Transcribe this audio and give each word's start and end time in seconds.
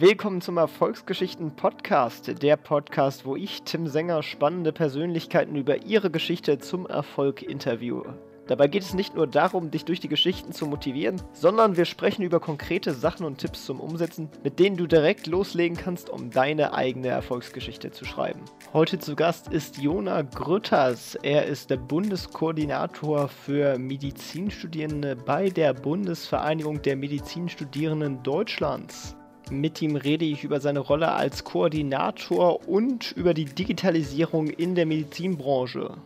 Willkommen 0.00 0.40
zum 0.40 0.58
Erfolgsgeschichten 0.58 1.56
Podcast, 1.56 2.40
der 2.40 2.56
Podcast, 2.56 3.26
wo 3.26 3.34
ich, 3.34 3.64
Tim 3.64 3.88
Sänger, 3.88 4.22
spannende 4.22 4.70
Persönlichkeiten 4.70 5.56
über 5.56 5.86
ihre 5.86 6.08
Geschichte 6.08 6.60
zum 6.60 6.86
Erfolg 6.86 7.42
interviewe. 7.42 8.16
Dabei 8.46 8.68
geht 8.68 8.84
es 8.84 8.94
nicht 8.94 9.16
nur 9.16 9.26
darum, 9.26 9.72
dich 9.72 9.84
durch 9.84 9.98
die 9.98 10.06
Geschichten 10.06 10.52
zu 10.52 10.66
motivieren, 10.66 11.20
sondern 11.32 11.76
wir 11.76 11.84
sprechen 11.84 12.22
über 12.22 12.38
konkrete 12.38 12.94
Sachen 12.94 13.26
und 13.26 13.38
Tipps 13.38 13.66
zum 13.66 13.80
Umsetzen, 13.80 14.28
mit 14.44 14.60
denen 14.60 14.76
du 14.76 14.86
direkt 14.86 15.26
loslegen 15.26 15.76
kannst, 15.76 16.10
um 16.10 16.30
deine 16.30 16.74
eigene 16.74 17.08
Erfolgsgeschichte 17.08 17.90
zu 17.90 18.04
schreiben. 18.04 18.42
Heute 18.72 19.00
zu 19.00 19.16
Gast 19.16 19.48
ist 19.48 19.78
Jona 19.78 20.22
Grütters. 20.22 21.16
Er 21.16 21.46
ist 21.46 21.70
der 21.70 21.76
Bundeskoordinator 21.78 23.26
für 23.26 23.76
Medizinstudierende 23.80 25.16
bei 25.16 25.48
der 25.48 25.74
Bundesvereinigung 25.74 26.82
der 26.82 26.94
Medizinstudierenden 26.94 28.22
Deutschlands. 28.22 29.17
Mit 29.50 29.80
ihm 29.80 29.96
rede 29.96 30.26
ich 30.26 30.44
über 30.44 30.60
seine 30.60 30.80
Rolle 30.80 31.12
als 31.12 31.42
Koordinator 31.42 32.68
und 32.68 33.12
über 33.12 33.32
die 33.32 33.46
Digitalisierung 33.46 34.48
in 34.48 34.74
der 34.74 34.84
Medizinbranche. 34.84 35.96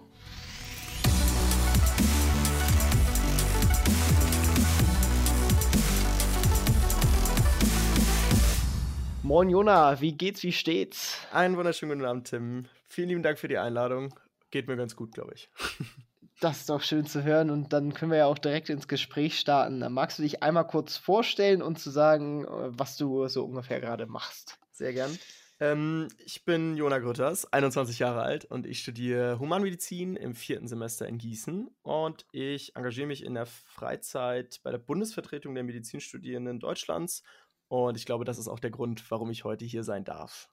Moin 9.25 9.51
Jona, 9.51 10.01
wie 10.01 10.13
geht's, 10.13 10.45
wie 10.45 10.53
steht's? 10.53 11.19
Einen 11.33 11.57
wunderschönen 11.57 11.99
guten 11.99 12.05
Abend, 12.05 12.29
Tim. 12.29 12.67
Vielen 12.87 13.09
lieben 13.09 13.23
Dank 13.25 13.41
für 13.41 13.49
die 13.49 13.59
Einladung. 13.59 14.15
Geht 14.53 14.69
mir 14.69 14.77
ganz 14.77 14.95
gut, 14.95 15.15
glaube 15.15 15.33
ich. 15.35 15.49
Das 16.43 16.59
ist 16.59 16.71
doch 16.71 16.83
schön 16.83 17.07
zu 17.07 17.23
hören 17.23 17.51
und 17.51 17.73
dann 17.73 17.95
können 17.95 18.11
wir 18.11 18.19
ja 18.19 18.27
auch 18.27 18.37
direkt 18.37 18.69
ins 18.69 18.89
Gespräch 18.89 19.39
starten. 19.39 19.79
Magst 19.93 20.19
du 20.19 20.25
dich 20.25 20.43
einmal 20.43 20.67
kurz 20.67 20.97
vorstellen 20.97 21.63
und 21.63 21.79
zu 21.79 21.89
sagen, 21.89 22.45
äh, 22.45 22.49
was 22.77 22.97
du 22.97 23.29
so 23.29 23.45
ungefähr 23.45 23.81
gerade 23.81 24.07
machst? 24.07 24.59
Sehr 24.73 24.93
gern. 24.93 25.17
Ähm, 25.61 26.09
ich 26.19 26.45
bin 26.45 26.77
Jona 26.77 26.99
Grütters, 26.99 27.53
21 27.53 28.01
Jahre 28.01 28.23
alt 28.23 28.45
und 28.45 28.67
ich 28.67 28.81
studiere 28.81 29.39
Humanmedizin 29.39 30.17
im 30.17 30.35
vierten 30.35 30.67
Semester 30.67 31.07
in 31.07 31.19
Gießen 31.19 31.71
und 31.83 32.27
ich 32.33 32.75
engagiere 32.75 33.07
mich 33.07 33.25
in 33.25 33.35
der 33.35 33.47
Freizeit 33.47 34.59
bei 34.65 34.73
der 34.73 34.79
Bundesvertretung 34.79 35.55
der 35.55 35.63
Medizinstudierenden 35.63 36.59
Deutschlands 36.59 37.23
und 37.69 37.97
ich 37.97 38.05
glaube, 38.05 38.25
das 38.25 38.39
ist 38.39 38.49
auch 38.49 38.59
der 38.59 38.73
Grund, 38.73 39.09
warum 39.13 39.31
ich 39.31 39.45
heute 39.45 39.65
hier 39.65 39.85
sein 39.85 40.03
darf. 40.03 40.49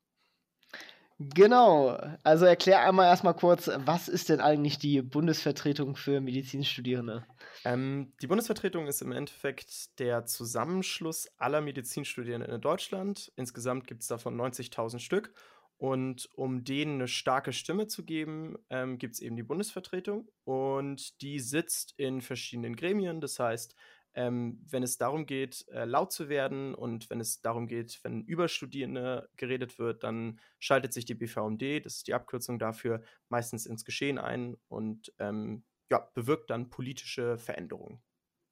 Genau. 1.20 1.98
Also 2.24 2.46
erklär 2.46 2.82
einmal 2.82 3.08
erstmal 3.08 3.36
kurz, 3.36 3.70
was 3.76 4.08
ist 4.08 4.30
denn 4.30 4.40
eigentlich 4.40 4.80
die 4.80 5.02
Bundesvertretung 5.02 5.98
für 5.98 6.22
Medizinstudierende? 6.22 7.26
Ähm, 7.66 8.14
die 8.22 8.28
Bundesvertretung 8.28 8.88
ist 8.88 9.02
im 9.02 9.12
Endeffekt 9.12 10.00
der 10.00 10.26
Zusammenschluss 10.26 11.28
aller 11.38 11.60
Medizinstudierenden 11.60 12.50
in 12.50 12.62
Deutschland. 12.62 13.34
Insgesamt 13.36 13.86
gibt 13.86 14.02
es 14.02 14.08
davon 14.08 14.38
90.000 14.38 15.00
Stück. 15.00 15.34
Und 15.78 16.30
um 16.36 16.64
denen 16.64 16.96
eine 16.96 17.08
starke 17.08 17.54
Stimme 17.54 17.88
zu 17.88 18.06
geben, 18.06 18.58
ähm, 18.70 18.98
gibt 18.98 19.16
es 19.16 19.22
eben 19.22 19.36
die 19.36 19.44
Bundesvertretung. 19.44 20.30
Und 20.46 21.22
die 21.22 21.40
sitzt 21.40 21.94
in 21.98 22.22
verschiedenen 22.22 22.78
Gremien. 22.78 23.20
Das 23.20 23.40
heißt, 23.40 23.76
ähm, 24.20 24.60
wenn 24.70 24.84
es 24.84 24.98
darum 24.98 25.26
geht, 25.26 25.66
äh, 25.70 25.86
laut 25.86 26.12
zu 26.12 26.28
werden 26.28 26.76
und 26.76 27.10
wenn 27.10 27.22
es 27.22 27.40
darum 27.40 27.68
geht, 27.68 28.02
wenn 28.04 28.26
über 28.26 28.50
Studierende 28.50 29.30
geredet 29.38 29.80
wird, 29.80 30.04
dann 30.04 30.42
schaltet 30.60 30.92
sich 30.92 31.06
die 31.06 31.16
BVMD, 31.16 31.86
das 31.86 31.96
ist 31.96 32.08
die 32.08 32.14
Abkürzung 32.14 32.60
dafür, 32.60 33.02
meistens 33.30 33.66
ins 33.66 33.86
Geschehen 33.86 34.18
ein 34.18 34.58
und 34.68 35.14
ähm, 35.20 35.64
ja, 35.90 36.10
bewirkt 36.16 36.50
dann 36.50 36.70
politische 36.70 37.38
Veränderungen. 37.38 38.02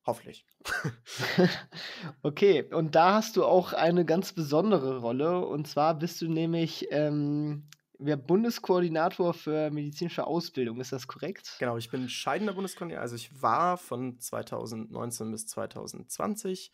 Hoffentlich. 0.06 0.46
okay, 2.22 2.64
und 2.74 2.96
da 2.96 3.16
hast 3.16 3.36
du 3.36 3.44
auch 3.44 3.74
eine 3.74 4.06
ganz 4.06 4.32
besondere 4.32 5.00
Rolle. 5.00 5.46
Und 5.46 5.68
zwar 5.68 6.00
bist 6.00 6.22
du 6.22 6.30
nämlich 6.30 6.88
ähm, 6.92 7.68
wäre 8.00 8.18
Bundeskoordinator 8.18 9.34
für 9.34 9.70
medizinische 9.72 10.26
Ausbildung, 10.28 10.80
ist 10.80 10.92
das 10.92 11.08
korrekt? 11.08 11.56
Genau, 11.60 11.78
ich 11.78 11.90
bin 11.90 12.10
scheidender 12.10 12.54
Bundeskoordinator. 12.54 13.02
Also 13.02 13.16
ich 13.16 13.42
war 13.42 13.78
von 13.78 14.20
2019 14.20 15.32
bis 15.32 15.48
2020 15.48 16.72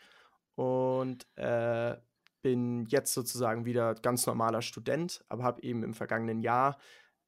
und 0.55 1.25
äh, 1.35 1.95
bin 2.41 2.85
jetzt 2.87 3.13
sozusagen 3.13 3.65
wieder 3.65 3.95
ganz 3.95 4.25
normaler 4.25 4.61
Student, 4.61 5.23
aber 5.29 5.43
habe 5.43 5.63
eben 5.63 5.83
im 5.83 5.93
vergangenen 5.93 6.41
Jahr 6.41 6.77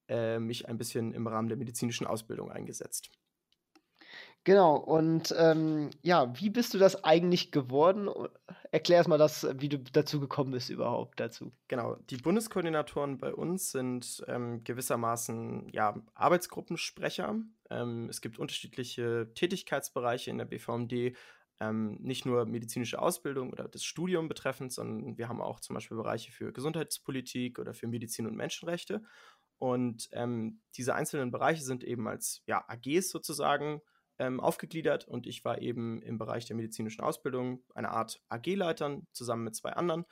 äh, 0.07 0.39
mich 0.39 0.67
ein 0.67 0.77
bisschen 0.77 1.13
im 1.13 1.25
Rahmen 1.25 1.47
der 1.47 1.57
medizinischen 1.57 2.05
Ausbildung 2.05 2.51
eingesetzt. 2.51 3.09
Genau, 4.45 4.75
und 4.75 5.33
ähm, 5.39 5.89
ja, 6.03 6.31
wie 6.39 6.51
bist 6.51 6.75
du 6.75 6.77
das 6.77 7.03
eigentlich 7.03 7.51
geworden? 7.51 8.07
Erklär 8.71 8.97
erst 8.99 9.09
mal 9.09 9.17
das, 9.17 9.47
wie 9.59 9.69
du 9.69 9.79
dazu 9.79 10.19
gekommen 10.19 10.51
bist 10.51 10.69
überhaupt 10.69 11.19
dazu. 11.19 11.51
Genau, 11.67 11.95
die 12.11 12.17
Bundeskoordinatoren 12.17 13.17
bei 13.17 13.33
uns 13.33 13.71
sind 13.71 14.23
ähm, 14.27 14.63
gewissermaßen 14.63 15.69
ja, 15.69 15.99
Arbeitsgruppensprecher. 16.13 17.39
Ähm, 17.71 18.07
es 18.07 18.21
gibt 18.21 18.37
unterschiedliche 18.37 19.31
Tätigkeitsbereiche 19.33 20.29
in 20.29 20.37
der 20.37 20.45
BVMD, 20.45 21.17
ähm, 21.59 21.97
nicht 22.01 22.27
nur 22.27 22.45
medizinische 22.45 23.01
Ausbildung 23.01 23.51
oder 23.51 23.67
das 23.67 23.83
Studium 23.83 24.27
betreffend, 24.27 24.71
sondern 24.71 25.17
wir 25.17 25.27
haben 25.27 25.41
auch 25.41 25.59
zum 25.59 25.73
Beispiel 25.73 25.97
Bereiche 25.97 26.31
für 26.31 26.53
Gesundheitspolitik 26.53 27.57
oder 27.57 27.73
für 27.73 27.87
Medizin 27.87 28.27
und 28.27 28.35
Menschenrechte. 28.35 29.01
Und 29.57 30.07
ähm, 30.11 30.61
diese 30.77 30.93
einzelnen 30.93 31.31
Bereiche 31.31 31.63
sind 31.63 31.83
eben 31.83 32.07
als 32.07 32.43
ja, 32.45 32.63
AGs 32.67 33.09
sozusagen 33.09 33.81
ähm, 34.19 34.39
aufgegliedert 34.39 35.07
und 35.07 35.27
ich 35.27 35.43
war 35.45 35.61
eben 35.61 36.01
im 36.01 36.17
Bereich 36.17 36.45
der 36.45 36.55
medizinischen 36.55 37.01
Ausbildung 37.01 37.63
eine 37.73 37.89
Art 37.89 38.21
AG-Leitern 38.29 39.07
zusammen 39.11 39.43
mit 39.43 39.55
zwei 39.55 39.71
anderen 39.73 40.05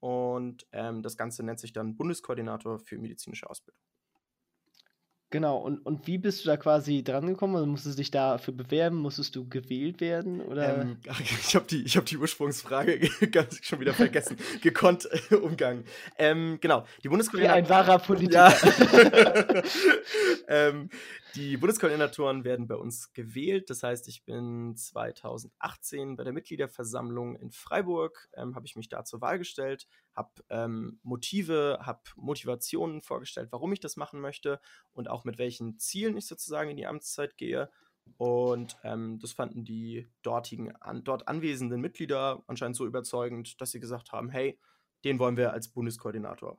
und 0.00 0.66
ähm, 0.72 1.02
das 1.02 1.16
Ganze 1.16 1.42
nennt 1.42 1.60
sich 1.60 1.72
dann 1.72 1.96
Bundeskoordinator 1.96 2.78
für 2.78 2.98
medizinische 2.98 3.48
Ausbildung. 3.48 3.80
Genau, 5.34 5.56
und, 5.56 5.84
und 5.84 6.06
wie 6.06 6.18
bist 6.18 6.44
du 6.44 6.48
da 6.48 6.56
quasi 6.56 7.02
drangekommen? 7.02 7.56
Also 7.56 7.66
musstest 7.66 7.98
du 7.98 8.02
dich 8.02 8.12
dafür 8.12 8.54
bewerben? 8.54 8.98
Musstest 8.98 9.34
du 9.34 9.48
gewählt 9.48 10.00
werden? 10.00 10.40
Oder? 10.40 10.82
Ähm, 10.82 10.98
ich 11.18 11.56
habe 11.56 11.66
die, 11.66 11.82
hab 11.86 12.06
die 12.06 12.18
Ursprungsfrage 12.18 13.00
ganz 13.32 13.58
schon 13.66 13.80
wieder 13.80 13.94
vergessen. 13.94 14.36
Gekonnt 14.62 15.08
äh, 15.10 15.34
umgangen. 15.34 15.86
Ähm, 16.18 16.58
genau, 16.60 16.84
die 17.02 17.08
Bundeskoordinatoren. 17.08 17.64
Wie 17.64 17.66
ein 17.66 17.68
wahrer 17.68 17.98
Politiker. 17.98 18.48
Ja. 18.48 19.62
ähm, 20.68 20.88
die 21.34 21.56
Bundeskoordinatoren 21.56 22.44
werden 22.44 22.68
bei 22.68 22.76
uns 22.76 23.12
gewählt. 23.12 23.68
Das 23.68 23.82
heißt, 23.82 24.06
ich 24.06 24.24
bin 24.24 24.76
2018 24.76 26.14
bei 26.14 26.22
der 26.22 26.32
Mitgliederversammlung 26.32 27.34
in 27.34 27.50
Freiburg, 27.50 28.28
ähm, 28.36 28.54
habe 28.54 28.66
ich 28.66 28.76
mich 28.76 28.88
da 28.88 29.04
zur 29.04 29.20
Wahl 29.20 29.38
gestellt, 29.38 29.88
habe 30.14 30.30
ähm, 30.48 31.00
Motive, 31.02 31.80
habe 31.82 32.02
Motivationen 32.14 33.02
vorgestellt, 33.02 33.48
warum 33.50 33.72
ich 33.72 33.80
das 33.80 33.96
machen 33.96 34.20
möchte 34.20 34.60
und 34.92 35.10
auch 35.10 35.23
mit 35.24 35.38
welchen 35.38 35.78
Zielen 35.78 36.16
ich 36.16 36.26
sozusagen 36.26 36.70
in 36.70 36.76
die 36.76 36.86
Amtszeit 36.86 37.36
gehe. 37.36 37.70
Und 38.16 38.76
ähm, 38.84 39.18
das 39.18 39.32
fanden 39.32 39.64
die 39.64 40.08
dortigen, 40.22 40.76
an, 40.76 41.04
dort 41.04 41.26
anwesenden 41.26 41.80
Mitglieder 41.80 42.42
anscheinend 42.46 42.76
so 42.76 42.86
überzeugend, 42.86 43.60
dass 43.60 43.70
sie 43.70 43.80
gesagt 43.80 44.12
haben, 44.12 44.28
hey, 44.28 44.58
den 45.04 45.18
wollen 45.18 45.36
wir 45.36 45.52
als 45.52 45.68
Bundeskoordinator. 45.68 46.58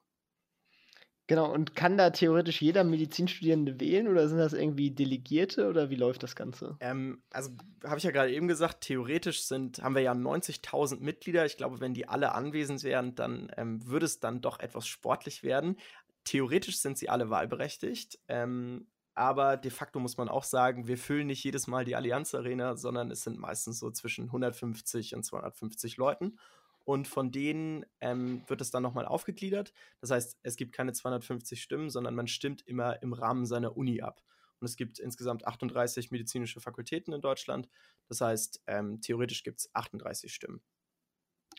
Genau, 1.28 1.52
und 1.52 1.76
kann 1.76 1.98
da 1.98 2.12
theoretisch 2.12 2.62
jeder 2.62 2.84
Medizinstudierende 2.84 3.80
wählen 3.80 4.08
oder 4.08 4.28
sind 4.28 4.38
das 4.38 4.53
irgendwie 4.53 4.92
Delegierte 4.92 5.68
oder 5.68 5.90
wie 5.90 5.96
läuft 5.96 6.22
das 6.22 6.36
Ganze? 6.36 6.78
Ähm, 6.82 7.24
also 7.32 7.50
habe 7.84 7.97
ich 7.97 8.03
ja 8.03 8.12
gerade 8.12 8.32
eben 8.32 8.47
gesagt, 8.47 8.82
theoretisch 8.82 9.44
sind, 9.44 9.82
haben 9.82 9.96
wir 9.96 10.03
ja 10.03 10.12
90.000 10.12 11.00
Mitglieder. 11.00 11.44
Ich 11.47 11.58
glaube, 11.58 11.80
wenn 11.80 11.96
die 11.96 12.08
alle 12.08 12.36
anwesend 12.36 12.84
wären, 12.84 13.16
dann 13.16 13.52
ähm, 13.58 13.88
würde 13.88 14.06
es 14.06 14.20
dann 14.20 14.42
doch 14.42 14.59
etwas 14.59 14.86
sportlich 14.86 15.42
werden. 15.42 15.78
Theoretisch 16.25 16.80
sind 16.80 16.97
sie 16.97 17.09
alle 17.09 17.30
wahlberechtigt, 17.30 18.19
ähm, 18.28 18.88
aber 19.13 19.56
de 19.56 19.72
facto 19.72 20.00
muss 20.00 20.18
man 20.18 20.28
auch 20.28 20.44
sagen, 20.44 20.88
wir 20.88 20.97
füllen 20.97 21.28
nicht 21.28 21.44
jedes 21.44 21.68
Mal 21.68 21.86
die 21.86 21.96
Allianz 21.96 22.36
Arena, 22.36 22.75
sondern 22.75 23.09
es 23.12 23.24
sind 23.24 23.40
meistens 23.40 23.80
so 23.80 23.90
zwischen 23.91 24.25
150 24.25 25.16
und 25.16 25.24
250 25.24 25.96
Leuten 25.96 26.38
und 26.85 27.08
von 27.08 27.31
denen 27.31 27.85
ähm, 28.00 28.44
wird 28.47 28.62
es 28.62 28.69
dann 28.69 28.84
nochmal 28.84 29.06
aufgegliedert. 29.06 29.73
Das 30.02 30.11
heißt, 30.11 30.38
es 30.44 30.55
gibt 30.55 30.72
keine 30.72 30.94
250 30.94 31.61
Stimmen, 31.61 31.90
sondern 31.90 32.14
man 32.14 32.28
stimmt 32.28 32.61
immer 32.67 33.02
im 33.02 33.14
Rahmen 33.14 33.46
seiner 33.46 33.76
Uni 33.76 34.02
ab. 34.02 34.22
Und 34.59 34.67
es 34.67 34.78
gibt 34.78 34.99
insgesamt 34.99 35.47
38 35.47 36.11
medizinische 36.11 36.61
Fakultäten 36.61 37.11
in 37.11 37.22
Deutschland. 37.22 37.70
Das 38.08 38.22
heißt, 38.22 38.64
ähm, 38.67 39.02
theoretisch 39.02 39.44
gibt 39.44 39.59
es 39.59 39.70
38 39.73 40.34
Stimmen. 40.34 40.61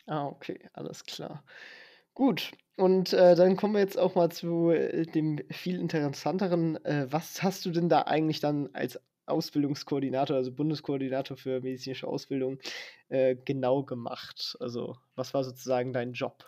Ah, 0.06 0.26
okay, 0.26 0.68
alles 0.72 1.04
klar. 1.04 1.44
Gut, 2.16 2.52
und 2.78 3.12
äh, 3.12 3.34
dann 3.34 3.56
kommen 3.56 3.74
wir 3.74 3.80
jetzt 3.80 3.98
auch 3.98 4.14
mal 4.14 4.30
zu 4.32 4.70
äh, 4.70 5.04
dem 5.04 5.38
viel 5.50 5.78
interessanteren. 5.78 6.82
Äh, 6.82 7.06
was 7.10 7.42
hast 7.42 7.66
du 7.66 7.70
denn 7.70 7.90
da 7.90 8.02
eigentlich 8.02 8.40
dann 8.40 8.70
als 8.72 8.98
Ausbildungskoordinator, 9.26 10.34
also 10.34 10.50
Bundeskoordinator 10.50 11.36
für 11.36 11.60
medizinische 11.60 12.08
Ausbildung, 12.08 12.58
äh, 13.10 13.36
genau 13.44 13.82
gemacht? 13.82 14.56
Also, 14.60 14.96
was 15.14 15.34
war 15.34 15.44
sozusagen 15.44 15.92
dein 15.92 16.14
Job? 16.14 16.46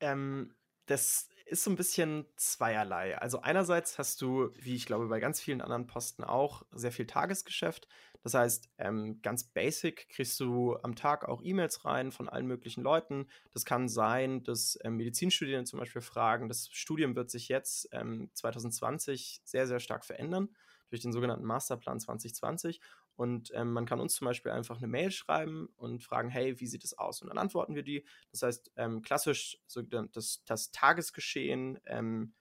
Ähm, 0.00 0.54
das 0.86 1.28
ist 1.44 1.64
so 1.64 1.70
ein 1.70 1.76
bisschen 1.76 2.24
zweierlei. 2.36 3.18
Also 3.18 3.42
einerseits 3.42 3.98
hast 3.98 4.22
du, 4.22 4.48
wie 4.54 4.74
ich 4.74 4.86
glaube 4.86 5.08
bei 5.08 5.20
ganz 5.20 5.38
vielen 5.38 5.60
anderen 5.60 5.86
Posten 5.86 6.24
auch, 6.24 6.62
sehr 6.72 6.92
viel 6.92 7.06
Tagesgeschäft. 7.06 7.88
Das 8.22 8.34
heißt, 8.34 8.68
ähm, 8.78 9.20
ganz 9.22 9.44
basic 9.44 10.08
kriegst 10.10 10.38
du 10.40 10.76
am 10.82 10.94
Tag 10.94 11.26
auch 11.26 11.42
E-Mails 11.42 11.84
rein 11.84 12.12
von 12.12 12.28
allen 12.28 12.46
möglichen 12.46 12.82
Leuten. 12.82 13.26
Das 13.52 13.64
kann 13.64 13.88
sein, 13.88 14.42
dass 14.44 14.78
ähm, 14.84 14.96
Medizinstudierende 14.96 15.68
zum 15.68 15.78
Beispiel 15.78 16.02
fragen, 16.02 16.48
das 16.48 16.68
Studium 16.70 17.16
wird 17.16 17.30
sich 17.30 17.48
jetzt 17.48 17.88
ähm, 17.92 18.30
2020 18.34 19.40
sehr, 19.44 19.66
sehr 19.66 19.80
stark 19.80 20.04
verändern 20.04 20.50
durch 20.90 21.00
den 21.00 21.12
sogenannten 21.12 21.46
Masterplan 21.46 22.00
2020. 22.00 22.80
Und 23.16 23.52
ähm, 23.54 23.72
man 23.72 23.86
kann 23.86 24.00
uns 24.00 24.14
zum 24.14 24.26
Beispiel 24.26 24.52
einfach 24.52 24.78
eine 24.78 24.86
Mail 24.86 25.10
schreiben 25.10 25.68
und 25.76 26.02
fragen, 26.02 26.30
hey, 26.30 26.58
wie 26.58 26.66
sieht 26.66 26.84
es 26.84 26.96
aus? 26.96 27.20
Und 27.22 27.28
dann 27.28 27.38
antworten 27.38 27.74
wir 27.74 27.82
die. 27.82 28.04
Das 28.32 28.42
heißt, 28.42 28.72
ähm, 28.76 29.02
klassisch 29.02 29.58
so 29.66 29.82
das, 29.82 30.42
das 30.46 30.70
Tagesgeschehen, 30.70 31.78
ähm, 31.86 32.34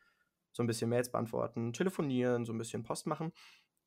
so 0.52 0.64
ein 0.64 0.68
bisschen 0.68 0.90
Mails 0.90 1.12
beantworten, 1.12 1.74
telefonieren, 1.74 2.46
so 2.46 2.54
ein 2.54 2.58
bisschen 2.58 2.84
Post 2.84 3.08
machen. 3.08 3.34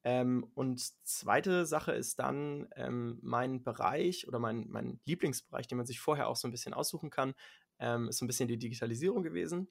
Ähm, 0.05 0.51
und 0.55 0.81
zweite 1.07 1.65
Sache 1.65 1.93
ist 1.93 2.19
dann 2.19 2.69
ähm, 2.75 3.19
mein 3.23 3.63
Bereich 3.63 4.27
oder 4.27 4.39
mein, 4.39 4.67
mein 4.69 5.01
Lieblingsbereich, 5.05 5.69
den 5.69 5.79
man 5.79 5.87
sich 5.87 6.01
vorher 6.01 6.29
auch 6.29 6.37
so 6.37 6.49
ein 6.49 6.51
bisschen 6.51 6.75
aussuchen 6.75 7.11
kann, 7.11 7.35
ähm, 7.79 8.09
ist 8.09 8.19
so 8.19 8.25
ein 8.25 8.29
bisschen 8.29 8.49
die 8.49 8.59
Digitalisierung 8.59 9.23
gewesen. 9.23 9.69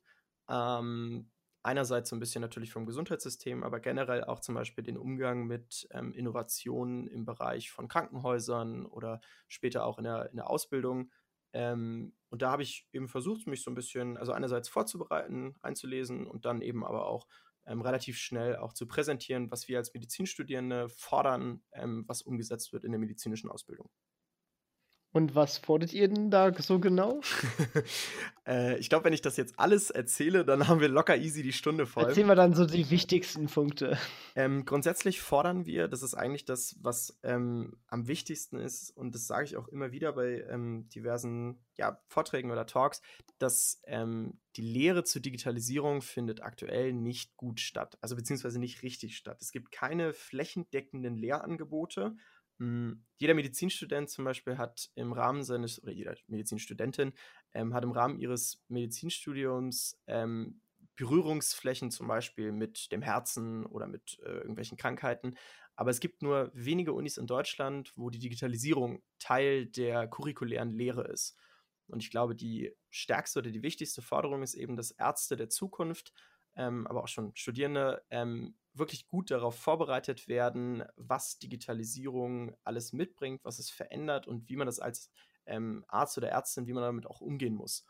Ähm, 0.49 1.29
einerseits 1.63 2.09
so 2.09 2.15
ein 2.15 2.19
bisschen 2.19 2.41
natürlich 2.41 2.71
vom 2.71 2.85
Gesundheitssystem, 2.85 3.63
aber 3.63 3.79
generell 3.79 4.23
auch 4.23 4.39
zum 4.39 4.55
Beispiel 4.55 4.83
den 4.83 4.97
Umgang 4.97 5.45
mit 5.47 5.87
ähm, 5.91 6.13
Innovationen 6.13 7.07
im 7.07 7.25
Bereich 7.25 7.71
von 7.71 7.87
Krankenhäusern 7.87 8.85
oder 8.85 9.21
später 9.47 9.85
auch 9.85 9.97
in 9.97 10.05
der, 10.05 10.29
in 10.29 10.37
der 10.37 10.49
Ausbildung. 10.49 11.11
Ähm, 11.53 12.13
und 12.29 12.41
da 12.41 12.51
habe 12.51 12.63
ich 12.63 12.87
eben 12.93 13.09
versucht, 13.09 13.45
mich 13.47 13.63
so 13.63 13.69
ein 13.69 13.75
bisschen, 13.75 14.17
also 14.17 14.31
einerseits 14.31 14.69
vorzubereiten, 14.69 15.55
einzulesen 15.61 16.25
und 16.25 16.45
dann 16.45 16.61
eben 16.61 16.85
aber 16.85 17.05
auch 17.07 17.27
ähm, 17.65 17.81
relativ 17.81 18.17
schnell 18.17 18.55
auch 18.55 18.73
zu 18.73 18.87
präsentieren, 18.87 19.51
was 19.51 19.67
wir 19.67 19.77
als 19.77 19.93
Medizinstudierende 19.93 20.89
fordern, 20.89 21.63
ähm, 21.73 22.03
was 22.07 22.21
umgesetzt 22.21 22.73
wird 22.73 22.83
in 22.83 22.91
der 22.91 22.99
medizinischen 22.99 23.49
Ausbildung. 23.49 23.89
Und 25.13 25.35
was 25.35 25.57
fordert 25.57 25.91
ihr 25.91 26.07
denn 26.07 26.31
da 26.31 26.53
so 26.53 26.79
genau? 26.79 27.19
äh, 28.47 28.77
ich 28.77 28.87
glaube, 28.87 29.05
wenn 29.05 29.13
ich 29.13 29.21
das 29.21 29.35
jetzt 29.35 29.59
alles 29.59 29.89
erzähle, 29.89 30.45
dann 30.45 30.69
haben 30.69 30.79
wir 30.79 30.87
locker 30.87 31.17
easy 31.17 31.43
die 31.43 31.51
Stunde 31.51 31.85
voll. 31.85 32.05
Erzählen 32.05 32.27
wir 32.27 32.35
dann 32.35 32.53
so 32.53 32.65
die 32.65 32.89
wichtigsten 32.89 33.47
Punkte. 33.47 33.97
Ähm, 34.35 34.63
grundsätzlich 34.63 35.19
fordern 35.19 35.65
wir, 35.65 35.89
das 35.89 36.01
ist 36.01 36.13
eigentlich 36.13 36.45
das, 36.45 36.77
was 36.81 37.19
ähm, 37.23 37.77
am 37.87 38.07
wichtigsten 38.07 38.57
ist, 38.57 38.91
und 38.91 39.13
das 39.13 39.27
sage 39.27 39.43
ich 39.43 39.57
auch 39.57 39.67
immer 39.67 39.91
wieder 39.91 40.13
bei 40.13 40.45
ähm, 40.49 40.87
diversen 40.87 41.59
ja, 41.75 41.99
Vorträgen 42.07 42.49
oder 42.49 42.65
Talks, 42.65 43.01
dass 43.37 43.81
ähm, 43.87 44.39
die 44.55 44.61
Lehre 44.61 45.03
zur 45.03 45.21
Digitalisierung 45.21 46.01
findet 46.01 46.41
aktuell 46.41 46.93
nicht 46.93 47.35
gut 47.35 47.59
statt, 47.59 47.97
also 47.99 48.15
beziehungsweise 48.15 48.59
nicht 48.59 48.81
richtig 48.81 49.17
statt. 49.17 49.39
Es 49.41 49.51
gibt 49.51 49.71
keine 49.71 50.13
flächendeckenden 50.13 51.17
Lehrangebote 51.17 52.15
jeder 53.17 53.33
Medizinstudent 53.33 54.09
zum 54.09 54.25
Beispiel 54.25 54.57
hat 54.57 54.91
im 54.95 55.13
Rahmen 55.13 55.43
seines, 55.43 55.81
oder 55.81 55.91
jeder 55.91 56.15
Medizinstudentin 56.27 57.13
ähm, 57.53 57.73
hat 57.73 57.83
im 57.83 57.91
Rahmen 57.91 58.19
ihres 58.19 58.63
Medizinstudiums 58.67 59.99
ähm, 60.07 60.61
Berührungsflächen 60.95 61.89
zum 61.89 62.07
Beispiel 62.07 62.51
mit 62.51 62.91
dem 62.91 63.01
Herzen 63.01 63.65
oder 63.65 63.87
mit 63.87 64.19
äh, 64.23 64.29
irgendwelchen 64.29 64.77
Krankheiten. 64.77 65.35
Aber 65.75 65.89
es 65.89 65.99
gibt 65.99 66.21
nur 66.21 66.51
wenige 66.53 66.93
Unis 66.93 67.17
in 67.17 67.27
Deutschland, 67.27 67.93
wo 67.95 68.09
die 68.09 68.19
Digitalisierung 68.19 69.01
Teil 69.17 69.65
der 69.65 70.07
curriculären 70.07 70.69
Lehre 70.69 71.07
ist. 71.07 71.35
Und 71.87 72.03
ich 72.03 72.11
glaube, 72.11 72.35
die 72.35 72.71
stärkste 72.89 73.39
oder 73.39 73.51
die 73.51 73.63
wichtigste 73.63 74.01
Forderung 74.01 74.43
ist 74.43 74.53
eben, 74.53 74.75
dass 74.75 74.91
Ärzte 74.91 75.35
der 75.35 75.49
Zukunft, 75.49 76.13
ähm, 76.55 76.87
aber 76.87 77.03
auch 77.03 77.07
schon 77.07 77.35
Studierende, 77.35 78.03
ähm, 78.09 78.55
wirklich 78.73 79.07
gut 79.07 79.31
darauf 79.31 79.55
vorbereitet 79.55 80.27
werden, 80.27 80.83
was 80.95 81.37
Digitalisierung 81.39 82.55
alles 82.63 82.93
mitbringt, 82.93 83.43
was 83.43 83.59
es 83.59 83.69
verändert 83.69 84.27
und 84.27 84.47
wie 84.49 84.55
man 84.55 84.67
das 84.67 84.79
als 84.79 85.11
ähm, 85.45 85.83
Arzt 85.87 86.17
oder 86.17 86.29
Ärztin, 86.29 86.67
wie 86.67 86.73
man 86.73 86.83
damit 86.83 87.05
auch 87.05 87.21
umgehen 87.21 87.55
muss. 87.55 87.85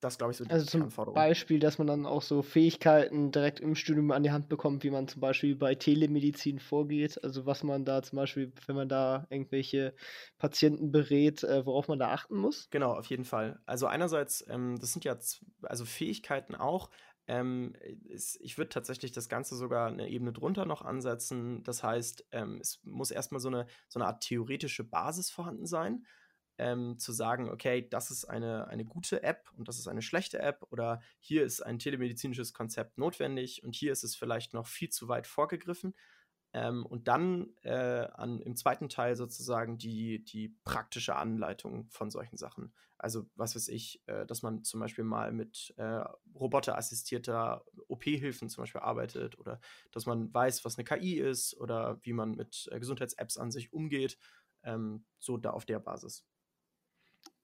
Das 0.00 0.16
glaube 0.16 0.32
ich 0.32 0.38
so 0.38 0.44
die 0.44 0.50
Also 0.50 0.64
zum 0.64 0.88
Beispiel, 1.12 1.58
dass 1.58 1.76
man 1.78 1.86
dann 1.86 2.06
auch 2.06 2.22
so 2.22 2.42
Fähigkeiten 2.42 3.32
direkt 3.32 3.60
im 3.60 3.74
Studium 3.74 4.10
an 4.12 4.22
die 4.22 4.30
Hand 4.30 4.48
bekommt, 4.48 4.82
wie 4.82 4.90
man 4.90 5.08
zum 5.08 5.20
Beispiel 5.20 5.56
bei 5.56 5.74
Telemedizin 5.74 6.58
vorgeht. 6.58 7.22
Also 7.22 7.44
was 7.44 7.62
man 7.62 7.84
da 7.84 8.02
zum 8.02 8.16
Beispiel, 8.16 8.52
wenn 8.66 8.76
man 8.76 8.88
da 8.88 9.26
irgendwelche 9.28 9.94
Patienten 10.38 10.90
berät, 10.90 11.44
äh, 11.44 11.66
worauf 11.66 11.88
man 11.88 11.98
da 11.98 12.12
achten 12.12 12.36
muss. 12.36 12.68
Genau, 12.70 12.94
auf 12.94 13.06
jeden 13.06 13.24
Fall. 13.24 13.60
Also 13.66 13.86
einerseits, 13.86 14.44
ähm, 14.48 14.78
das 14.80 14.92
sind 14.92 15.04
ja 15.04 15.18
also 15.62 15.84
Fähigkeiten 15.84 16.54
auch, 16.54 16.88
ähm, 17.26 17.74
ist, 18.08 18.40
ich 18.40 18.58
würde 18.58 18.70
tatsächlich 18.70 19.12
das 19.12 19.28
Ganze 19.28 19.54
sogar 19.54 19.88
eine 19.88 20.08
Ebene 20.08 20.32
drunter 20.32 20.66
noch 20.66 20.82
ansetzen. 20.82 21.62
Das 21.62 21.82
heißt, 21.82 22.26
ähm, 22.32 22.58
es 22.60 22.80
muss 22.84 23.10
erstmal 23.10 23.40
so 23.40 23.48
eine, 23.48 23.66
so 23.88 24.00
eine 24.00 24.06
Art 24.06 24.22
theoretische 24.22 24.82
Basis 24.82 25.30
vorhanden 25.30 25.66
sein, 25.66 26.06
ähm, 26.60 26.98
zu 26.98 27.12
sagen, 27.12 27.48
okay, 27.48 27.88
das 27.88 28.10
ist 28.10 28.26
eine, 28.26 28.68
eine 28.68 28.84
gute 28.84 29.22
App 29.22 29.50
und 29.56 29.66
das 29.66 29.78
ist 29.78 29.88
eine 29.88 30.02
schlechte 30.02 30.38
App 30.40 30.66
oder 30.70 31.00
hier 31.18 31.42
ist 31.42 31.62
ein 31.62 31.78
telemedizinisches 31.78 32.52
Konzept 32.52 32.98
notwendig 32.98 33.64
und 33.64 33.74
hier 33.74 33.92
ist 33.92 34.04
es 34.04 34.14
vielleicht 34.14 34.52
noch 34.52 34.66
viel 34.66 34.90
zu 34.90 35.08
weit 35.08 35.26
vorgegriffen. 35.26 35.94
Ähm, 36.52 36.84
und 36.84 37.08
dann 37.08 37.54
äh, 37.62 38.08
an, 38.12 38.40
im 38.40 38.56
zweiten 38.56 38.88
Teil 38.88 39.16
sozusagen 39.16 39.78
die, 39.78 40.24
die 40.24 40.48
praktische 40.64 41.16
Anleitung 41.16 41.88
von 41.90 42.10
solchen 42.10 42.36
Sachen. 42.36 42.74
Also, 42.98 43.30
was 43.36 43.54
weiß 43.54 43.68
ich, 43.68 44.02
äh, 44.06 44.26
dass 44.26 44.42
man 44.42 44.64
zum 44.64 44.80
Beispiel 44.80 45.04
mal 45.04 45.32
mit 45.32 45.72
äh, 45.78 46.02
roboterassistierter 46.34 47.64
OP-Hilfen 47.86 48.50
zum 48.50 48.62
Beispiel 48.62 48.80
arbeitet 48.80 49.38
oder 49.38 49.60
dass 49.92 50.06
man 50.06 50.34
weiß, 50.34 50.64
was 50.64 50.76
eine 50.76 50.84
KI 50.84 51.20
ist 51.20 51.56
oder 51.56 51.98
wie 52.02 52.12
man 52.12 52.32
mit 52.32 52.68
äh, 52.72 52.80
Gesundheits-Apps 52.80 53.38
an 53.38 53.52
sich 53.52 53.72
umgeht. 53.72 54.18
Ähm, 54.64 55.06
so 55.18 55.38
da 55.38 55.50
auf 55.50 55.64
der 55.64 55.78
Basis. 55.78 56.26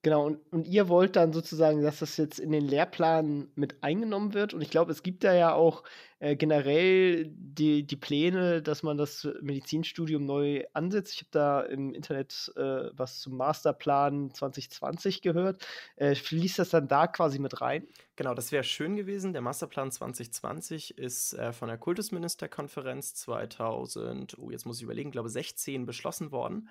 Genau, 0.06 0.25
und, 0.25 0.38
und 0.53 0.69
ihr 0.69 0.88
wollt 0.88 1.17
dann 1.17 1.32
sozusagen, 1.32 1.82
dass 1.82 1.99
das 1.99 2.17
jetzt 2.17 2.38
in 2.38 2.53
den 2.53 2.64
Lehrplan 2.64 3.49
mit 3.56 3.82
eingenommen 3.82 4.35
wird. 4.35 4.55
Und 4.55 4.61
ich 4.61 4.70
glaube, 4.70 4.93
es 4.93 5.03
gibt 5.03 5.25
da 5.25 5.35
ja 5.35 5.53
auch 5.53 5.82
äh, 6.20 6.37
generell 6.37 7.26
die, 7.26 7.85
die 7.85 7.97
Pläne, 7.97 8.62
dass 8.62 8.85
man 8.85 8.97
das 8.97 9.26
Medizinstudium 9.43 10.25
neu 10.25 10.62
ansetzt. 10.75 11.14
Ich 11.14 11.23
habe 11.23 11.31
da 11.32 11.61
im 11.62 11.93
Internet 11.93 12.53
äh, 12.55 12.91
was 12.93 13.19
zum 13.19 13.37
Masterplan 13.37 14.32
2020 14.32 15.23
gehört. 15.23 15.67
Äh, 15.97 16.14
fließt 16.14 16.61
das 16.61 16.70
dann 16.70 16.87
da 16.87 17.09
quasi 17.09 17.41
mit 17.41 17.61
rein? 17.61 17.88
Genau, 18.14 18.32
das 18.32 18.52
wäre 18.52 18.62
schön 18.62 18.94
gewesen. 18.94 19.32
Der 19.32 19.43
Masterplan 19.43 19.91
2020 19.91 20.99
ist 20.99 21.32
äh, 21.32 21.52
von 21.52 21.67
der 21.67 21.79
Kultusministerkonferenz 21.79 23.14
2000, 23.14 24.38
oh, 24.38 24.52
jetzt 24.52 24.67
muss 24.67 24.76
ich 24.76 24.85
überlegen, 24.85 25.11
glaube 25.11 25.31
16 25.31 25.85
beschlossen 25.85 26.31
worden. 26.31 26.69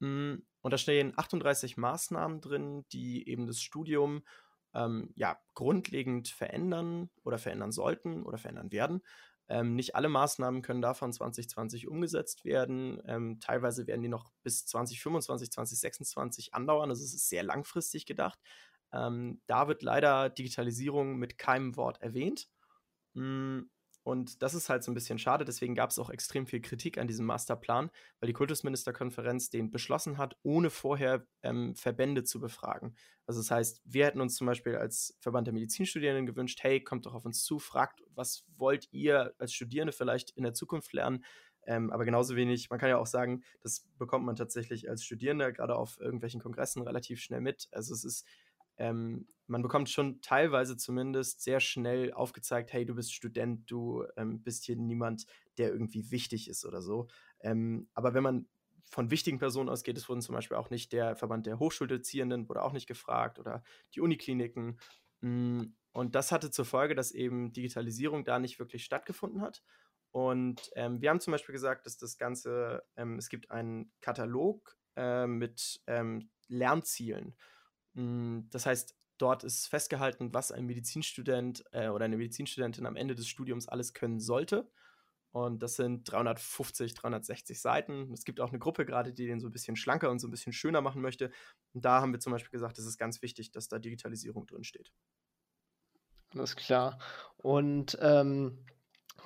Hm, 0.00 0.46
und 0.60 0.72
da 0.72 0.78
stehen 0.78 1.12
38 1.16 1.76
Maßnahmen 1.76 2.40
drin, 2.40 2.84
die 2.92 3.28
eben 3.28 3.46
das 3.46 3.60
Studium 3.60 4.22
ähm, 4.74 5.12
ja, 5.16 5.38
grundlegend 5.54 6.28
verändern 6.28 7.10
oder 7.22 7.38
verändern 7.38 7.72
sollten 7.72 8.24
oder 8.24 8.38
verändern 8.38 8.72
werden. 8.72 9.02
Ähm, 9.48 9.74
nicht 9.76 9.94
alle 9.94 10.08
Maßnahmen 10.08 10.62
können 10.62 10.80
davon 10.82 11.12
2020 11.12 11.86
umgesetzt 11.86 12.44
werden. 12.44 13.00
Ähm, 13.06 13.40
teilweise 13.40 13.86
werden 13.86 14.02
die 14.02 14.08
noch 14.08 14.32
bis 14.42 14.64
2025, 14.66 15.50
2026 15.52 16.54
andauern. 16.54 16.90
Also 16.90 17.04
es 17.04 17.12
ist 17.14 17.28
sehr 17.28 17.42
langfristig 17.42 18.06
gedacht. 18.06 18.38
Ähm, 18.92 19.42
da 19.46 19.68
wird 19.68 19.82
leider 19.82 20.30
Digitalisierung 20.30 21.16
mit 21.18 21.36
keinem 21.38 21.76
Wort 21.76 22.00
erwähnt. 22.00 22.48
Mm, 23.14 23.62
und 24.04 24.42
das 24.42 24.52
ist 24.52 24.68
halt 24.68 24.84
so 24.84 24.92
ein 24.92 24.94
bisschen 24.94 25.18
schade. 25.18 25.46
Deswegen 25.46 25.74
gab 25.74 25.90
es 25.90 25.98
auch 25.98 26.10
extrem 26.10 26.46
viel 26.46 26.60
Kritik 26.60 26.98
an 26.98 27.08
diesem 27.08 27.24
Masterplan, 27.24 27.90
weil 28.20 28.26
die 28.26 28.34
Kultusministerkonferenz 28.34 29.48
den 29.48 29.70
beschlossen 29.70 30.18
hat, 30.18 30.36
ohne 30.42 30.68
vorher 30.68 31.26
ähm, 31.42 31.74
Verbände 31.74 32.22
zu 32.22 32.38
befragen. 32.38 32.94
Also 33.26 33.40
das 33.40 33.50
heißt, 33.50 33.82
wir 33.86 34.04
hätten 34.04 34.20
uns 34.20 34.36
zum 34.36 34.46
Beispiel 34.46 34.76
als 34.76 35.16
Verband 35.20 35.46
der 35.46 35.54
Medizinstudierenden 35.54 36.26
gewünscht, 36.26 36.58
hey, 36.62 36.84
kommt 36.84 37.06
doch 37.06 37.14
auf 37.14 37.24
uns 37.24 37.42
zu, 37.44 37.58
fragt, 37.58 38.02
was 38.14 38.44
wollt 38.56 38.88
ihr 38.92 39.34
als 39.38 39.54
Studierende 39.54 39.92
vielleicht 39.92 40.30
in 40.32 40.42
der 40.42 40.52
Zukunft 40.52 40.92
lernen? 40.92 41.24
Ähm, 41.66 41.90
aber 41.90 42.04
genauso 42.04 42.36
wenig, 42.36 42.68
man 42.68 42.78
kann 42.78 42.90
ja 42.90 42.98
auch 42.98 43.06
sagen, 43.06 43.42
das 43.62 43.88
bekommt 43.96 44.26
man 44.26 44.36
tatsächlich 44.36 44.90
als 44.90 45.02
Studierender 45.02 45.50
gerade 45.50 45.76
auf 45.76 45.98
irgendwelchen 45.98 46.42
Kongressen 46.42 46.82
relativ 46.82 47.22
schnell 47.22 47.40
mit. 47.40 47.68
Also 47.72 47.94
es 47.94 48.04
ist 48.04 48.26
ähm, 48.76 49.26
man 49.46 49.62
bekommt 49.62 49.90
schon 49.90 50.20
teilweise 50.20 50.76
zumindest 50.76 51.42
sehr 51.42 51.60
schnell 51.60 52.12
aufgezeigt, 52.12 52.72
hey, 52.72 52.86
du 52.86 52.94
bist 52.94 53.12
Student, 53.12 53.70
du 53.70 54.04
ähm, 54.16 54.42
bist 54.42 54.64
hier 54.64 54.76
niemand, 54.76 55.26
der 55.58 55.70
irgendwie 55.70 56.10
wichtig 56.10 56.48
ist 56.48 56.64
oder 56.64 56.80
so. 56.80 57.08
Ähm, 57.40 57.88
aber 57.92 58.14
wenn 58.14 58.22
man 58.22 58.48
von 58.86 59.10
wichtigen 59.10 59.38
Personen 59.38 59.68
ausgeht, 59.68 59.98
es 59.98 60.08
wurden 60.08 60.22
zum 60.22 60.34
Beispiel 60.34 60.56
auch 60.56 60.70
nicht 60.70 60.92
der 60.92 61.16
Verband 61.16 61.46
der 61.46 61.58
Hochschuldozierenden, 61.58 62.48
wurde 62.48 62.62
auch 62.62 62.72
nicht 62.72 62.86
gefragt 62.86 63.38
oder 63.38 63.62
die 63.94 64.00
Unikliniken. 64.00 64.78
Mm, 65.20 65.64
und 65.92 66.14
das 66.14 66.32
hatte 66.32 66.50
zur 66.50 66.64
Folge, 66.64 66.94
dass 66.94 67.12
eben 67.12 67.52
Digitalisierung 67.52 68.24
da 68.24 68.38
nicht 68.38 68.58
wirklich 68.58 68.84
stattgefunden 68.84 69.40
hat. 69.40 69.62
Und 70.10 70.70
ähm, 70.76 71.00
wir 71.00 71.10
haben 71.10 71.20
zum 71.20 71.32
Beispiel 71.32 71.52
gesagt, 71.52 71.86
dass 71.86 71.96
das 71.96 72.18
Ganze, 72.18 72.84
ähm, 72.96 73.18
es 73.18 73.28
gibt 73.28 73.50
einen 73.50 73.92
Katalog 74.00 74.76
äh, 74.96 75.26
mit 75.26 75.80
ähm, 75.86 76.30
Lernzielen. 76.46 77.34
Hm, 77.94 78.48
das 78.50 78.66
heißt, 78.66 78.96
Dort 79.18 79.44
ist 79.44 79.68
festgehalten, 79.68 80.34
was 80.34 80.50
ein 80.50 80.66
Medizinstudent 80.66 81.64
äh, 81.70 81.88
oder 81.88 82.04
eine 82.04 82.16
Medizinstudentin 82.16 82.84
am 82.84 82.96
Ende 82.96 83.14
des 83.14 83.28
Studiums 83.28 83.68
alles 83.68 83.94
können 83.94 84.18
sollte. 84.18 84.68
Und 85.30 85.62
das 85.62 85.76
sind 85.76 86.04
350, 86.04 86.94
360 86.94 87.60
Seiten. 87.60 88.12
Es 88.12 88.24
gibt 88.24 88.40
auch 88.40 88.50
eine 88.50 88.58
Gruppe 88.58 88.84
gerade, 88.84 89.12
die 89.12 89.26
den 89.26 89.40
so 89.40 89.48
ein 89.48 89.52
bisschen 89.52 89.76
schlanker 89.76 90.10
und 90.10 90.18
so 90.18 90.28
ein 90.28 90.30
bisschen 90.30 90.52
schöner 90.52 90.80
machen 90.80 91.02
möchte. 91.02 91.30
Und 91.72 91.84
da 91.84 92.00
haben 92.00 92.12
wir 92.12 92.20
zum 92.20 92.32
Beispiel 92.32 92.50
gesagt, 92.50 92.78
es 92.78 92.86
ist 92.86 92.98
ganz 92.98 93.22
wichtig, 93.22 93.50
dass 93.52 93.68
da 93.68 93.78
Digitalisierung 93.78 94.46
drin 94.46 94.64
steht. 94.64 94.92
Alles 96.34 96.56
klar. 96.56 96.98
Und 97.36 97.96
ähm, 98.00 98.64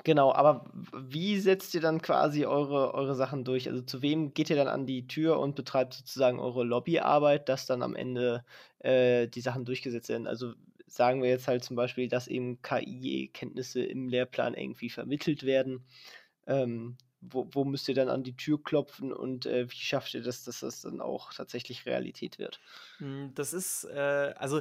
Genau, 0.05 0.33
aber 0.33 0.71
wie 0.95 1.39
setzt 1.39 1.75
ihr 1.75 1.81
dann 1.81 2.01
quasi 2.01 2.47
eure, 2.47 2.95
eure 2.95 3.15
Sachen 3.15 3.45
durch? 3.45 3.69
Also 3.69 3.83
zu 3.83 4.01
wem 4.01 4.33
geht 4.33 4.49
ihr 4.49 4.57
dann 4.57 4.69
an 4.69 4.87
die 4.87 5.07
Tür 5.07 5.39
und 5.41 5.57
betreibt 5.57 5.95
sozusagen 5.95 6.39
eure 6.39 6.65
Lobbyarbeit, 6.65 7.49
dass 7.49 7.67
dann 7.67 7.83
am 7.83 7.95
Ende 7.97 8.45
äh, 8.79 9.27
die 9.29 9.41
Sachen 9.41 9.65
durchgesetzt 9.65 10.09
werden? 10.09 10.27
Also 10.27 10.55
sagen 10.87 11.23
wir 11.23 11.29
jetzt 11.31 11.49
halt 11.49 11.65
zum 11.65 11.77
Beispiel, 11.77 12.09
dass 12.09 12.29
eben 12.29 12.63
KI-Kenntnisse 12.63 13.83
im 13.83 14.09
Lehrplan 14.09 14.55
irgendwie 14.55 14.89
vermittelt 14.91 15.43
werden. 15.45 15.85
Ähm, 16.47 16.97
wo, 17.21 17.49
wo, 17.53 17.65
müsst 17.65 17.89
ihr 17.89 17.95
dann 17.95 18.09
an 18.09 18.23
die 18.23 18.37
Tür 18.37 18.63
klopfen 18.63 19.13
und 19.13 19.47
äh, 19.47 19.71
wie 19.71 19.77
schafft 19.77 20.15
ihr 20.15 20.23
das, 20.23 20.45
dass 20.45 20.61
das 20.61 20.83
dann 20.83 21.01
auch 21.01 21.33
tatsächlich 21.33 21.87
Realität 21.87 22.39
wird? 22.39 22.61
Hm, 22.99 23.33
das 23.35 23.53
ist, 23.53 23.85
äh, 23.85 24.35
also 24.37 24.61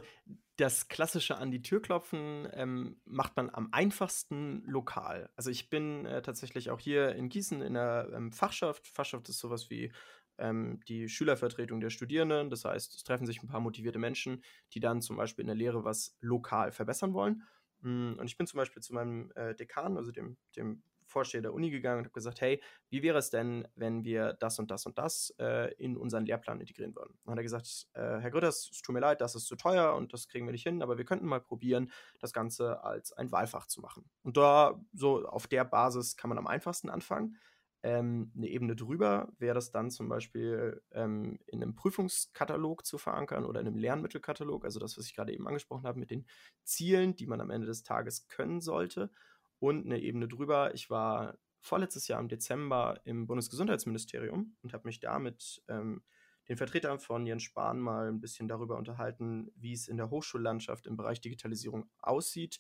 das 0.57 0.87
klassische 0.87 1.37
an 1.37 1.51
die 1.51 1.61
Tür 1.61 1.81
klopfen 1.81 2.47
ähm, 2.53 2.99
macht 3.05 3.35
man 3.35 3.51
am 3.51 3.69
einfachsten 3.71 4.63
lokal. 4.65 5.29
Also 5.35 5.51
ich 5.51 5.69
bin 5.69 6.05
äh, 6.05 6.21
tatsächlich 6.23 6.71
auch 6.71 6.79
hier 6.79 7.13
in 7.15 7.29
Gießen 7.29 7.61
in 7.61 7.75
der 7.75 8.09
ähm, 8.13 8.31
Fachschaft. 8.31 8.87
Fachschaft 8.87 9.29
ist 9.29 9.37
sowas 9.37 9.69
wie 9.69 9.91
ähm, 10.39 10.79
die 10.87 11.09
Schülervertretung 11.09 11.79
der 11.79 11.91
Studierenden. 11.91 12.49
Das 12.49 12.65
heißt, 12.65 12.95
es 12.95 13.03
treffen 13.03 13.27
sich 13.27 13.43
ein 13.43 13.47
paar 13.47 13.59
motivierte 13.59 13.99
Menschen, 13.99 14.43
die 14.73 14.79
dann 14.79 15.01
zum 15.01 15.15
Beispiel 15.15 15.43
in 15.43 15.47
der 15.47 15.55
Lehre 15.55 15.83
was 15.83 16.17
lokal 16.21 16.71
verbessern 16.71 17.13
wollen. 17.13 17.43
Hm, 17.81 18.17
und 18.19 18.25
ich 18.25 18.37
bin 18.37 18.47
zum 18.47 18.57
Beispiel 18.57 18.81
zu 18.81 18.95
meinem 18.95 19.31
äh, 19.35 19.53
Dekan, 19.53 19.95
also 19.95 20.11
dem, 20.11 20.37
dem 20.55 20.81
Vorsteher 21.07 21.41
der 21.41 21.53
Uni 21.53 21.69
gegangen 21.69 21.99
und 21.99 22.05
habe 22.05 22.13
gesagt, 22.13 22.41
hey, 22.41 22.61
wie 22.89 23.01
wäre 23.01 23.17
es 23.17 23.29
denn, 23.29 23.67
wenn 23.75 24.03
wir 24.03 24.33
das 24.33 24.59
und 24.59 24.71
das 24.71 24.85
und 24.85 24.97
das 24.97 25.33
äh, 25.39 25.73
in 25.75 25.97
unseren 25.97 26.25
Lehrplan 26.25 26.59
integrieren 26.59 26.95
würden? 26.95 27.11
Und 27.11 27.25
dann 27.25 27.33
hat 27.33 27.39
er 27.39 27.43
gesagt, 27.43 27.87
äh, 27.93 28.19
Herr 28.19 28.31
Grütters, 28.31 28.69
es 28.71 28.81
tut 28.81 28.93
mir 28.93 28.99
leid, 28.99 29.21
das 29.21 29.35
ist 29.35 29.45
zu 29.45 29.55
teuer 29.55 29.95
und 29.95 30.13
das 30.13 30.27
kriegen 30.27 30.45
wir 30.45 30.51
nicht 30.51 30.63
hin, 30.63 30.81
aber 30.81 30.97
wir 30.97 31.05
könnten 31.05 31.25
mal 31.25 31.41
probieren, 31.41 31.91
das 32.19 32.33
Ganze 32.33 32.83
als 32.83 33.13
ein 33.13 33.31
Wahlfach 33.31 33.67
zu 33.67 33.81
machen. 33.81 34.09
Und 34.23 34.37
da, 34.37 34.81
so 34.93 35.25
auf 35.25 35.47
der 35.47 35.65
Basis 35.65 36.17
kann 36.17 36.29
man 36.29 36.37
am 36.37 36.47
einfachsten 36.47 36.89
anfangen. 36.89 37.37
Ähm, 37.83 38.31
eine 38.35 38.47
Ebene 38.47 38.75
drüber 38.75 39.31
wäre 39.37 39.53
das 39.53 39.71
dann 39.71 39.91
zum 39.91 40.09
Beispiel 40.09 40.81
ähm, 40.91 41.39
in 41.45 41.61
einem 41.61 41.75
Prüfungskatalog 41.75 42.85
zu 42.85 42.97
verankern 42.97 43.45
oder 43.45 43.61
in 43.61 43.67
einem 43.67 43.77
Lernmittelkatalog, 43.77 44.65
also 44.65 44.79
das, 44.79 44.97
was 44.97 45.05
ich 45.05 45.15
gerade 45.15 45.31
eben 45.31 45.47
angesprochen 45.47 45.85
habe, 45.85 45.99
mit 45.99 46.09
den 46.09 46.25
Zielen, 46.63 47.15
die 47.15 47.27
man 47.27 47.39
am 47.39 47.51
Ende 47.51 47.67
des 47.67 47.83
Tages 47.83 48.27
können 48.27 48.61
sollte 48.61 49.11
und 49.59 49.85
eine 49.85 49.99
Ebene 49.99 50.27
drüber. 50.27 50.73
Ich 50.73 50.89
war 50.89 51.37
vorletztes 51.59 52.07
Jahr 52.07 52.19
im 52.19 52.29
Dezember 52.29 53.01
im 53.03 53.27
Bundesgesundheitsministerium 53.27 54.55
und 54.61 54.73
habe 54.73 54.87
mich 54.87 54.99
da 54.99 55.19
mit 55.19 55.63
ähm, 55.67 56.03
den 56.47 56.57
Vertretern 56.57 56.99
von 56.99 57.25
Jens 57.25 57.43
Spahn 57.43 57.79
mal 57.79 58.07
ein 58.07 58.21
bisschen 58.21 58.47
darüber 58.47 58.77
unterhalten, 58.77 59.51
wie 59.55 59.73
es 59.73 59.87
in 59.87 59.97
der 59.97 60.09
Hochschullandschaft 60.09 60.87
im 60.87 60.95
Bereich 60.95 61.19
Digitalisierung 61.19 61.89
aussieht. 61.99 62.59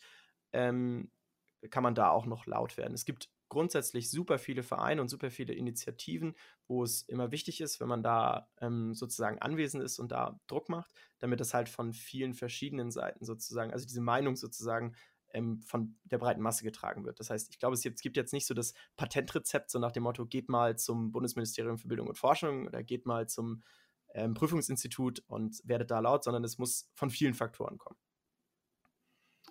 Ähm, 0.51 1.11
kann 1.69 1.83
man 1.83 1.95
da 1.95 2.09
auch 2.09 2.25
noch 2.25 2.45
laut 2.45 2.77
werden. 2.77 2.93
Es 2.93 3.05
gibt 3.05 3.29
grundsätzlich 3.49 4.11
super 4.11 4.39
viele 4.39 4.61
Vereine 4.61 5.01
und 5.01 5.07
super 5.07 5.31
viele 5.31 5.53
Initiativen, 5.53 6.35
wo 6.67 6.83
es 6.83 7.03
immer 7.03 7.31
wichtig 7.31 7.61
ist, 7.61 7.79
wenn 7.79 7.87
man 7.87 8.03
da 8.03 8.49
ähm, 8.59 8.93
sozusagen 8.93 9.39
anwesend 9.39 9.83
ist 9.83 9.99
und 9.99 10.11
da 10.11 10.39
Druck 10.47 10.69
macht, 10.69 10.91
damit 11.19 11.39
das 11.39 11.53
halt 11.53 11.69
von 11.69 11.93
vielen 11.93 12.33
verschiedenen 12.33 12.91
Seiten 12.91 13.25
sozusagen, 13.25 13.71
also 13.71 13.85
diese 13.85 14.01
Meinung 14.01 14.35
sozusagen 14.35 14.95
ähm, 15.33 15.61
von 15.61 15.95
der 16.03 16.17
breiten 16.17 16.41
Masse 16.41 16.63
getragen 16.63 17.05
wird. 17.05 17.19
Das 17.19 17.29
heißt, 17.29 17.49
ich 17.51 17.59
glaube, 17.59 17.75
es 17.75 17.83
gibt 17.83 18.17
jetzt 18.17 18.33
nicht 18.33 18.45
so 18.45 18.53
das 18.53 18.73
Patentrezept, 18.95 19.69
so 19.69 19.79
nach 19.79 19.91
dem 19.91 20.03
Motto, 20.03 20.25
geht 20.25 20.49
mal 20.49 20.77
zum 20.77 21.11
Bundesministerium 21.11 21.77
für 21.77 21.87
Bildung 21.87 22.07
und 22.07 22.17
Forschung 22.17 22.67
oder 22.67 22.83
geht 22.83 23.05
mal 23.05 23.27
zum 23.27 23.63
ähm, 24.13 24.33
Prüfungsinstitut 24.33 25.23
und 25.27 25.61
werdet 25.63 25.91
da 25.91 25.99
laut, 25.99 26.23
sondern 26.23 26.43
es 26.43 26.57
muss 26.57 26.89
von 26.93 27.09
vielen 27.09 27.33
Faktoren 27.33 27.77
kommen. 27.77 27.99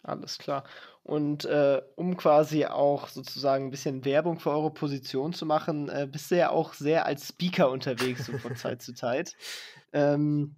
Alles 0.03 0.39
klar. 0.39 0.65
Und 1.03 1.45
äh, 1.47 1.83
um 1.97 2.17
quasi 2.17 2.65
auch 2.65 3.09
sozusagen 3.09 3.67
ein 3.67 3.71
bisschen 3.71 4.05
Werbung 4.05 4.39
für 4.39 4.51
eure 4.51 4.73
Position 4.73 5.33
zu 5.33 5.47
machen, 5.47 5.89
äh, 5.89 6.07
bist 6.11 6.31
du 6.31 6.37
ja 6.37 6.51
auch 6.51 6.75
sehr 6.75 7.07
als 7.07 7.29
Speaker 7.29 7.71
unterwegs, 7.71 8.27
so 8.27 8.39
von 8.39 8.57
Zeit 8.57 8.83
zu 8.83 8.95
Zeit. 8.95 9.35
Ähm, 9.93 10.57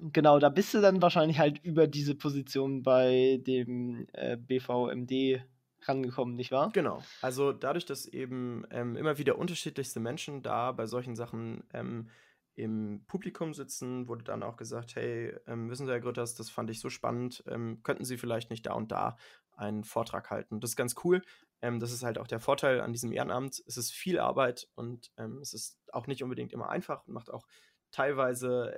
Genau, 0.00 0.38
da 0.38 0.48
bist 0.48 0.72
du 0.72 0.80
dann 0.80 1.02
wahrscheinlich 1.02 1.38
halt 1.38 1.62
über 1.62 1.86
diese 1.86 2.14
Position 2.14 2.82
bei 2.82 3.40
dem 3.46 4.06
äh, 4.12 4.36
BVMD 4.36 5.42
rangekommen, 5.82 6.36
nicht 6.36 6.52
wahr? 6.52 6.70
Genau. 6.72 7.02
Also 7.20 7.52
dadurch, 7.52 7.84
dass 7.84 8.06
eben 8.06 8.64
ähm, 8.70 8.96
immer 8.96 9.18
wieder 9.18 9.38
unterschiedlichste 9.38 10.00
Menschen 10.00 10.42
da 10.42 10.72
bei 10.72 10.86
solchen 10.86 11.16
Sachen 11.16 11.64
ähm, 11.72 12.08
im 12.54 13.04
Publikum 13.06 13.54
sitzen, 13.54 14.08
wurde 14.08 14.24
dann 14.24 14.42
auch 14.42 14.56
gesagt, 14.56 14.96
hey, 14.96 15.34
ähm, 15.46 15.70
wissen 15.70 15.86
Sie, 15.86 15.92
Herr 15.92 16.00
Grütters, 16.00 16.34
das 16.34 16.50
fand 16.50 16.70
ich 16.70 16.80
so 16.80 16.90
spannend, 16.90 17.42
ähm, 17.46 17.82
könnten 17.82 18.04
Sie 18.04 18.18
vielleicht 18.18 18.50
nicht 18.50 18.66
da 18.66 18.74
und 18.74 18.92
da 18.92 19.16
einen 19.56 19.84
Vortrag 19.84 20.30
halten. 20.30 20.60
Das 20.60 20.70
ist 20.70 20.76
ganz 20.76 20.94
cool. 21.04 21.22
Ähm, 21.62 21.78
das 21.78 21.92
ist 21.92 22.02
halt 22.02 22.18
auch 22.18 22.26
der 22.26 22.40
Vorteil 22.40 22.80
an 22.80 22.92
diesem 22.92 23.12
Ehrenamt. 23.12 23.62
Es 23.66 23.76
ist 23.76 23.92
viel 23.92 24.18
Arbeit 24.18 24.68
und 24.74 25.10
ähm, 25.18 25.38
es 25.38 25.52
ist 25.52 25.78
auch 25.92 26.06
nicht 26.06 26.22
unbedingt 26.22 26.52
immer 26.52 26.70
einfach 26.70 27.06
und 27.06 27.12
macht 27.14 27.30
auch 27.30 27.46
teilweise 27.90 28.72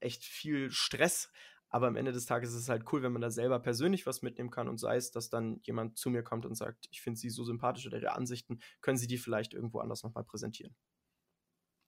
echt 0.00 0.24
viel 0.24 0.70
Stress. 0.70 1.30
Aber 1.68 1.86
am 1.86 1.96
Ende 1.96 2.12
des 2.12 2.26
Tages 2.26 2.50
ist 2.50 2.62
es 2.62 2.68
halt 2.68 2.84
cool, 2.92 3.02
wenn 3.02 3.12
man 3.12 3.22
da 3.22 3.30
selber 3.30 3.60
persönlich 3.60 4.04
was 4.04 4.22
mitnehmen 4.22 4.50
kann 4.50 4.68
und 4.68 4.78
sei 4.78 4.96
es, 4.96 5.12
dass 5.12 5.30
dann 5.30 5.60
jemand 5.62 5.98
zu 5.98 6.10
mir 6.10 6.24
kommt 6.24 6.44
und 6.44 6.56
sagt, 6.56 6.88
ich 6.90 7.00
finde 7.00 7.20
sie 7.20 7.30
so 7.30 7.44
sympathisch 7.44 7.86
oder 7.86 7.98
ihre 7.98 8.12
Ansichten, 8.12 8.58
können 8.80 8.98
sie 8.98 9.06
die 9.06 9.18
vielleicht 9.18 9.54
irgendwo 9.54 9.78
anders 9.78 10.02
nochmal 10.02 10.24
präsentieren. 10.24 10.74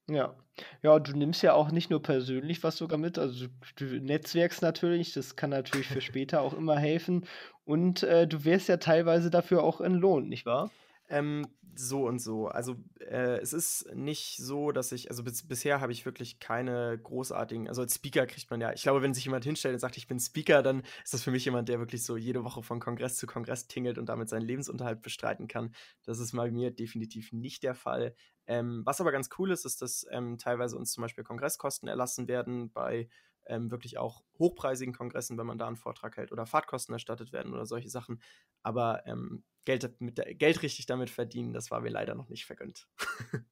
Ja. 0.08 0.36
Ja, 0.82 0.98
du 0.98 1.16
nimmst 1.16 1.42
ja 1.42 1.54
auch 1.54 1.70
nicht 1.70 1.90
nur 1.90 2.02
persönlich 2.02 2.62
was 2.62 2.76
sogar 2.76 2.98
mit, 2.98 3.18
also 3.18 3.46
du 3.76 3.84
netzwerkst 3.84 4.62
natürlich, 4.62 5.12
das 5.14 5.36
kann 5.36 5.50
natürlich 5.50 5.88
für 5.88 6.00
später 6.00 6.42
auch 6.42 6.54
immer 6.54 6.78
helfen. 6.78 7.26
Und 7.64 8.02
äh, 8.02 8.26
du 8.26 8.44
wirst 8.44 8.68
ja 8.68 8.76
teilweise 8.76 9.30
dafür 9.30 9.62
auch 9.62 9.80
entlohnt, 9.80 10.28
nicht 10.28 10.46
wahr? 10.46 10.70
Ähm, 11.12 11.46
so 11.74 12.06
und 12.06 12.20
so. 12.20 12.48
Also 12.48 12.76
äh, 13.00 13.38
es 13.38 13.52
ist 13.52 13.94
nicht 13.94 14.36
so, 14.38 14.72
dass 14.72 14.92
ich, 14.92 15.10
also 15.10 15.22
bis, 15.22 15.46
bisher 15.46 15.80
habe 15.80 15.92
ich 15.92 16.04
wirklich 16.04 16.38
keine 16.38 16.98
großartigen, 16.98 17.68
also 17.68 17.82
als 17.82 17.94
Speaker 17.94 18.26
kriegt 18.26 18.50
man 18.50 18.60
ja, 18.60 18.72
ich 18.72 18.82
glaube, 18.82 19.02
wenn 19.02 19.14
sich 19.14 19.24
jemand 19.24 19.44
hinstellt 19.44 19.74
und 19.74 19.80
sagt, 19.80 19.96
ich 19.96 20.06
bin 20.06 20.20
Speaker, 20.20 20.62
dann 20.62 20.82
ist 21.04 21.14
das 21.14 21.22
für 21.22 21.30
mich 21.30 21.44
jemand, 21.44 21.68
der 21.68 21.78
wirklich 21.78 22.04
so 22.04 22.16
jede 22.16 22.44
Woche 22.44 22.62
von 22.62 22.80
Kongress 22.80 23.16
zu 23.16 23.26
Kongress 23.26 23.68
tingelt 23.68 23.98
und 23.98 24.06
damit 24.08 24.28
seinen 24.28 24.42
Lebensunterhalt 24.46 25.02
bestreiten 25.02 25.48
kann. 25.48 25.74
Das 26.04 26.18
ist 26.18 26.32
bei 26.32 26.50
mir 26.50 26.70
definitiv 26.70 27.32
nicht 27.32 27.62
der 27.62 27.74
Fall. 27.74 28.14
Ähm, 28.46 28.82
was 28.84 29.00
aber 29.00 29.12
ganz 29.12 29.28
cool 29.38 29.50
ist, 29.50 29.64
ist, 29.64 29.82
dass 29.82 30.06
ähm, 30.10 30.38
teilweise 30.38 30.76
uns 30.76 30.92
zum 30.92 31.02
Beispiel 31.02 31.24
Kongresskosten 31.24 31.88
erlassen 31.88 32.28
werden 32.28 32.70
bei 32.72 33.08
ähm, 33.46 33.70
wirklich 33.70 33.98
auch 33.98 34.22
hochpreisigen 34.42 34.94
Kongressen, 34.94 35.38
wenn 35.38 35.46
man 35.46 35.58
da 35.58 35.66
einen 35.66 35.76
Vortrag 35.76 36.16
hält 36.16 36.32
oder 36.32 36.46
Fahrtkosten 36.46 36.92
erstattet 36.92 37.32
werden 37.32 37.54
oder 37.54 37.66
solche 37.66 37.88
Sachen. 37.88 38.20
Aber 38.62 39.06
ähm, 39.06 39.44
Geld, 39.64 40.00
mit 40.00 40.20
Geld 40.38 40.62
richtig 40.62 40.86
damit 40.86 41.08
verdienen, 41.08 41.52
das 41.52 41.70
war 41.70 41.80
mir 41.80 41.90
leider 41.90 42.14
noch 42.14 42.28
nicht 42.28 42.46
vergönnt. 42.46 42.88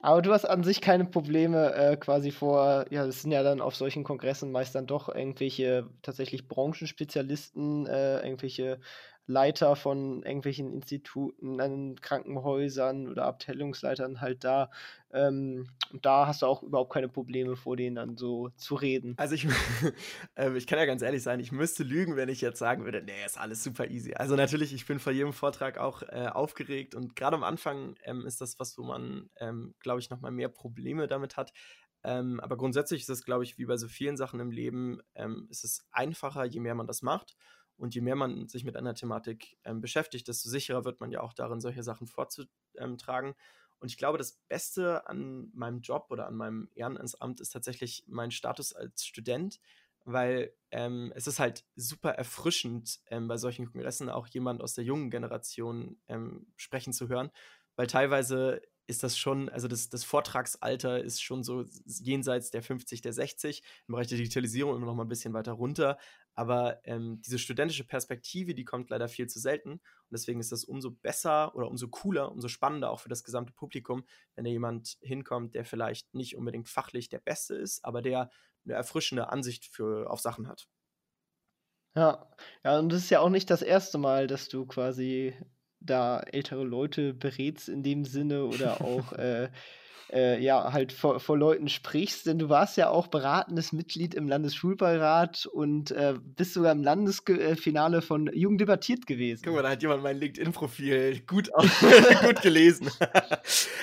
Aber 0.00 0.22
du 0.22 0.32
hast 0.32 0.44
an 0.44 0.62
sich 0.62 0.80
keine 0.80 1.04
Probleme 1.06 1.74
äh, 1.74 1.96
quasi 1.96 2.30
vor, 2.30 2.86
ja, 2.90 3.04
das 3.04 3.22
sind 3.22 3.32
ja 3.32 3.42
dann 3.42 3.60
auf 3.60 3.74
solchen 3.74 4.04
Kongressen 4.04 4.52
meist 4.52 4.74
dann 4.76 4.86
doch 4.86 5.08
irgendwelche 5.08 5.90
tatsächlich 6.02 6.46
Branchenspezialisten, 6.46 7.86
äh, 7.86 8.20
irgendwelche 8.20 8.78
Leiter 9.26 9.74
von 9.74 10.22
irgendwelchen 10.22 10.72
Instituten, 10.72 11.60
an 11.60 11.96
Krankenhäusern 11.96 13.08
oder 13.08 13.24
Abteilungsleitern 13.24 14.20
halt 14.20 14.44
da. 14.44 14.70
Ähm, 15.12 15.68
und 15.92 16.06
da 16.06 16.28
hast 16.28 16.42
du 16.42 16.46
auch 16.46 16.62
überhaupt 16.62 16.92
keine 16.92 17.08
Probleme, 17.08 17.56
vor 17.56 17.76
denen 17.76 17.96
dann 17.96 18.16
so 18.16 18.50
zu 18.50 18.76
reden. 18.76 19.14
Also 19.16 19.34
ich, 19.34 19.48
äh, 20.36 20.56
ich 20.56 20.66
kann 20.66 20.78
ja 20.78 20.84
ganz 20.86 21.02
ehrlich 21.02 21.22
sein, 21.22 21.40
ich 21.40 21.52
müsste 21.52 21.82
lügen, 21.82 22.16
wenn 22.16 22.28
ich 22.28 22.40
jetzt 22.40 22.58
sagen 22.58 22.84
würde, 22.84 23.02
nee, 23.02 23.24
ist 23.24 23.38
alles 23.38 23.62
super 23.64 23.88
easy. 23.88 24.14
Also 24.14 24.36
natürlich, 24.36 24.72
ich 24.72 24.86
bin 24.86 24.98
vor 25.00 25.12
jedem 25.12 25.32
Vortrag 25.32 25.78
auch 25.78 26.02
äh, 26.02 26.28
aufgeregt 26.32 26.94
und 26.94 27.16
gerade 27.16 27.36
am 27.36 27.44
Anfang 27.44 27.96
ähm, 28.04 28.24
ist 28.26 28.40
das 28.40 28.58
was, 28.60 28.78
wo 28.78 28.84
man, 28.84 29.30
ähm, 29.36 29.74
glaube 29.80 30.00
ich, 30.00 30.10
nochmal 30.10 30.30
mehr 30.30 30.48
Probleme 30.48 31.08
damit 31.08 31.36
hat. 31.36 31.52
Ähm, 32.04 32.38
aber 32.40 32.56
grundsätzlich 32.56 33.02
ist 33.02 33.08
es, 33.08 33.24
glaube 33.24 33.44
ich, 33.44 33.58
wie 33.58 33.64
bei 33.66 33.76
so 33.76 33.88
vielen 33.88 34.16
Sachen 34.16 34.38
im 34.38 34.50
Leben, 34.50 35.00
ähm, 35.14 35.48
ist 35.50 35.64
es 35.64 35.86
einfacher, 35.90 36.44
je 36.44 36.60
mehr 36.60 36.74
man 36.74 36.86
das 36.86 37.02
macht. 37.02 37.36
Und 37.78 37.94
je 37.94 38.00
mehr 38.00 38.16
man 38.16 38.48
sich 38.48 38.64
mit 38.64 38.74
einer 38.74 38.94
Thematik 38.94 39.58
ähm, 39.64 39.82
beschäftigt, 39.82 40.28
desto 40.28 40.48
sicherer 40.48 40.86
wird 40.86 41.00
man 41.00 41.10
ja 41.10 41.20
auch 41.20 41.34
darin, 41.34 41.60
solche 41.60 41.82
Sachen 41.82 42.06
vorzutragen. 42.06 43.34
Und 43.80 43.90
ich 43.90 43.98
glaube, 43.98 44.16
das 44.16 44.32
Beste 44.48 45.06
an 45.06 45.50
meinem 45.52 45.80
Job 45.80 46.06
oder 46.08 46.26
an 46.26 46.36
meinem 46.36 46.70
Ehrenamtsamt 46.74 47.40
ist 47.40 47.50
tatsächlich 47.50 48.04
mein 48.06 48.30
Status 48.30 48.72
als 48.72 49.04
Student, 49.04 49.60
weil 50.06 50.54
ähm, 50.70 51.12
es 51.14 51.26
ist 51.26 51.38
halt 51.38 51.64
super 51.74 52.10
erfrischend, 52.10 53.00
ähm, 53.10 53.28
bei 53.28 53.36
solchen 53.36 53.66
Kongressen 53.66 54.08
auch 54.08 54.28
jemand 54.28 54.62
aus 54.62 54.74
der 54.74 54.84
jungen 54.84 55.10
Generation 55.10 56.00
ähm, 56.08 56.46
sprechen 56.56 56.92
zu 56.92 57.08
hören, 57.08 57.30
weil 57.76 57.86
teilweise 57.86 58.62
ist 58.88 59.02
das 59.02 59.18
schon, 59.18 59.48
also 59.48 59.66
das, 59.66 59.88
das 59.88 60.04
Vortragsalter 60.04 61.02
ist 61.02 61.20
schon 61.20 61.42
so 61.42 61.64
jenseits 61.86 62.50
der 62.52 62.62
50, 62.62 63.00
der 63.00 63.12
60, 63.12 63.62
im 63.88 63.92
Bereich 63.92 64.06
der 64.06 64.18
Digitalisierung 64.18 64.76
immer 64.76 64.86
noch 64.86 64.94
mal 64.94 65.04
ein 65.04 65.08
bisschen 65.08 65.34
weiter 65.34 65.52
runter. 65.52 65.98
Aber 66.34 66.80
ähm, 66.84 67.20
diese 67.22 67.38
studentische 67.38 67.84
Perspektive, 67.84 68.54
die 68.54 68.64
kommt 68.64 68.90
leider 68.90 69.08
viel 69.08 69.26
zu 69.26 69.40
selten. 69.40 69.72
Und 69.72 69.80
deswegen 70.12 70.38
ist 70.38 70.52
das 70.52 70.64
umso 70.64 70.92
besser 70.92 71.54
oder 71.56 71.68
umso 71.68 71.88
cooler, 71.88 72.30
umso 72.30 72.46
spannender 72.46 72.90
auch 72.90 73.00
für 73.00 73.08
das 73.08 73.24
gesamte 73.24 73.52
Publikum, 73.52 74.04
wenn 74.36 74.44
da 74.44 74.50
jemand 74.50 74.98
hinkommt, 75.00 75.54
der 75.54 75.64
vielleicht 75.64 76.14
nicht 76.14 76.36
unbedingt 76.36 76.68
fachlich 76.68 77.08
der 77.08 77.20
Beste 77.20 77.56
ist, 77.56 77.84
aber 77.84 78.02
der 78.02 78.30
eine 78.66 78.74
erfrischende 78.74 79.30
Ansicht 79.30 79.66
für, 79.66 80.10
auf 80.10 80.20
Sachen 80.20 80.48
hat. 80.48 80.66
Ja, 81.94 82.30
ja, 82.62 82.78
und 82.78 82.90
das 82.90 83.02
ist 83.02 83.10
ja 83.10 83.20
auch 83.20 83.30
nicht 83.30 83.50
das 83.50 83.62
erste 83.62 83.96
Mal, 83.96 84.26
dass 84.26 84.48
du 84.48 84.66
quasi 84.66 85.34
da 85.80 86.20
ältere 86.20 86.64
Leute 86.64 87.14
berätst 87.14 87.68
in 87.68 87.82
dem 87.82 88.04
Sinne 88.04 88.44
oder 88.44 88.80
auch 88.82 89.12
äh, 89.14 89.48
äh, 90.12 90.40
ja 90.42 90.72
halt 90.72 90.92
vor, 90.92 91.20
vor 91.20 91.36
Leuten 91.36 91.68
sprichst, 91.68 92.26
denn 92.26 92.38
du 92.38 92.48
warst 92.48 92.76
ja 92.76 92.90
auch 92.90 93.08
beratendes 93.08 93.72
Mitglied 93.72 94.14
im 94.14 94.28
Landesschulbeirat 94.28 95.46
und 95.46 95.90
äh, 95.90 96.14
bist 96.22 96.54
sogar 96.54 96.72
im 96.72 96.82
Landesfinale 96.82 98.02
von 98.02 98.30
Jugend 98.32 98.60
debattiert 98.60 99.06
gewesen. 99.06 99.42
Guck 99.44 99.54
mal, 99.54 99.62
da 99.62 99.70
hat 99.70 99.82
jemand 99.82 100.02
mein 100.02 100.18
LinkedIn-Profil 100.18 101.22
gut, 101.26 101.50
gut 102.22 102.42
gelesen. 102.42 102.90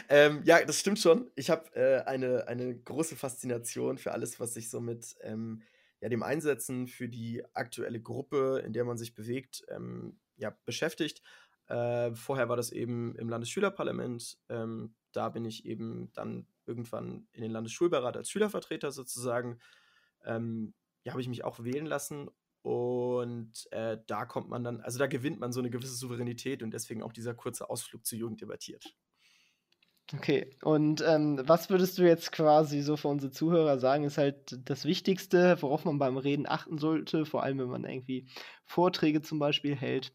Ähm, 0.09 0.41
ja, 0.45 0.63
das 0.63 0.79
stimmt 0.79 0.99
schon. 0.99 1.29
Ich 1.35 1.49
habe 1.49 1.73
äh, 1.75 2.03
eine, 2.03 2.47
eine 2.47 2.75
große 2.75 3.15
Faszination 3.15 3.97
für 3.97 4.11
alles, 4.11 4.39
was 4.39 4.53
sich 4.53 4.69
so 4.69 4.79
mit 4.79 5.15
ähm, 5.21 5.63
ja, 6.01 6.09
dem 6.09 6.23
Einsetzen 6.23 6.87
für 6.87 7.07
die 7.07 7.43
aktuelle 7.53 8.01
Gruppe, 8.01 8.61
in 8.65 8.73
der 8.73 8.85
man 8.85 8.97
sich 8.97 9.13
bewegt, 9.15 9.63
ähm, 9.69 10.19
ja, 10.35 10.55
beschäftigt. 10.65 11.21
Äh, 11.67 12.13
vorher 12.13 12.49
war 12.49 12.57
das 12.57 12.71
eben 12.71 13.15
im 13.15 13.29
Landesschülerparlament. 13.29 14.37
Ähm, 14.49 14.95
da 15.11 15.29
bin 15.29 15.45
ich 15.45 15.65
eben 15.65 16.11
dann 16.13 16.47
irgendwann 16.65 17.27
in 17.31 17.41
den 17.41 17.51
Landesschulbeirat 17.51 18.17
als 18.17 18.29
Schülervertreter 18.29 18.91
sozusagen. 18.91 19.59
Ähm, 20.25 20.73
ja, 21.03 21.11
habe 21.11 21.21
ich 21.21 21.27
mich 21.27 21.43
auch 21.43 21.63
wählen 21.63 21.85
lassen 21.85 22.29
und 22.63 23.67
äh, 23.71 23.97
da 24.07 24.25
kommt 24.25 24.49
man 24.49 24.63
dann, 24.63 24.79
also 24.81 24.97
da 24.97 25.07
gewinnt 25.07 25.39
man 25.39 25.51
so 25.51 25.59
eine 25.59 25.69
gewisse 25.69 25.95
Souveränität 25.95 26.63
und 26.63 26.71
deswegen 26.71 27.03
auch 27.03 27.11
dieser 27.11 27.33
kurze 27.33 27.69
Ausflug 27.69 28.05
zur 28.05 28.17
Jugend 28.17 28.41
debattiert. 28.41 28.95
Okay, 30.15 30.55
und 30.61 31.01
ähm, 31.01 31.41
was 31.45 31.71
würdest 31.71 31.97
du 31.97 32.03
jetzt 32.03 32.31
quasi 32.31 32.81
so 32.81 32.97
für 32.97 33.07
unsere 33.07 33.31
Zuhörer 33.31 33.79
sagen, 33.79 34.03
ist 34.03 34.19
halt 34.19 34.59
das 34.69 34.85
Wichtigste, 34.85 35.57
worauf 35.61 35.85
man 35.85 35.97
beim 35.97 36.17
Reden 36.17 36.45
achten 36.47 36.77
sollte, 36.77 37.25
vor 37.25 37.41
allem 37.41 37.57
wenn 37.57 37.69
man 37.69 37.83
irgendwie 37.83 38.27
Vorträge 38.63 39.23
zum 39.23 39.39
Beispiel 39.39 39.75
hält? 39.75 40.13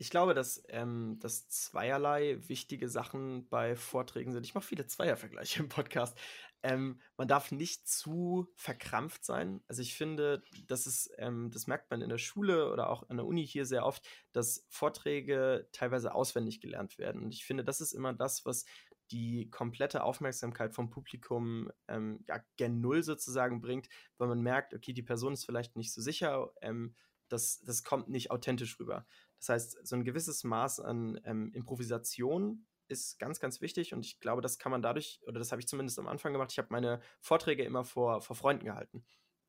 Ich 0.00 0.10
glaube, 0.10 0.32
dass, 0.32 0.62
ähm, 0.68 1.18
dass 1.20 1.48
zweierlei 1.48 2.38
wichtige 2.46 2.88
Sachen 2.88 3.48
bei 3.48 3.74
Vorträgen 3.74 4.32
sind. 4.32 4.46
Ich 4.46 4.54
mache 4.54 4.66
viele 4.66 4.86
Zweiervergleiche 4.86 5.60
im 5.60 5.68
Podcast. 5.68 6.16
Ähm, 6.62 7.00
man 7.16 7.28
darf 7.28 7.50
nicht 7.52 7.88
zu 7.88 8.48
verkrampft 8.54 9.24
sein. 9.24 9.60
Also 9.68 9.82
ich 9.82 9.94
finde, 9.94 10.42
das 10.66 10.86
ist, 10.86 11.10
ähm, 11.18 11.50
das 11.52 11.66
merkt 11.66 11.90
man 11.90 12.02
in 12.02 12.08
der 12.10 12.18
Schule 12.18 12.72
oder 12.72 12.90
auch 12.90 13.08
an 13.08 13.16
der 13.16 13.26
Uni 13.26 13.46
hier 13.46 13.64
sehr 13.64 13.84
oft, 13.84 14.08
dass 14.32 14.66
Vorträge 14.68 15.68
teilweise 15.72 16.14
auswendig 16.14 16.60
gelernt 16.60 16.98
werden. 16.98 17.22
Und 17.22 17.32
ich 17.34 17.44
finde, 17.44 17.64
das 17.64 17.80
ist 17.80 17.92
immer 17.92 18.12
das, 18.12 18.44
was 18.44 18.66
die 19.10 19.50
komplette 19.50 20.02
Aufmerksamkeit 20.02 20.74
vom 20.74 20.90
Publikum 20.90 21.70
ähm, 21.88 22.24
ja, 22.26 22.42
gen 22.56 22.80
Null 22.80 23.02
sozusagen 23.02 23.60
bringt, 23.60 23.88
weil 24.18 24.28
man 24.28 24.42
merkt, 24.42 24.74
okay, 24.74 24.92
die 24.92 25.02
Person 25.02 25.32
ist 25.32 25.44
vielleicht 25.44 25.76
nicht 25.76 25.92
so 25.92 26.00
sicher, 26.00 26.52
ähm, 26.62 26.94
das, 27.28 27.60
das 27.60 27.84
kommt 27.84 28.08
nicht 28.08 28.30
authentisch 28.30 28.78
rüber. 28.80 29.06
Das 29.38 29.48
heißt, 29.50 29.86
so 29.86 29.96
ein 29.96 30.04
gewisses 30.04 30.44
Maß 30.44 30.80
an 30.80 31.20
ähm, 31.24 31.52
Improvisation 31.52 32.66
ist 32.88 33.18
ganz, 33.18 33.38
ganz 33.38 33.60
wichtig 33.60 33.92
und 33.92 34.04
ich 34.04 34.18
glaube, 34.18 34.40
das 34.40 34.58
kann 34.58 34.72
man 34.72 34.82
dadurch, 34.82 35.20
oder 35.26 35.38
das 35.38 35.52
habe 35.52 35.60
ich 35.60 35.68
zumindest 35.68 35.98
am 35.98 36.06
Anfang 36.06 36.32
gemacht, 36.32 36.52
ich 36.52 36.58
habe 36.58 36.68
meine 36.70 37.00
Vorträge 37.20 37.62
immer 37.64 37.84
vor, 37.84 38.20
vor 38.22 38.36
Freunden 38.36 38.64
gehalten. 38.64 39.04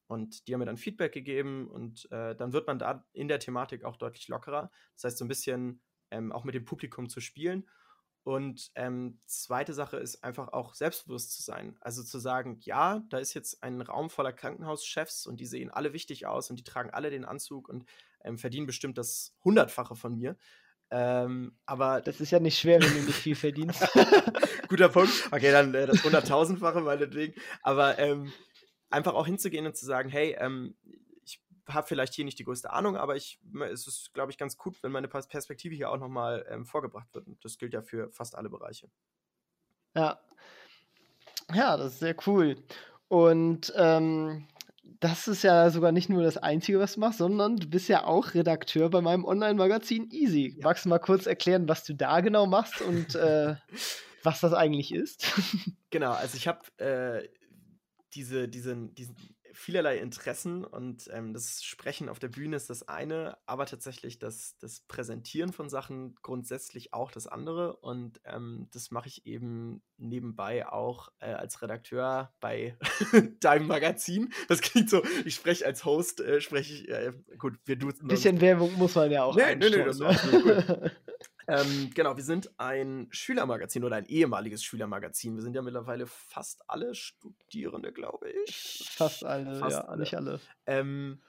Und 0.07 0.47
die 0.47 0.53
haben 0.53 0.59
mir 0.59 0.65
dann 0.65 0.77
Feedback 0.77 1.13
gegeben 1.13 1.69
und 1.69 2.11
äh, 2.11 2.35
dann 2.35 2.51
wird 2.51 2.65
man 2.65 2.79
da 2.79 3.05
in 3.13 3.27
der 3.27 3.39
Thematik 3.39 3.83
auch 3.83 3.95
deutlich 3.95 4.27
lockerer. 4.27 4.71
Das 4.95 5.03
heißt, 5.03 5.17
so 5.19 5.25
ein 5.25 5.27
bisschen 5.27 5.83
ähm, 6.09 6.31
auch 6.31 6.43
mit 6.43 6.55
dem 6.55 6.65
Publikum 6.65 7.09
zu 7.09 7.21
spielen 7.21 7.69
und 8.29 8.69
ähm, 8.75 9.17
zweite 9.25 9.73
Sache 9.73 9.97
ist 9.97 10.23
einfach 10.23 10.49
auch 10.53 10.75
selbstbewusst 10.75 11.35
zu 11.35 11.41
sein. 11.41 11.75
Also 11.81 12.03
zu 12.03 12.19
sagen, 12.19 12.59
ja, 12.61 13.01
da 13.09 13.17
ist 13.17 13.33
jetzt 13.33 13.63
ein 13.63 13.81
Raum 13.81 14.11
voller 14.11 14.33
Krankenhauschefs 14.33 15.25
und 15.25 15.39
die 15.39 15.47
sehen 15.47 15.71
alle 15.71 15.93
wichtig 15.93 16.27
aus 16.27 16.51
und 16.51 16.57
die 16.59 16.63
tragen 16.63 16.91
alle 16.91 17.09
den 17.09 17.25
Anzug 17.25 17.67
und 17.67 17.85
ähm, 18.23 18.37
verdienen 18.37 18.67
bestimmt 18.67 18.99
das 18.99 19.33
Hundertfache 19.43 19.95
von 19.95 20.13
mir. 20.13 20.37
Ähm, 20.91 21.57
aber 21.65 22.01
das 22.01 22.21
ist 22.21 22.29
ja 22.29 22.39
nicht 22.39 22.59
schwer, 22.59 22.79
wenn 22.79 22.93
du 22.93 23.01
nicht 23.01 23.17
viel 23.17 23.33
verdienst. 23.33 23.81
Guter 24.69 24.89
Punkt. 24.89 25.11
Okay, 25.31 25.51
dann 25.51 25.73
äh, 25.73 25.87
das 25.87 26.03
Hunderttausendfache 26.03 26.81
meinetwegen. 26.81 27.33
Aber 27.63 27.97
ähm, 27.97 28.31
einfach 28.91 29.15
auch 29.15 29.25
hinzugehen 29.25 29.65
und 29.65 29.75
zu 29.75 29.87
sagen, 29.87 30.07
hey, 30.07 30.35
ähm, 30.37 30.75
habe 31.69 31.87
vielleicht 31.87 32.13
hier 32.13 32.25
nicht 32.25 32.39
die 32.39 32.43
größte 32.43 32.71
Ahnung, 32.71 32.97
aber 32.97 33.15
ich, 33.15 33.39
es 33.71 33.87
ist, 33.87 34.13
glaube 34.13 34.31
ich, 34.31 34.37
ganz 34.37 34.57
gut, 34.57 34.81
wenn 34.83 34.91
meine 34.91 35.07
Perspektive 35.07 35.75
hier 35.75 35.89
auch 35.89 35.97
nochmal 35.97 36.45
ähm, 36.49 36.65
vorgebracht 36.65 37.13
wird. 37.13 37.27
Und 37.27 37.43
das 37.43 37.57
gilt 37.57 37.73
ja 37.73 37.81
für 37.81 38.11
fast 38.11 38.35
alle 38.35 38.49
Bereiche. 38.49 38.89
Ja. 39.95 40.19
Ja, 41.53 41.77
das 41.77 41.93
ist 41.93 41.99
sehr 41.99 42.15
cool. 42.27 42.57
Und 43.07 43.73
ähm, 43.75 44.47
das 44.99 45.27
ist 45.27 45.43
ja 45.43 45.69
sogar 45.69 45.91
nicht 45.91 46.09
nur 46.09 46.23
das 46.23 46.37
Einzige, 46.37 46.79
was 46.79 46.95
du 46.95 46.99
machst, 46.99 47.19
sondern 47.19 47.57
du 47.57 47.67
bist 47.67 47.87
ja 47.87 48.03
auch 48.03 48.33
Redakteur 48.33 48.89
bei 48.89 49.01
meinem 49.01 49.25
Online-Magazin 49.25 50.09
Easy. 50.11 50.55
Ja. 50.57 50.65
Magst 50.65 50.85
du 50.85 50.89
mal 50.89 50.99
kurz 50.99 51.25
erklären, 51.25 51.67
was 51.67 51.83
du 51.85 51.93
da 51.93 52.21
genau 52.21 52.45
machst 52.45 52.81
und 52.81 53.15
äh, 53.15 53.55
was 54.23 54.41
das 54.41 54.53
eigentlich 54.53 54.93
ist? 54.93 55.25
Genau, 55.91 56.11
also 56.11 56.37
ich 56.37 56.47
habe 56.47 56.59
äh, 56.77 57.27
diese, 58.13 58.47
diesen, 58.47 58.93
diesen 58.93 59.15
vielerlei 59.59 59.97
Interessen 59.97 60.63
und 60.63 61.09
ähm, 61.13 61.33
das 61.33 61.63
Sprechen 61.63 62.07
auf 62.09 62.17
der 62.17 62.29
Bühne 62.29 62.55
ist 62.55 62.69
das 62.69 62.87
eine, 62.87 63.37
aber 63.45 63.65
tatsächlich 63.65 64.17
das, 64.17 64.57
das 64.59 64.79
Präsentieren 64.81 65.51
von 65.51 65.69
Sachen 65.69 66.15
grundsätzlich 66.21 66.93
auch 66.93 67.11
das 67.11 67.27
andere 67.27 67.75
und 67.75 68.21
ähm, 68.23 68.69
das 68.71 68.89
mache 68.89 69.09
ich 69.09 69.25
eben 69.25 69.81
nebenbei 69.97 70.67
auch 70.67 71.09
äh, 71.19 71.33
als 71.33 71.61
Redakteur 71.61 72.33
bei 72.39 72.77
deinem 73.41 73.67
Magazin. 73.67 74.33
Das 74.47 74.61
klingt 74.61 74.89
so, 74.89 75.03
ich 75.25 75.35
spreche 75.35 75.65
als 75.65 75.83
Host, 75.83 76.21
äh, 76.21 76.39
spreche 76.39 76.73
ich, 76.73 76.89
äh, 76.89 77.11
gut, 77.37 77.59
wir 77.65 77.75
duzen. 77.75 78.05
Ein 78.05 78.07
bisschen 78.07 78.39
Werbung 78.41 78.73
muss 78.77 78.95
man 78.95 79.11
ja 79.11 79.25
auch 79.25 79.35
Nee, 79.35 79.55
nee, 79.55 79.69
nee, 79.69 79.83
das 79.83 79.99
war 79.99 80.13
gut. 80.13 80.91
Ähm, 81.49 81.89
genau, 81.95 82.15
wir 82.15 82.23
sind 82.23 82.51
ein 82.59 83.07
Schülermagazin 83.09 83.83
oder 83.83 83.95
ein 83.95 84.05
ehemaliges 84.05 84.63
Schülermagazin. 84.63 85.35
Wir 85.35 85.41
sind 85.41 85.55
ja 85.55 85.63
mittlerweile 85.63 86.05
fast 86.05 86.61
alle 86.67 86.93
Studierende, 86.93 87.91
glaube 87.91 88.29
ich. 88.29 88.87
Fast 88.93 89.25
alle, 89.25 89.55
fast 89.55 89.77
ja, 89.77 89.85
alle. 89.85 89.99
nicht 89.99 90.15
alle. 90.15 90.39
Ähm, 90.67 91.19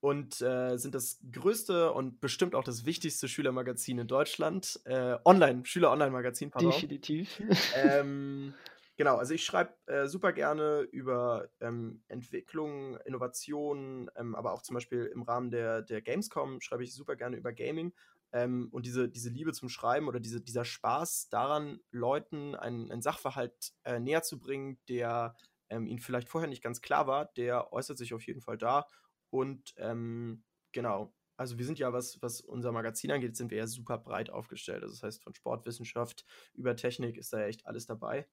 und 0.00 0.42
äh, 0.42 0.76
sind 0.76 0.94
das 0.94 1.20
größte 1.32 1.92
und 1.92 2.20
bestimmt 2.20 2.54
auch 2.54 2.64
das 2.64 2.84
wichtigste 2.84 3.28
Schülermagazin 3.28 3.98
in 3.98 4.08
Deutschland. 4.08 4.80
Äh, 4.84 5.16
online, 5.24 5.64
Schüler-Online-Magazin, 5.64 6.50
pardon. 6.50 6.72
Definitiv. 6.72 7.40
Ähm, 7.74 8.52
genau, 8.96 9.16
also 9.16 9.32
ich 9.32 9.44
schreibe 9.44 9.72
äh, 9.86 10.06
super 10.06 10.32
gerne 10.34 10.80
über 10.80 11.48
ähm, 11.60 12.02
Entwicklung, 12.08 12.98
Innovationen, 13.06 14.10
ähm, 14.16 14.34
aber 14.34 14.52
auch 14.52 14.62
zum 14.62 14.74
Beispiel 14.74 15.06
im 15.14 15.22
Rahmen 15.22 15.50
der, 15.50 15.80
der 15.80 16.02
Gamescom 16.02 16.60
schreibe 16.60 16.84
ich 16.84 16.92
super 16.92 17.16
gerne 17.16 17.36
über 17.36 17.54
Gaming 17.54 17.94
ähm, 18.32 18.68
und 18.72 18.86
diese, 18.86 19.08
diese 19.08 19.30
Liebe 19.30 19.52
zum 19.52 19.68
Schreiben 19.68 20.08
oder 20.08 20.20
diese, 20.20 20.40
dieser 20.40 20.64
Spaß 20.64 21.28
daran, 21.28 21.80
Leuten 21.90 22.54
einen, 22.54 22.90
einen 22.90 23.02
Sachverhalt 23.02 23.72
äh, 23.84 24.00
näher 24.00 24.22
zu 24.22 24.38
bringen, 24.38 24.78
der 24.88 25.36
ähm, 25.68 25.86
ihnen 25.86 26.00
vielleicht 26.00 26.28
vorher 26.28 26.48
nicht 26.48 26.62
ganz 26.62 26.80
klar 26.80 27.06
war, 27.06 27.26
der 27.36 27.72
äußert 27.72 27.98
sich 27.98 28.14
auf 28.14 28.26
jeden 28.26 28.40
Fall 28.40 28.58
da. 28.58 28.86
Und 29.30 29.74
ähm, 29.76 30.44
genau, 30.72 31.14
also 31.36 31.58
wir 31.58 31.66
sind 31.66 31.78
ja, 31.78 31.92
was, 31.92 32.20
was 32.22 32.40
unser 32.40 32.72
Magazin 32.72 33.10
angeht, 33.10 33.36
sind 33.36 33.50
wir 33.50 33.58
ja 33.58 33.66
super 33.66 33.98
breit 33.98 34.30
aufgestellt. 34.30 34.82
Also 34.82 34.94
das 34.94 35.02
heißt, 35.02 35.22
von 35.22 35.34
Sportwissenschaft 35.34 36.24
über 36.54 36.76
Technik 36.76 37.16
ist 37.16 37.32
da 37.32 37.40
ja 37.40 37.46
echt 37.46 37.66
alles 37.66 37.86
dabei. 37.86 38.26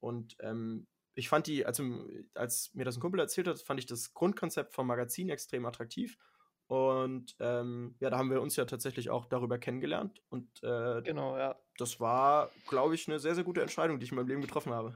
Und 0.00 0.36
ähm, 0.40 0.86
ich 1.14 1.28
fand 1.30 1.46
die, 1.46 1.64
also 1.64 2.06
als 2.34 2.74
mir 2.74 2.84
das 2.84 2.96
ein 2.96 3.00
Kumpel 3.00 3.20
erzählt 3.20 3.48
hat, 3.48 3.60
fand 3.60 3.80
ich 3.80 3.86
das 3.86 4.12
Grundkonzept 4.12 4.74
vom 4.74 4.86
Magazin 4.86 5.30
extrem 5.30 5.64
attraktiv 5.64 6.18
und 6.68 7.36
ähm, 7.40 7.94
ja, 8.00 8.10
da 8.10 8.18
haben 8.18 8.30
wir 8.30 8.42
uns 8.42 8.56
ja 8.56 8.64
tatsächlich 8.64 9.10
auch 9.10 9.26
darüber 9.26 9.58
kennengelernt. 9.58 10.22
Und 10.28 10.62
äh, 10.62 11.02
genau, 11.02 11.36
ja. 11.36 11.56
Das 11.78 12.00
war, 12.00 12.50
glaube 12.68 12.94
ich, 12.94 13.06
eine 13.06 13.18
sehr, 13.18 13.34
sehr 13.34 13.44
gute 13.44 13.60
Entscheidung, 13.60 13.98
die 13.98 14.04
ich 14.04 14.10
in 14.10 14.16
meinem 14.16 14.28
Leben 14.28 14.40
getroffen 14.40 14.72
habe. 14.72 14.94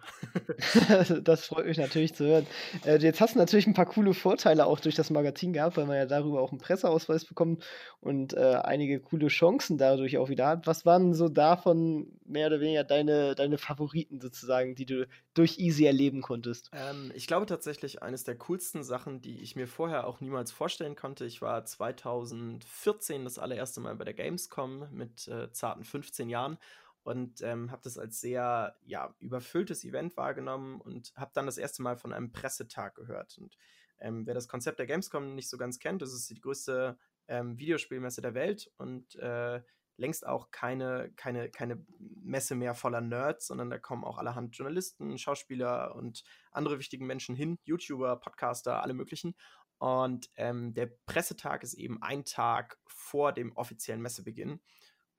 das 1.22 1.46
freut 1.46 1.66
mich 1.66 1.78
natürlich 1.78 2.14
zu 2.14 2.24
hören. 2.24 2.46
Äh, 2.84 2.98
jetzt 2.98 3.20
hast 3.20 3.34
du 3.34 3.38
natürlich 3.38 3.66
ein 3.66 3.74
paar 3.74 3.86
coole 3.86 4.14
Vorteile 4.14 4.66
auch 4.66 4.80
durch 4.80 4.94
das 4.94 5.10
Magazin 5.10 5.52
gehabt, 5.52 5.76
weil 5.76 5.86
man 5.86 5.96
ja 5.96 6.06
darüber 6.06 6.40
auch 6.40 6.52
einen 6.52 6.60
Presseausweis 6.60 7.24
bekommt 7.24 7.64
und 8.00 8.32
äh, 8.32 8.60
einige 8.62 9.00
coole 9.00 9.28
Chancen 9.28 9.76
dadurch 9.76 10.16
auch 10.16 10.30
wieder 10.30 10.46
hat. 10.46 10.66
Was 10.66 10.86
waren 10.86 11.12
so 11.12 11.28
davon 11.28 12.18
mehr 12.24 12.46
oder 12.46 12.60
weniger 12.60 12.84
deine, 12.84 13.34
deine 13.34 13.58
Favoriten 13.58 14.20
sozusagen, 14.20 14.74
die 14.74 14.86
du 14.86 15.06
durch 15.34 15.58
Easy 15.58 15.84
erleben 15.84 16.22
konntest? 16.22 16.70
Ähm, 16.72 17.12
ich 17.14 17.26
glaube 17.26 17.46
tatsächlich, 17.46 18.02
eines 18.02 18.24
der 18.24 18.36
coolsten 18.36 18.82
Sachen, 18.82 19.20
die 19.20 19.40
ich 19.40 19.54
mir 19.54 19.66
vorher 19.66 20.06
auch 20.06 20.20
niemals 20.20 20.50
vorstellen 20.50 20.96
konnte. 20.96 21.26
Ich 21.26 21.42
war 21.42 21.64
2014 21.64 23.24
das 23.24 23.38
allererste 23.38 23.80
Mal 23.80 23.96
bei 23.96 24.04
der 24.04 24.14
Gamescom 24.14 24.88
mit 24.92 25.28
äh, 25.28 25.52
zarten 25.52 25.84
15 25.84 26.30
Jahren 26.30 26.58
und 27.02 27.40
ähm, 27.42 27.70
habe 27.70 27.82
das 27.82 27.98
als 27.98 28.20
sehr 28.20 28.76
ja, 28.84 29.14
überfülltes 29.18 29.84
Event 29.84 30.16
wahrgenommen 30.16 30.80
und 30.80 31.12
habe 31.16 31.30
dann 31.34 31.46
das 31.46 31.58
erste 31.58 31.82
Mal 31.82 31.96
von 31.96 32.12
einem 32.12 32.32
Pressetag 32.32 32.94
gehört. 32.94 33.38
Und 33.38 33.56
ähm, 33.98 34.26
wer 34.26 34.34
das 34.34 34.48
Konzept 34.48 34.78
der 34.78 34.86
Gamescom 34.86 35.34
nicht 35.34 35.48
so 35.48 35.56
ganz 35.56 35.78
kennt, 35.78 36.02
das 36.02 36.12
ist 36.12 36.30
die 36.30 36.40
größte 36.40 36.98
ähm, 37.28 37.58
Videospielmesse 37.58 38.20
der 38.20 38.34
Welt 38.34 38.70
und 38.76 39.14
äh, 39.16 39.62
längst 39.96 40.26
auch 40.26 40.50
keine, 40.50 41.12
keine, 41.16 41.50
keine 41.50 41.84
Messe 41.98 42.54
mehr 42.54 42.74
voller 42.74 43.00
Nerds, 43.02 43.46
sondern 43.46 43.70
da 43.70 43.78
kommen 43.78 44.02
auch 44.02 44.18
allerhand 44.18 44.56
Journalisten, 44.56 45.18
Schauspieler 45.18 45.94
und 45.94 46.24
andere 46.50 46.78
wichtigen 46.78 47.06
Menschen 47.06 47.36
hin, 47.36 47.58
YouTuber, 47.64 48.16
Podcaster, 48.16 48.82
alle 48.82 48.94
möglichen. 48.94 49.36
Und 49.78 50.30
ähm, 50.36 50.74
der 50.74 50.90
Pressetag 51.06 51.62
ist 51.62 51.74
eben 51.74 52.02
ein 52.02 52.24
Tag 52.24 52.78
vor 52.86 53.32
dem 53.32 53.56
offiziellen 53.56 54.02
Messebeginn. 54.02 54.60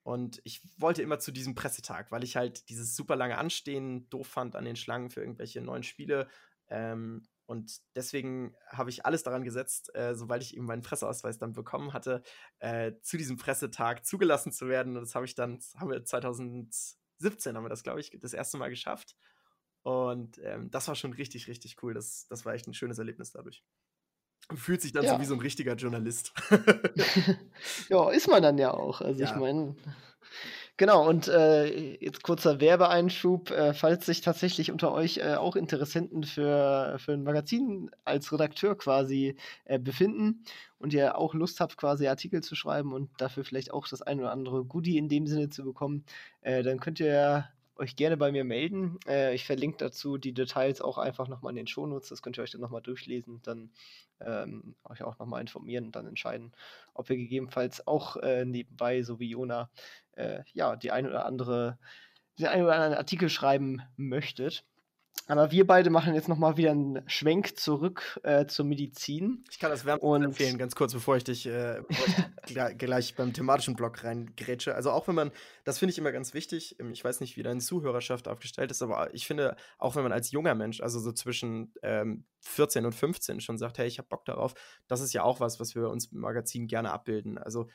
Und 0.04 0.42
ich 0.44 0.62
wollte 0.78 1.02
immer 1.02 1.20
zu 1.20 1.32
diesem 1.32 1.54
Pressetag, 1.56 2.12
weil 2.12 2.24
ich 2.24 2.36
halt 2.36 2.70
dieses 2.70 2.96
super 2.96 3.16
lange 3.16 3.38
Anstehen 3.38 4.10
doof 4.10 4.28
fand 4.28 4.56
an 4.56 4.66
den 4.66 4.76
Schlangen 4.76 5.12
für 5.12 5.22
irgendwelche 5.22 5.62
neuen 5.62 5.84
Spiele. 5.84 6.28
Ähm, 6.70 7.24
und 7.46 7.82
deswegen 7.96 8.56
habe 8.70 8.90
ich 8.90 9.06
alles 9.06 9.24
daran 9.24 9.44
gesetzt, 9.44 9.94
äh, 9.94 10.16
sobald 10.16 10.42
ich 10.42 10.56
eben 10.56 10.66
meinen 10.66 10.84
Presseausweis 10.84 11.38
dann 11.38 11.54
bekommen 11.54 11.94
hatte, 11.94 12.24
äh, 12.60 12.94
zu 13.02 13.18
diesem 13.18 13.38
Pressetag 13.38 14.06
zugelassen 14.06 14.52
zu 14.52 14.70
werden. 14.70 14.96
Und 14.96 15.04
das 15.04 15.16
habe 15.16 15.26
ich 15.26 15.36
dann, 15.36 15.60
haben 15.76 15.92
wir 15.92 16.04
2017 16.04 17.56
haben 17.56 17.66
wir 17.66 17.70
das, 17.70 17.84
glaube 17.84 18.00
ich, 18.00 18.18
das 18.20 18.34
erste 18.34 18.58
Mal 18.58 18.70
geschafft. 18.70 19.16
Und 19.84 20.40
ähm, 20.44 20.72
das 20.72 20.88
war 20.88 20.96
schon 20.96 21.14
richtig, 21.14 21.48
richtig 21.48 21.84
cool. 21.84 21.94
Das, 21.94 22.28
das 22.28 22.46
war 22.46 22.54
echt 22.54 22.68
ein 22.68 22.74
schönes 22.74 23.00
Erlebnis 23.00 23.32
dadurch. 23.32 23.64
Fühlt 24.56 24.82
sich 24.82 24.92
dann 24.92 25.04
ja. 25.04 25.16
so 25.16 25.22
wie 25.22 25.26
so 25.26 25.34
ein 25.34 25.40
richtiger 25.40 25.76
Journalist. 25.76 26.34
ja, 27.90 28.10
ist 28.12 28.28
man 28.28 28.44
dann 28.44 28.58
ja 28.58 28.74
auch. 28.74 29.02
Also 29.02 29.22
ja. 29.22 29.30
ich 29.30 29.36
meine, 29.36 29.76
Genau, 30.82 31.08
und 31.08 31.28
äh, 31.28 31.96
jetzt 32.04 32.24
kurzer 32.24 32.60
Werbeeinschub, 32.60 33.52
äh, 33.52 33.76
falls 33.76 34.08
sich 34.08 34.22
tatsächlich 34.22 34.72
unter 34.72 34.92
euch 34.92 35.18
äh, 35.18 35.36
auch 35.36 35.56
Interessenten 35.56 36.24
für, 36.24 36.96
für 36.98 37.12
ein 37.12 37.22
Magazin 37.22 37.92
als 38.04 38.34
Redakteur 38.34 38.76
quasi 38.76 39.36
äh, 39.66 39.78
befinden 39.78 40.44
und 40.80 40.92
ihr 40.94 41.20
auch 41.20 41.36
Lust 41.36 41.60
habt, 41.60 41.78
quasi 41.78 42.08
Artikel 42.08 42.42
zu 42.42 42.56
schreiben 42.56 42.94
und 42.94 43.12
dafür 43.22 43.44
vielleicht 43.44 43.72
auch 43.72 43.88
das 43.88 44.02
ein 44.02 44.20
oder 44.20 44.32
andere 44.32 44.66
Goodie 44.66 44.98
in 44.98 45.08
dem 45.08 45.28
Sinne 45.28 45.50
zu 45.50 45.64
bekommen, 45.64 46.04
äh, 46.42 46.64
dann 46.64 46.80
könnt 46.80 47.00
ihr 47.00 47.46
euch 47.76 47.96
gerne 47.96 48.18
bei 48.18 48.32
mir 48.32 48.44
melden. 48.44 49.00
Äh, 49.08 49.34
ich 49.34 49.46
verlinke 49.46 49.78
dazu 49.78 50.18
die 50.18 50.34
Details 50.34 50.82
auch 50.82 50.98
einfach 50.98 51.28
nochmal 51.28 51.52
in 51.52 51.58
den 51.58 51.68
Shownotes. 51.68 52.10
Das 52.10 52.22
könnt 52.22 52.38
ihr 52.38 52.44
euch 52.44 52.52
dann 52.52 52.62
nochmal 52.62 52.82
durchlesen, 52.82 53.42
dann 53.44 53.72
ähm, 54.20 54.76
euch 54.84 55.04
auch 55.04 55.18
nochmal 55.20 55.42
informieren 55.42 55.86
und 55.86 55.96
dann 55.96 56.08
entscheiden, 56.08 56.52
ob 56.94 57.10
ihr 57.10 57.18
gegebenenfalls 57.18 57.88
auch 57.88 58.18
äh, 58.18 58.46
nebenbei, 58.46 59.02
so 59.04 59.20
wie 59.20 59.30
Jona, 59.30 59.70
äh, 60.14 60.44
ja, 60.54 60.76
die 60.76 60.92
ein 60.92 61.08
oder 61.08 61.26
andere, 61.26 61.80
den 62.38 62.48
ein 62.48 62.64
oder 62.64 62.74
anderen 62.74 62.94
Artikel 62.94 63.30
schreiben 63.30 63.82
möchtet. 63.98 64.66
Aber 65.32 65.50
wir 65.50 65.66
beide 65.66 65.90
machen 65.90 66.14
jetzt 66.14 66.28
nochmal 66.28 66.58
wieder 66.58 66.72
einen 66.72 67.08
Schwenk 67.08 67.58
zurück 67.58 68.20
äh, 68.24 68.48
zur 68.48 68.66
Medizin. 68.66 69.46
Ich 69.50 69.60
kann 69.60 69.72
das 69.72 69.86
wärmstens 69.86 70.26
empfehlen, 70.26 70.58
ganz 70.58 70.76
kurz, 70.76 70.92
bevor 70.92 71.16
ich 71.16 71.24
dich, 71.24 71.46
äh, 71.46 71.80
ich 71.88 72.56
gleich 72.78 73.16
beim 73.16 73.32
thematischen 73.32 73.78
Block 73.78 74.04
reingrätsche. 74.04 74.76
Also 74.76 74.92
auch 74.92 75.08
wenn 75.08 75.16
man, 75.16 75.32
das 75.64 75.80
finde 75.80 75.92
ich 75.94 76.00
immer 76.00 76.12
ganz 76.12 76.34
wichtig, 76.34 76.76
ähm, 76.80 76.92
ich 76.92 77.04
weiß 77.04 77.22
nicht, 77.22 77.38
wie 77.38 77.44
deine 77.44 77.62
Zuhörerschaft 77.62 78.28
aufgestellt 78.28 78.72
ist, 78.72 78.82
aber 78.82 79.14
ich 79.14 79.26
finde, 79.26 79.56
auch 79.78 79.96
wenn 79.96 80.04
man 80.04 80.12
als 80.12 80.32
junger 80.32 80.54
Mensch, 80.54 80.82
also 80.82 81.00
so 81.00 81.14
zwischen 81.14 81.74
ähm, 81.82 82.26
14 82.42 82.86
und 82.86 82.94
15 82.94 83.40
schon 83.40 83.58
sagt, 83.58 83.78
hey, 83.78 83.88
ich 83.88 84.00
habe 84.00 84.10
Bock 84.10 84.26
darauf, 84.26 84.54
das 84.88 85.00
ist 85.00 85.14
ja 85.14 85.24
auch 85.24 85.40
was, 85.40 85.62
was 85.62 85.76
wir 85.76 85.90
uns 85.90 86.08
im 86.08 86.20
Magazin 86.20 86.68
gerne 86.68 86.92
abbilden. 86.92 87.38
Also 87.38 87.70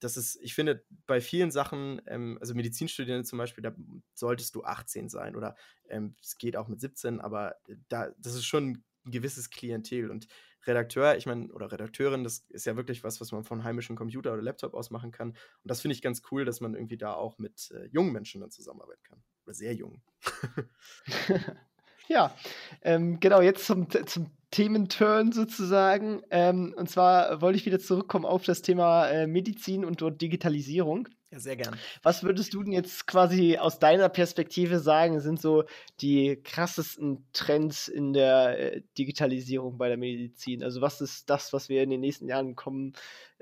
das 0.00 0.16
ist, 0.16 0.38
ich 0.42 0.54
finde, 0.54 0.84
bei 1.06 1.20
vielen 1.20 1.50
Sachen, 1.50 2.00
ähm, 2.06 2.38
also 2.40 2.54
Medizinstudierende 2.54 3.26
zum 3.26 3.38
Beispiel, 3.38 3.62
da 3.62 3.74
solltest 4.14 4.54
du 4.54 4.64
18 4.64 5.08
sein 5.08 5.36
oder 5.36 5.56
ähm, 5.88 6.14
es 6.22 6.38
geht 6.38 6.56
auch 6.56 6.68
mit 6.68 6.80
17, 6.80 7.20
aber 7.20 7.56
da, 7.88 8.10
das 8.18 8.34
ist 8.34 8.46
schon 8.46 8.82
ein 9.06 9.10
gewisses 9.10 9.50
Klientel 9.50 10.10
und 10.10 10.28
Redakteur, 10.66 11.16
ich 11.16 11.26
meine, 11.26 11.52
oder 11.52 11.72
Redakteurin, 11.72 12.24
das 12.24 12.40
ist 12.50 12.66
ja 12.66 12.76
wirklich 12.76 13.04
was, 13.04 13.20
was 13.20 13.32
man 13.32 13.44
von 13.44 13.64
heimischen 13.64 13.96
Computer 13.96 14.32
oder 14.32 14.42
Laptop 14.42 14.74
aus 14.74 14.90
machen 14.90 15.12
kann. 15.12 15.30
Und 15.30 15.38
das 15.64 15.80
finde 15.80 15.94
ich 15.94 16.02
ganz 16.02 16.22
cool, 16.30 16.44
dass 16.44 16.60
man 16.60 16.74
irgendwie 16.74 16.98
da 16.98 17.14
auch 17.14 17.38
mit 17.38 17.70
äh, 17.70 17.86
jungen 17.86 18.12
Menschen 18.12 18.40
dann 18.40 18.50
zusammenarbeiten 18.50 19.02
kann. 19.04 19.22
Oder 19.44 19.54
sehr 19.54 19.74
jung. 19.74 20.02
ja, 22.08 22.34
ähm, 22.82 23.20
genau, 23.20 23.40
jetzt 23.40 23.66
zum, 23.66 23.88
zum 24.06 24.30
Thementurn 24.50 25.32
sozusagen. 25.32 26.22
Ähm, 26.30 26.74
und 26.76 26.88
zwar 26.88 27.40
wollte 27.42 27.58
ich 27.58 27.66
wieder 27.66 27.78
zurückkommen 27.78 28.24
auf 28.24 28.44
das 28.44 28.62
Thema 28.62 29.08
äh, 29.08 29.26
Medizin 29.26 29.84
und 29.84 30.00
dort 30.00 30.20
Digitalisierung. 30.20 31.08
Ja, 31.30 31.40
sehr 31.40 31.56
gern. 31.56 31.76
Was 32.02 32.22
würdest 32.22 32.54
du 32.54 32.62
denn 32.62 32.72
jetzt 32.72 33.06
quasi 33.06 33.58
aus 33.58 33.78
deiner 33.78 34.08
Perspektive 34.08 34.78
sagen, 34.78 35.20
sind 35.20 35.40
so 35.42 35.64
die 36.00 36.40
krassesten 36.42 37.26
Trends 37.34 37.88
in 37.88 38.14
der 38.14 38.58
äh, 38.58 38.82
Digitalisierung 38.96 39.76
bei 39.76 39.88
der 39.88 39.98
Medizin? 39.98 40.64
Also 40.64 40.80
was 40.80 41.02
ist 41.02 41.28
das, 41.28 41.52
was 41.52 41.68
wir 41.68 41.82
in 41.82 41.90
den 41.90 42.00
nächsten 42.00 42.28
Jahren 42.28 42.56
kommen 42.56 42.94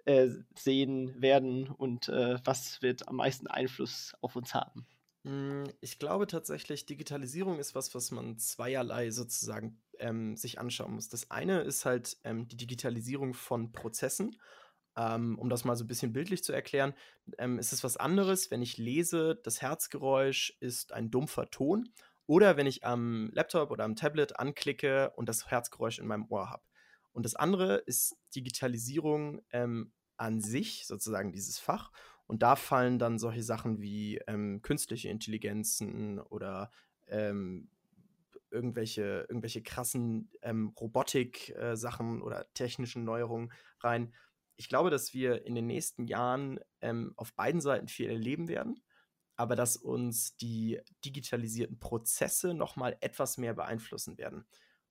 äh, 0.04 0.28
sehen 0.56 1.14
werden 1.22 1.68
und 1.68 2.08
äh, 2.08 2.38
was 2.44 2.82
wird 2.82 3.06
am 3.06 3.16
meisten 3.16 3.46
Einfluss 3.46 4.14
auf 4.20 4.34
uns 4.34 4.52
haben? 4.52 4.84
Hm, 5.26 5.64
ich 5.80 5.98
glaube 5.98 6.28
tatsächlich, 6.28 6.86
Digitalisierung 6.86 7.58
ist 7.58 7.74
was, 7.74 7.94
was 7.96 8.12
man 8.12 8.38
zweierlei 8.38 9.10
sozusagen 9.10 9.82
ähm, 9.98 10.36
sich 10.36 10.60
anschauen 10.60 10.94
muss. 10.94 11.08
Das 11.08 11.32
eine 11.32 11.62
ist 11.62 11.84
halt 11.84 12.16
ähm, 12.22 12.46
die 12.46 12.56
Digitalisierung 12.56 13.34
von 13.34 13.72
Prozessen. 13.72 14.36
Ähm, 14.96 15.36
um 15.38 15.50
das 15.50 15.64
mal 15.64 15.76
so 15.76 15.84
ein 15.84 15.88
bisschen 15.88 16.12
bildlich 16.12 16.44
zu 16.44 16.52
erklären, 16.52 16.94
ähm, 17.38 17.58
ist 17.58 17.72
es 17.72 17.82
was 17.82 17.96
anderes, 17.96 18.50
wenn 18.52 18.62
ich 18.62 18.78
lese, 18.78 19.38
das 19.42 19.60
Herzgeräusch 19.60 20.56
ist 20.60 20.92
ein 20.92 21.10
dumpfer 21.10 21.50
Ton 21.50 21.90
oder 22.26 22.56
wenn 22.56 22.66
ich 22.66 22.84
am 22.84 23.28
Laptop 23.32 23.72
oder 23.72 23.84
am 23.84 23.96
Tablet 23.96 24.38
anklicke 24.38 25.10
und 25.16 25.28
das 25.28 25.50
Herzgeräusch 25.50 25.98
in 25.98 26.06
meinem 26.06 26.26
Ohr 26.30 26.48
habe. 26.48 26.62
Und 27.12 27.24
das 27.24 27.34
andere 27.34 27.76
ist 27.78 28.16
Digitalisierung 28.34 29.42
ähm, 29.50 29.92
an 30.16 30.40
sich, 30.40 30.86
sozusagen 30.86 31.32
dieses 31.32 31.58
Fach. 31.58 31.90
Und 32.26 32.42
da 32.42 32.56
fallen 32.56 32.98
dann 32.98 33.18
solche 33.18 33.42
Sachen 33.42 33.80
wie 33.80 34.18
ähm, 34.26 34.60
künstliche 34.62 35.08
Intelligenzen 35.08 36.18
oder 36.18 36.70
ähm, 37.06 37.68
irgendwelche, 38.50 39.26
irgendwelche 39.28 39.62
krassen 39.62 40.30
ähm, 40.42 40.68
Robotik-Sachen 40.80 42.18
äh, 42.18 42.22
oder 42.22 42.52
technischen 42.54 43.04
Neuerungen 43.04 43.52
rein. 43.80 44.12
Ich 44.56 44.68
glaube, 44.68 44.90
dass 44.90 45.12
wir 45.14 45.44
in 45.44 45.54
den 45.54 45.66
nächsten 45.66 46.06
Jahren 46.06 46.58
ähm, 46.80 47.12
auf 47.16 47.34
beiden 47.34 47.60
Seiten 47.60 47.88
viel 47.88 48.08
erleben 48.08 48.48
werden, 48.48 48.82
aber 49.36 49.54
dass 49.54 49.76
uns 49.76 50.36
die 50.36 50.80
digitalisierten 51.04 51.78
Prozesse 51.78 52.54
nochmal 52.54 52.96
etwas 53.00 53.36
mehr 53.36 53.54
beeinflussen 53.54 54.16
werden. 54.18 54.46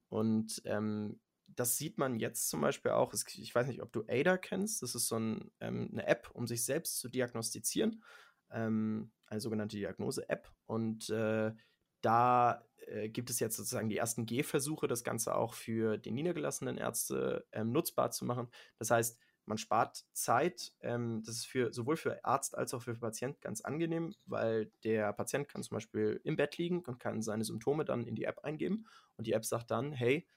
Und 0.07 0.61
ähm, 0.65 1.19
das 1.47 1.77
sieht 1.77 1.97
man 1.97 2.19
jetzt 2.19 2.49
zum 2.49 2.61
Beispiel 2.61 2.91
auch. 2.91 3.13
Ich 3.13 3.53
weiß 3.53 3.67
nicht, 3.67 3.81
ob 3.81 3.91
du 3.91 4.03
ADA 4.07 4.37
kennst. 4.37 4.81
Das 4.81 4.95
ist 4.95 5.07
so 5.07 5.17
ein, 5.17 5.51
ähm, 5.59 5.89
eine 5.91 6.07
App, 6.07 6.29
um 6.33 6.47
sich 6.47 6.65
selbst 6.65 6.99
zu 6.99 7.09
diagnostizieren. 7.09 8.03
Ähm, 8.51 9.11
eine 9.27 9.41
sogenannte 9.41 9.77
Diagnose-App. 9.77 10.51
Und 10.65 11.09
äh, 11.09 11.53
da 12.01 12.63
äh, 12.87 13.09
gibt 13.09 13.29
es 13.29 13.39
jetzt 13.39 13.57
sozusagen 13.57 13.89
die 13.89 13.97
ersten 13.97 14.25
Gehversuche, 14.25 14.87
das 14.87 15.03
Ganze 15.03 15.35
auch 15.35 15.53
für 15.53 15.97
die 15.97 16.11
niedergelassenen 16.11 16.77
Ärzte 16.77 17.45
ähm, 17.51 17.71
nutzbar 17.71 18.11
zu 18.11 18.25
machen. 18.25 18.49
Das 18.77 18.91
heißt, 18.91 19.19
man 19.45 19.57
spart 19.57 20.05
Zeit. 20.13 20.73
Ähm, 20.81 21.21
das 21.25 21.35
ist 21.35 21.45
für, 21.45 21.73
sowohl 21.73 21.97
für 21.97 22.23
Arzt 22.25 22.57
als 22.57 22.73
auch 22.73 22.81
für 22.81 22.95
Patient 22.95 23.41
ganz 23.41 23.61
angenehm, 23.61 24.13
weil 24.25 24.71
der 24.83 25.13
Patient 25.13 25.47
kann 25.47 25.63
zum 25.63 25.75
Beispiel 25.75 26.19
im 26.23 26.35
Bett 26.35 26.57
liegen 26.57 26.79
und 26.79 26.99
kann 26.99 27.21
seine 27.21 27.43
Symptome 27.43 27.85
dann 27.85 28.05
in 28.05 28.15
die 28.15 28.25
App 28.25 28.39
eingeben. 28.43 28.87
Und 29.17 29.27
die 29.27 29.33
App 29.33 29.45
sagt 29.45 29.71
dann, 29.71 29.91
hey, 29.91 30.27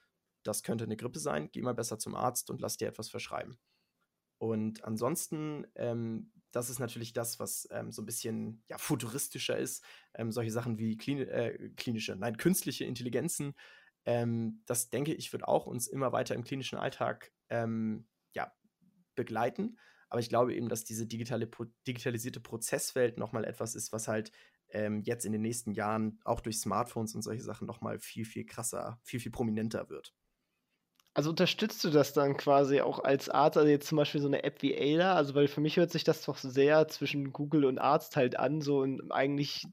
das 0.43 0.63
könnte 0.63 0.85
eine 0.85 0.97
Grippe 0.97 1.19
sein, 1.19 1.49
geh 1.51 1.61
mal 1.61 1.73
besser 1.73 1.99
zum 1.99 2.15
Arzt 2.15 2.49
und 2.49 2.61
lass 2.61 2.77
dir 2.77 2.87
etwas 2.87 3.09
verschreiben. 3.09 3.59
Und 4.39 4.85
ansonsten, 4.85 5.67
ähm, 5.75 6.31
das 6.51 6.69
ist 6.69 6.79
natürlich 6.79 7.13
das, 7.13 7.39
was 7.39 7.67
ähm, 7.71 7.91
so 7.91 8.01
ein 8.01 8.05
bisschen 8.05 8.63
ja, 8.67 8.77
futuristischer 8.77 9.57
ist. 9.57 9.83
Ähm, 10.15 10.31
solche 10.31 10.51
Sachen 10.51 10.79
wie 10.79 10.97
klin 10.97 11.19
äh, 11.19 11.69
klinische, 11.75 12.15
nein, 12.15 12.37
künstliche 12.37 12.85
Intelligenzen. 12.85 13.53
Ähm, 14.05 14.63
das 14.65 14.89
denke 14.89 15.13
ich, 15.13 15.33
wird 15.33 15.43
auch 15.43 15.67
uns 15.67 15.87
immer 15.87 16.13
weiter 16.13 16.35
im 16.35 16.43
klinischen 16.43 16.79
Alltag 16.79 17.33
ähm, 17.49 18.07
ja, 18.33 18.51
begleiten. 19.15 19.77
Aber 20.09 20.21
ich 20.21 20.29
glaube 20.29 20.55
eben, 20.55 20.69
dass 20.69 20.85
diese 20.85 21.05
digitale, 21.05 21.49
digitalisierte 21.85 22.39
Prozesswelt 22.39 23.17
nochmal 23.17 23.43
etwas 23.45 23.75
ist, 23.75 23.91
was 23.91 24.07
halt 24.07 24.31
ähm, 24.69 25.01
jetzt 25.01 25.25
in 25.25 25.33
den 25.33 25.41
nächsten 25.41 25.73
Jahren 25.73 26.19
auch 26.23 26.39
durch 26.39 26.59
Smartphones 26.59 27.13
und 27.13 27.21
solche 27.21 27.43
Sachen 27.43 27.67
nochmal 27.67 27.99
viel, 27.99 28.25
viel 28.25 28.45
krasser, 28.45 28.99
viel, 29.03 29.19
viel 29.19 29.31
prominenter 29.31 29.89
wird. 29.89 30.15
Also 31.19 31.31
unterstützt 31.31 31.83
du 31.83 31.89
das 31.89 32.13
dann 32.13 32.37
quasi 32.37 32.79
auch 32.79 32.99
als 32.99 33.27
Arzt, 33.27 33.57
also 33.57 33.69
jetzt 33.69 33.89
zum 33.89 33.97
Beispiel 33.97 34.21
so 34.21 34.27
eine 34.27 34.43
App 34.45 34.61
wie 34.61 34.73
Ada, 34.73 35.15
also 35.15 35.35
weil 35.35 35.49
für 35.49 35.59
mich 35.59 35.75
hört 35.75 35.91
sich 35.91 36.05
das 36.05 36.23
doch 36.23 36.37
sehr 36.37 36.87
zwischen 36.87 37.33
Google 37.33 37.65
und 37.65 37.77
Arzt 37.77 38.15
halt 38.15 38.39
an, 38.39 38.61
so 38.61 38.79
und 38.79 39.11
eigentlich 39.11 39.67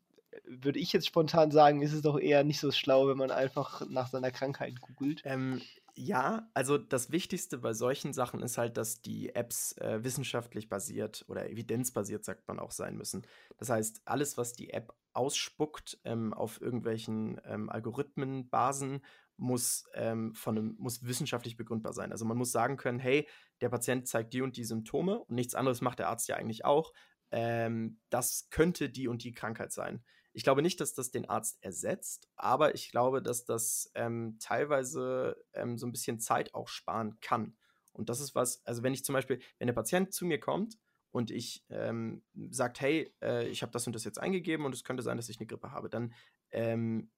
würde 0.45 0.81
ich 0.81 0.93
jetzt 0.93 1.07
spontan 1.07 1.53
sagen, 1.53 1.83
ist 1.83 1.93
es 1.93 2.03
doch 2.03 2.19
eher 2.19 2.43
nicht 2.43 2.59
so 2.59 2.73
schlau, 2.73 3.07
wenn 3.07 3.17
man 3.17 3.31
einfach 3.31 3.89
nach 3.89 4.09
seiner 4.09 4.33
Krankheit 4.33 4.81
googelt. 4.81 5.23
Ähm, 5.25 5.63
ja, 5.95 6.49
also 6.53 6.79
das 6.79 7.13
Wichtigste 7.13 7.59
bei 7.59 7.75
solchen 7.75 8.13
Sachen 8.13 8.43
ist 8.43 8.59
halt, 8.59 8.77
dass 8.77 9.01
die 9.01 9.33
Apps 9.37 9.79
äh, 9.79 10.03
wissenschaftlich 10.03 10.69
basiert 10.69 11.25
oder 11.29 11.49
evidenzbasiert, 11.49 12.25
sagt 12.25 12.49
man 12.49 12.59
auch, 12.59 12.73
sein 12.73 12.97
müssen. 12.97 13.23
Das 13.57 13.71
heißt, 13.71 14.03
alles, 14.05 14.37
was 14.37 14.53
die 14.53 14.71
App 14.71 14.93
ausspuckt 15.13 15.99
ähm, 16.05 16.35
auf 16.35 16.61
irgendwelchen 16.61 17.41
ähm, 17.45 17.71
Algorithmenbasen 17.71 19.01
muss, 19.37 19.85
ähm, 19.95 20.35
von 20.35 20.57
einem, 20.57 20.77
muss 20.79 21.05
wissenschaftlich 21.05 21.57
begründbar 21.57 21.93
sein. 21.93 22.13
Also 22.13 22.25
man 22.25 22.39
muss 22.39 22.53
sagen 22.53 22.77
können, 22.77 22.99
hey, 22.99 23.29
der 23.61 23.69
Patient 23.69 24.07
zeigt 24.09 24.33
die 24.33 24.43
und 24.43 24.57
die 24.57 24.65
Symptome 24.65 25.19
und 25.19 25.35
nichts 25.35 25.55
anderes 25.55 25.81
macht 25.81 25.99
der 25.99 26.09
Arzt 26.09 26.29
ja 26.29 26.37
eigentlich 26.37 26.65
auch. 26.65 26.93
Ähm, 27.31 27.99
das 28.11 28.49
könnte 28.51 28.89
die 28.89 29.09
und 29.09 29.25
die 29.25 29.33
Krankheit 29.33 29.73
sein. 29.73 30.03
Ich 30.33 30.43
glaube 30.43 30.63
nicht, 30.63 30.81
dass 30.81 30.93
das 30.93 31.11
den 31.11 31.29
Arzt 31.29 31.63
ersetzt, 31.63 32.29
aber 32.37 32.75
ich 32.75 32.91
glaube, 32.91 33.23
dass 33.23 33.45
das 33.45 33.91
ähm, 33.95 34.37
teilweise 34.39 35.43
ähm, 35.55 35.79
so 35.79 35.87
ein 35.87 35.93
bisschen 35.93 36.21
Zeit 36.21 36.55
auch 36.55 36.69
sparen 36.69 37.19
kann. 37.21 37.57
Und 37.95 38.11
das 38.11 38.21
ist 38.21 38.35
was, 38.35 38.65
also 38.67 38.83
wenn 38.83 38.93
ich 38.93 39.05
zum 39.05 39.15
Beispiel, 39.15 39.41
wenn 39.59 39.67
der 39.67 39.75
Patient 39.75 40.13
zu 40.13 40.27
mir 40.27 40.39
kommt 40.39 40.79
und 41.11 41.31
ich 41.31 41.65
ähm, 41.71 42.23
sagt, 42.51 42.83
hey, 42.83 43.15
äh, 43.23 43.49
ich 43.49 43.63
habe 43.63 43.73
das 43.73 43.87
und 43.87 43.95
das 43.95 44.05
jetzt 44.05 44.19
eingegeben 44.21 44.67
und 44.67 44.75
es 44.75 44.85
könnte 44.85 45.03
sein, 45.03 45.17
dass 45.17 45.31
ich 45.31 45.39
eine 45.39 45.47
Grippe 45.47 45.73
habe, 45.73 45.89
dann 45.89 46.13
ähm, 46.51 47.11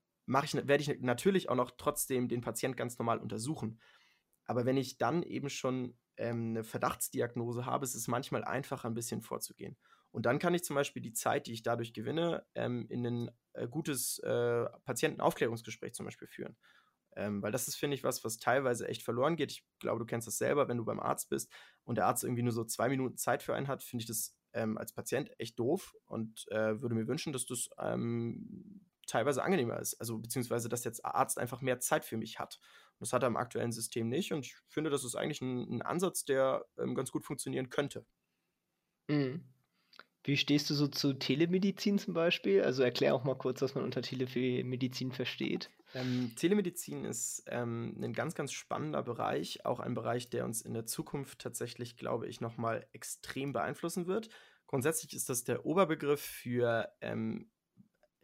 ich, 0.44 0.54
werde 0.54 0.82
ich 0.82 1.00
natürlich 1.00 1.48
auch 1.48 1.56
noch 1.56 1.72
trotzdem 1.76 2.28
den 2.28 2.40
Patient 2.40 2.76
ganz 2.76 2.98
normal 2.98 3.18
untersuchen. 3.18 3.80
Aber 4.44 4.64
wenn 4.64 4.76
ich 4.76 4.98
dann 4.98 5.22
eben 5.22 5.50
schon 5.50 5.98
ähm, 6.16 6.50
eine 6.50 6.64
Verdachtsdiagnose 6.64 7.66
habe, 7.66 7.84
ist 7.84 7.94
es 7.94 8.08
manchmal 8.08 8.44
einfacher, 8.44 8.88
ein 8.88 8.94
bisschen 8.94 9.22
vorzugehen. 9.22 9.76
Und 10.10 10.26
dann 10.26 10.38
kann 10.38 10.54
ich 10.54 10.64
zum 10.64 10.74
Beispiel 10.74 11.02
die 11.02 11.12
Zeit, 11.12 11.46
die 11.46 11.52
ich 11.52 11.62
dadurch 11.62 11.92
gewinne, 11.92 12.46
ähm, 12.54 12.86
in 12.88 13.06
ein 13.06 13.30
äh, 13.52 13.68
gutes 13.68 14.18
äh, 14.20 14.64
Patientenaufklärungsgespräch 14.84 15.92
zum 15.94 16.06
Beispiel 16.06 16.28
führen. 16.28 16.56
Ähm, 17.16 17.42
weil 17.42 17.52
das 17.52 17.68
ist, 17.68 17.76
finde 17.76 17.94
ich, 17.96 18.04
was, 18.04 18.24
was 18.24 18.38
teilweise 18.38 18.86
echt 18.88 19.02
verloren 19.02 19.36
geht. 19.36 19.52
Ich 19.52 19.66
glaube, 19.80 19.98
du 19.98 20.06
kennst 20.06 20.26
das 20.26 20.38
selber, 20.38 20.68
wenn 20.68 20.76
du 20.76 20.84
beim 20.84 21.00
Arzt 21.00 21.28
bist 21.28 21.52
und 21.84 21.96
der 21.96 22.06
Arzt 22.06 22.24
irgendwie 22.24 22.42
nur 22.42 22.52
so 22.52 22.64
zwei 22.64 22.88
Minuten 22.88 23.16
Zeit 23.16 23.42
für 23.42 23.54
einen 23.54 23.68
hat, 23.68 23.82
finde 23.82 24.02
ich 24.02 24.06
das 24.06 24.36
ähm, 24.52 24.78
als 24.78 24.92
Patient 24.92 25.30
echt 25.38 25.58
doof 25.58 25.94
und 26.06 26.46
äh, 26.50 26.80
würde 26.80 26.94
mir 26.94 27.08
wünschen, 27.08 27.32
dass 27.32 27.46
das 27.46 27.68
ähm, 27.78 28.87
teilweise 29.08 29.42
angenehmer 29.42 29.80
ist. 29.80 29.94
Also 29.94 30.18
beziehungsweise, 30.18 30.68
dass 30.68 30.84
jetzt 30.84 31.04
Arzt 31.04 31.38
einfach 31.38 31.60
mehr 31.60 31.80
Zeit 31.80 32.04
für 32.04 32.16
mich 32.16 32.38
hat. 32.38 32.60
Und 32.98 33.06
das 33.06 33.12
hat 33.12 33.22
er 33.22 33.28
im 33.28 33.36
aktuellen 33.36 33.72
System 33.72 34.08
nicht. 34.08 34.32
Und 34.32 34.46
ich 34.46 34.56
finde, 34.68 34.90
das 34.90 35.04
ist 35.04 35.16
eigentlich 35.16 35.40
ein, 35.40 35.76
ein 35.76 35.82
Ansatz, 35.82 36.24
der 36.24 36.64
ähm, 36.78 36.94
ganz 36.94 37.10
gut 37.10 37.24
funktionieren 37.24 37.70
könnte. 37.70 38.04
Mhm. 39.08 39.44
Wie 40.24 40.36
stehst 40.36 40.68
du 40.68 40.74
so 40.74 40.88
zu 40.88 41.14
Telemedizin 41.14 41.98
zum 41.98 42.12
Beispiel? 42.12 42.62
Also 42.62 42.82
erklär 42.82 43.14
auch 43.14 43.24
mal 43.24 43.36
kurz, 43.36 43.62
was 43.62 43.74
man 43.74 43.84
unter 43.84 44.02
Telemedizin 44.02 45.12
versteht. 45.12 45.70
Ähm, 45.94 46.32
Telemedizin 46.36 47.04
ist 47.04 47.44
ähm, 47.46 47.96
ein 48.02 48.12
ganz, 48.12 48.34
ganz 48.34 48.52
spannender 48.52 49.02
Bereich, 49.02 49.64
auch 49.64 49.80
ein 49.80 49.94
Bereich, 49.94 50.28
der 50.28 50.44
uns 50.44 50.60
in 50.60 50.74
der 50.74 50.84
Zukunft 50.84 51.38
tatsächlich, 51.38 51.96
glaube 51.96 52.26
ich, 52.26 52.40
nochmal 52.40 52.86
extrem 52.92 53.52
beeinflussen 53.54 54.06
wird. 54.06 54.28
Grundsätzlich 54.66 55.14
ist 55.14 55.30
das 55.30 55.44
der 55.44 55.64
Oberbegriff 55.64 56.20
für 56.20 56.92
ähm, 57.00 57.50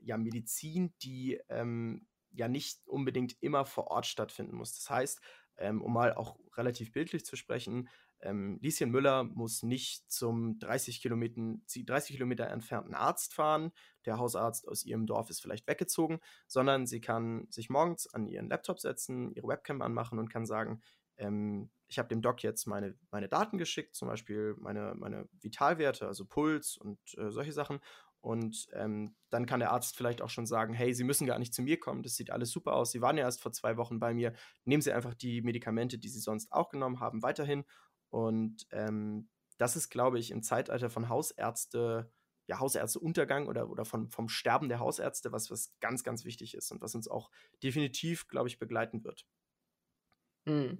ja, 0.05 0.17
Medizin, 0.17 0.95
die 1.03 1.41
ähm, 1.49 2.07
ja 2.31 2.49
nicht 2.49 2.87
unbedingt 2.87 3.37
immer 3.41 3.65
vor 3.65 3.89
Ort 3.89 4.07
stattfinden 4.07 4.57
muss. 4.57 4.75
Das 4.75 4.91
heißt, 4.91 5.21
ähm, 5.57 5.83
um 5.83 5.93
mal 5.93 6.15
auch 6.15 6.39
relativ 6.57 6.93
bildlich 6.93 7.25
zu 7.25 7.37
sprechen, 7.37 7.89
ähm, 8.21 8.59
Lieschen 8.63 8.91
Müller 8.91 9.25
muss 9.25 9.63
nicht 9.63 10.11
zum 10.11 10.59
30 10.59 11.01
Kilometer, 11.03 11.43
30 11.69 12.17
Kilometer 12.17 12.49
entfernten 12.49 12.95
Arzt 12.95 13.35
fahren. 13.35 13.71
Der 14.07 14.19
Hausarzt 14.19 14.67
aus 14.67 14.85
ihrem 14.85 15.07
Dorf 15.07 15.31
ist 15.31 15.43
vielleicht 15.43 15.69
weggezogen, 15.69 16.21
sondern 16.47 16.87
sie 16.87 17.01
kann 17.01 17.47
sich 17.51 17.69
morgens 17.69 18.13
an 18.13 18.27
ihren 18.27 18.49
Laptop 18.49 18.81
setzen, 18.81 19.31
ihre 19.33 19.47
Webcam 19.47 19.83
anmachen 19.83 20.19
und 20.19 20.31
kann 20.31 20.47
sagen, 20.47 20.81
ähm, 21.19 21.71
ich 21.87 21.99
habe 21.99 22.09
dem 22.09 22.23
Doc 22.23 22.43
jetzt 22.43 22.67
meine, 22.67 22.97
meine 23.11 23.29
Daten 23.29 23.59
geschickt, 23.59 23.95
zum 23.95 24.09
Beispiel 24.09 24.55
meine, 24.59 24.95
meine 24.97 25.29
Vitalwerte, 25.41 26.07
also 26.07 26.25
Puls 26.25 26.77
und 26.77 26.99
äh, 27.17 27.31
solche 27.31 27.53
Sachen. 27.53 27.79
Und 28.25 28.69
ähm, 28.73 29.15
dann 29.29 29.45
kann 29.45 29.61
der 29.61 29.71
Arzt 29.71 29.99
vielleicht 29.99 30.23
auch 30.23 30.31
schon 30.31 30.47
sagen, 30.47 30.73
hey, 30.73 30.95
Sie 30.95 31.05
müssen 31.05 31.27
gar 31.27 31.39
nicht 31.39 31.53
zu 31.53 31.61
mir 31.61 31.79
kommen, 31.79 32.03
das 32.03 32.17
sieht 32.17 32.31
alles 32.31 32.51
super 32.51 32.73
aus. 32.73 32.91
Sie 32.91 33.03
waren 33.03 33.19
ja 33.19 33.25
erst 33.25 33.43
vor 33.43 33.53
zwei 33.53 33.77
Wochen 33.77 34.01
bei 34.01 34.15
mir. 34.15 34.33
Nehmen 34.65 34.81
Sie 34.81 34.93
einfach 34.93 35.13
die 35.13 35.43
Medikamente, 35.43 35.99
die 35.99 36.09
Sie 36.09 36.21
sonst 36.21 36.51
auch 36.51 36.71
genommen 36.71 37.01
haben, 37.01 37.23
weiterhin. 37.23 37.65
Und 38.09 38.67
ähm, 38.71 39.29
das 39.59 39.77
ist, 39.77 39.91
glaube 39.91 40.19
ich, 40.19 40.31
im 40.31 40.43
Zeitalter 40.43 40.89
von 40.89 41.11
Hausärzte, 41.11 42.11
ja, 42.47 42.61
Hausärzteuntergang 42.61 43.47
oder, 43.47 43.69
oder 43.69 43.85
von, 43.85 44.09
vom 44.09 44.31
Sterben 44.31 44.71
der 44.71 44.79
Hausärzte, 44.79 45.31
was, 45.31 45.51
was 45.51 45.75
ganz, 45.81 46.03
ganz 46.03 46.25
wichtig 46.25 46.55
ist 46.55 46.73
und 46.73 46.81
was 46.81 46.95
uns 46.95 47.09
auch 47.09 47.31
definitiv, 47.63 48.27
glaube 48.29 48.49
ich, 48.49 48.59
begleiten 48.59 49.05
wird. 49.05 49.27
Hm. 50.47 50.79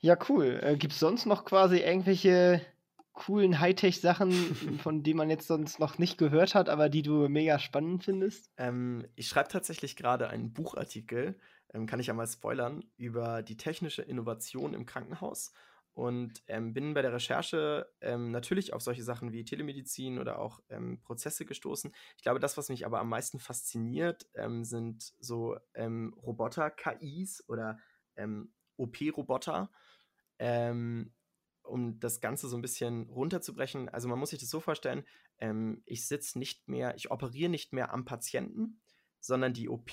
Ja, 0.00 0.18
cool. 0.28 0.58
Äh, 0.60 0.76
Gibt 0.76 0.94
es 0.94 0.98
sonst 0.98 1.26
noch 1.26 1.44
quasi 1.44 1.78
irgendwelche 1.78 2.66
coolen 3.18 3.58
Hightech-Sachen, 3.58 4.32
von 4.82 5.02
denen 5.02 5.18
man 5.18 5.28
jetzt 5.28 5.48
sonst 5.48 5.80
noch 5.80 5.98
nicht 5.98 6.18
gehört 6.18 6.54
hat, 6.54 6.68
aber 6.68 6.88
die 6.88 7.02
du 7.02 7.28
mega 7.28 7.58
spannend 7.58 8.04
findest? 8.04 8.50
Ähm, 8.56 9.06
ich 9.16 9.28
schreibe 9.28 9.48
tatsächlich 9.48 9.96
gerade 9.96 10.28
einen 10.28 10.52
Buchartikel, 10.52 11.38
ähm, 11.74 11.86
kann 11.86 12.00
ich 12.00 12.06
ja 12.06 12.14
mal 12.14 12.28
spoilern, 12.28 12.84
über 12.96 13.42
die 13.42 13.56
technische 13.56 14.02
Innovation 14.02 14.72
im 14.72 14.86
Krankenhaus 14.86 15.52
und 15.94 16.44
ähm, 16.46 16.72
bin 16.74 16.94
bei 16.94 17.02
der 17.02 17.12
Recherche 17.12 17.90
ähm, 18.00 18.30
natürlich 18.30 18.72
auf 18.72 18.82
solche 18.82 19.02
Sachen 19.02 19.32
wie 19.32 19.44
Telemedizin 19.44 20.20
oder 20.20 20.38
auch 20.38 20.60
ähm, 20.68 21.00
Prozesse 21.02 21.44
gestoßen. 21.44 21.92
Ich 22.16 22.22
glaube, 22.22 22.38
das, 22.38 22.56
was 22.56 22.68
mich 22.68 22.86
aber 22.86 23.00
am 23.00 23.08
meisten 23.08 23.40
fasziniert, 23.40 24.28
ähm, 24.36 24.64
sind 24.64 25.12
so 25.18 25.58
ähm, 25.74 26.14
Roboter-KIs 26.22 27.48
oder 27.48 27.80
ähm, 28.14 28.52
OP-Roboter. 28.76 29.72
Um 31.68 32.00
das 32.00 32.20
Ganze 32.20 32.48
so 32.48 32.56
ein 32.56 32.62
bisschen 32.62 33.08
runterzubrechen. 33.10 33.88
Also 33.88 34.08
man 34.08 34.18
muss 34.18 34.30
sich 34.30 34.40
das 34.40 34.50
so 34.50 34.60
vorstellen, 34.60 35.04
ich 35.84 36.08
sitze 36.08 36.36
nicht 36.36 36.66
mehr, 36.66 36.96
ich 36.96 37.12
operiere 37.12 37.48
nicht 37.48 37.72
mehr 37.72 37.92
am 37.92 38.04
Patienten, 38.04 38.80
sondern 39.20 39.52
die 39.52 39.68
OP 39.68 39.92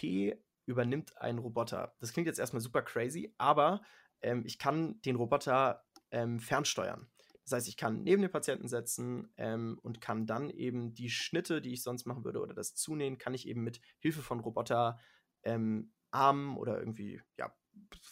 übernimmt 0.65 1.17
ein 1.17 1.37
Roboter. 1.37 1.95
Das 1.99 2.13
klingt 2.13 2.27
jetzt 2.27 2.39
erstmal 2.39 2.61
super 2.61 2.81
crazy, 2.81 3.33
aber 3.37 3.81
ähm, 4.21 4.43
ich 4.45 4.57
kann 4.57 5.01
den 5.01 5.15
Roboter 5.15 5.83
ähm, 6.11 6.39
fernsteuern. 6.39 7.07
Das 7.43 7.51
heißt, 7.51 7.67
ich 7.67 7.77
kann 7.77 8.01
neben 8.01 8.23
den 8.23 8.31
Patienten 8.31 8.67
setzen 8.67 9.31
ähm, 9.37 9.79
und 9.83 10.01
kann 10.01 10.25
dann 10.25 10.49
eben 10.49 10.95
die 10.95 11.11
Schnitte, 11.11 11.61
die 11.61 11.73
ich 11.73 11.83
sonst 11.83 12.07
machen 12.07 12.23
würde, 12.23 12.41
oder 12.41 12.55
das 12.55 12.73
Zunähen, 12.73 13.19
kann 13.19 13.35
ich 13.35 13.47
eben 13.47 13.63
mit 13.63 13.81
Hilfe 13.99 14.23
von 14.23 14.39
Roboter 14.39 14.99
ähm, 15.43 15.93
Armen 16.09 16.57
oder 16.57 16.79
irgendwie 16.79 17.21
ja, 17.37 17.53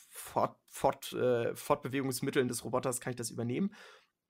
Fort, 0.09 0.57
Fort, 0.67 1.13
äh, 1.13 1.55
Fortbewegungsmitteln 1.55 2.47
des 2.47 2.63
Roboters 2.63 3.01
kann 3.01 3.11
ich 3.11 3.17
das 3.17 3.31
übernehmen. 3.31 3.73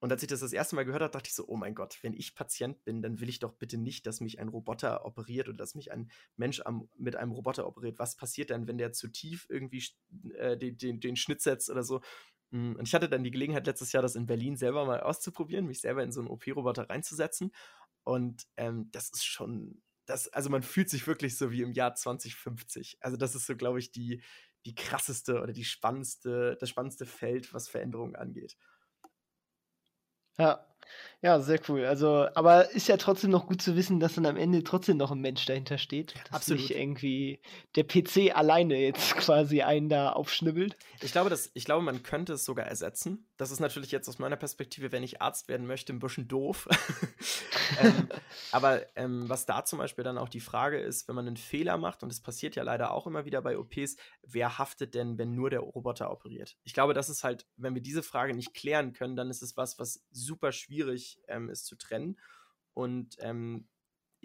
Und 0.00 0.12
als 0.12 0.22
ich 0.22 0.28
das 0.28 0.40
das 0.40 0.52
erste 0.52 0.76
Mal 0.76 0.84
gehört 0.84 1.02
habe, 1.02 1.12
dachte 1.12 1.28
ich 1.28 1.34
so, 1.34 1.46
oh 1.48 1.56
mein 1.56 1.74
Gott, 1.74 1.98
wenn 2.02 2.12
ich 2.12 2.34
Patient 2.34 2.84
bin, 2.84 3.00
dann 3.00 3.20
will 3.20 3.28
ich 3.30 3.38
doch 3.38 3.54
bitte 3.54 3.78
nicht, 3.78 4.06
dass 4.06 4.20
mich 4.20 4.38
ein 4.38 4.48
Roboter 4.48 5.06
operiert 5.06 5.48
oder 5.48 5.56
dass 5.56 5.74
mich 5.74 5.92
ein 5.92 6.10
Mensch 6.36 6.60
am, 6.60 6.90
mit 6.98 7.16
einem 7.16 7.32
Roboter 7.32 7.66
operiert. 7.66 7.98
Was 7.98 8.14
passiert 8.14 8.50
denn, 8.50 8.68
wenn 8.68 8.76
der 8.76 8.92
zu 8.92 9.08
tief 9.08 9.46
irgendwie 9.48 9.82
äh, 10.34 10.58
den, 10.58 10.76
den, 10.76 11.00
den 11.00 11.16
Schnitt 11.16 11.40
setzt 11.40 11.70
oder 11.70 11.84
so? 11.84 12.02
Hm, 12.50 12.76
und 12.76 12.86
ich 12.86 12.94
hatte 12.94 13.08
dann 13.08 13.24
die 13.24 13.30
Gelegenheit, 13.30 13.66
letztes 13.66 13.92
Jahr 13.92 14.02
das 14.02 14.14
in 14.14 14.26
Berlin 14.26 14.56
selber 14.56 14.84
mal 14.84 15.00
auszuprobieren, 15.00 15.66
mich 15.66 15.80
selber 15.80 16.02
in 16.02 16.12
so 16.12 16.20
einen 16.20 16.28
OP-Roboter 16.28 16.90
reinzusetzen. 16.90 17.50
Und 18.02 18.46
ähm, 18.58 18.90
das 18.92 19.08
ist 19.08 19.24
schon, 19.24 19.82
das, 20.04 20.28
also 20.28 20.50
man 20.50 20.62
fühlt 20.62 20.90
sich 20.90 21.06
wirklich 21.06 21.38
so 21.38 21.50
wie 21.50 21.62
im 21.62 21.72
Jahr 21.72 21.94
2050. 21.94 22.98
Also 23.00 23.16
das 23.16 23.34
ist 23.34 23.46
so, 23.46 23.56
glaube 23.56 23.78
ich, 23.78 23.90
die, 23.90 24.22
die 24.66 24.74
krasseste 24.74 25.40
oder 25.42 25.52
die 25.52 25.64
spannendste, 25.64 26.56
das 26.60 26.70
spannendste 26.70 27.06
Feld, 27.06 27.52
was 27.54 27.68
Veränderungen 27.68 28.16
angeht. 28.16 28.56
Ja, 30.38 30.73
ja, 31.24 31.40
sehr 31.40 31.58
cool. 31.68 31.86
Also, 31.86 32.28
aber 32.34 32.70
ist 32.72 32.86
ja 32.86 32.98
trotzdem 32.98 33.30
noch 33.30 33.46
gut 33.46 33.62
zu 33.62 33.76
wissen, 33.76 33.98
dass 33.98 34.14
dann 34.14 34.26
am 34.26 34.36
Ende 34.36 34.62
trotzdem 34.62 34.98
noch 34.98 35.10
ein 35.10 35.22
Mensch 35.22 35.46
dahinter 35.46 35.78
steht. 35.78 36.12
Dass 36.26 36.34
Absolut. 36.34 36.60
nicht 36.60 36.76
irgendwie 36.76 37.40
der 37.76 37.84
PC 37.84 38.36
alleine 38.36 38.76
jetzt 38.76 39.16
quasi 39.16 39.62
einen 39.62 39.88
da 39.88 40.12
aufschnibbelt. 40.12 40.76
Ich 41.00 41.12
glaube, 41.12 41.30
dass, 41.30 41.50
ich 41.54 41.64
glaube, 41.64 41.82
man 41.82 42.02
könnte 42.02 42.34
es 42.34 42.44
sogar 42.44 42.66
ersetzen. 42.66 43.26
Das 43.38 43.50
ist 43.50 43.60
natürlich 43.60 43.90
jetzt 43.90 44.06
aus 44.06 44.18
meiner 44.18 44.36
Perspektive, 44.36 44.92
wenn 44.92 45.02
ich 45.02 45.22
Arzt 45.22 45.48
werden 45.48 45.66
möchte, 45.66 45.94
ein 45.94 45.98
bisschen 45.98 46.28
doof. 46.28 46.68
ähm, 47.80 48.10
aber 48.52 48.82
ähm, 48.94 49.26
was 49.26 49.46
da 49.46 49.64
zum 49.64 49.78
Beispiel 49.78 50.04
dann 50.04 50.18
auch 50.18 50.28
die 50.28 50.40
Frage 50.40 50.78
ist, 50.78 51.08
wenn 51.08 51.14
man 51.14 51.26
einen 51.26 51.38
Fehler 51.38 51.78
macht, 51.78 52.02
und 52.02 52.12
das 52.12 52.20
passiert 52.20 52.54
ja 52.54 52.62
leider 52.62 52.92
auch 52.92 53.06
immer 53.06 53.24
wieder 53.24 53.40
bei 53.40 53.56
OPs, 53.56 53.96
wer 54.22 54.58
haftet 54.58 54.94
denn, 54.94 55.16
wenn 55.16 55.34
nur 55.34 55.48
der 55.48 55.60
Roboter 55.60 56.10
operiert? 56.10 56.58
Ich 56.64 56.74
glaube, 56.74 56.92
das 56.92 57.08
ist 57.08 57.24
halt, 57.24 57.46
wenn 57.56 57.74
wir 57.74 57.82
diese 57.82 58.02
Frage 58.02 58.34
nicht 58.34 58.52
klären 58.52 58.92
können, 58.92 59.16
dann 59.16 59.30
ist 59.30 59.42
es 59.42 59.56
was, 59.56 59.78
was 59.78 60.04
super 60.12 60.52
schwierig 60.52 60.73
ähm, 61.28 61.50
ist 61.50 61.66
zu 61.66 61.76
trennen. 61.76 62.18
Und 62.74 63.16
ähm, 63.20 63.68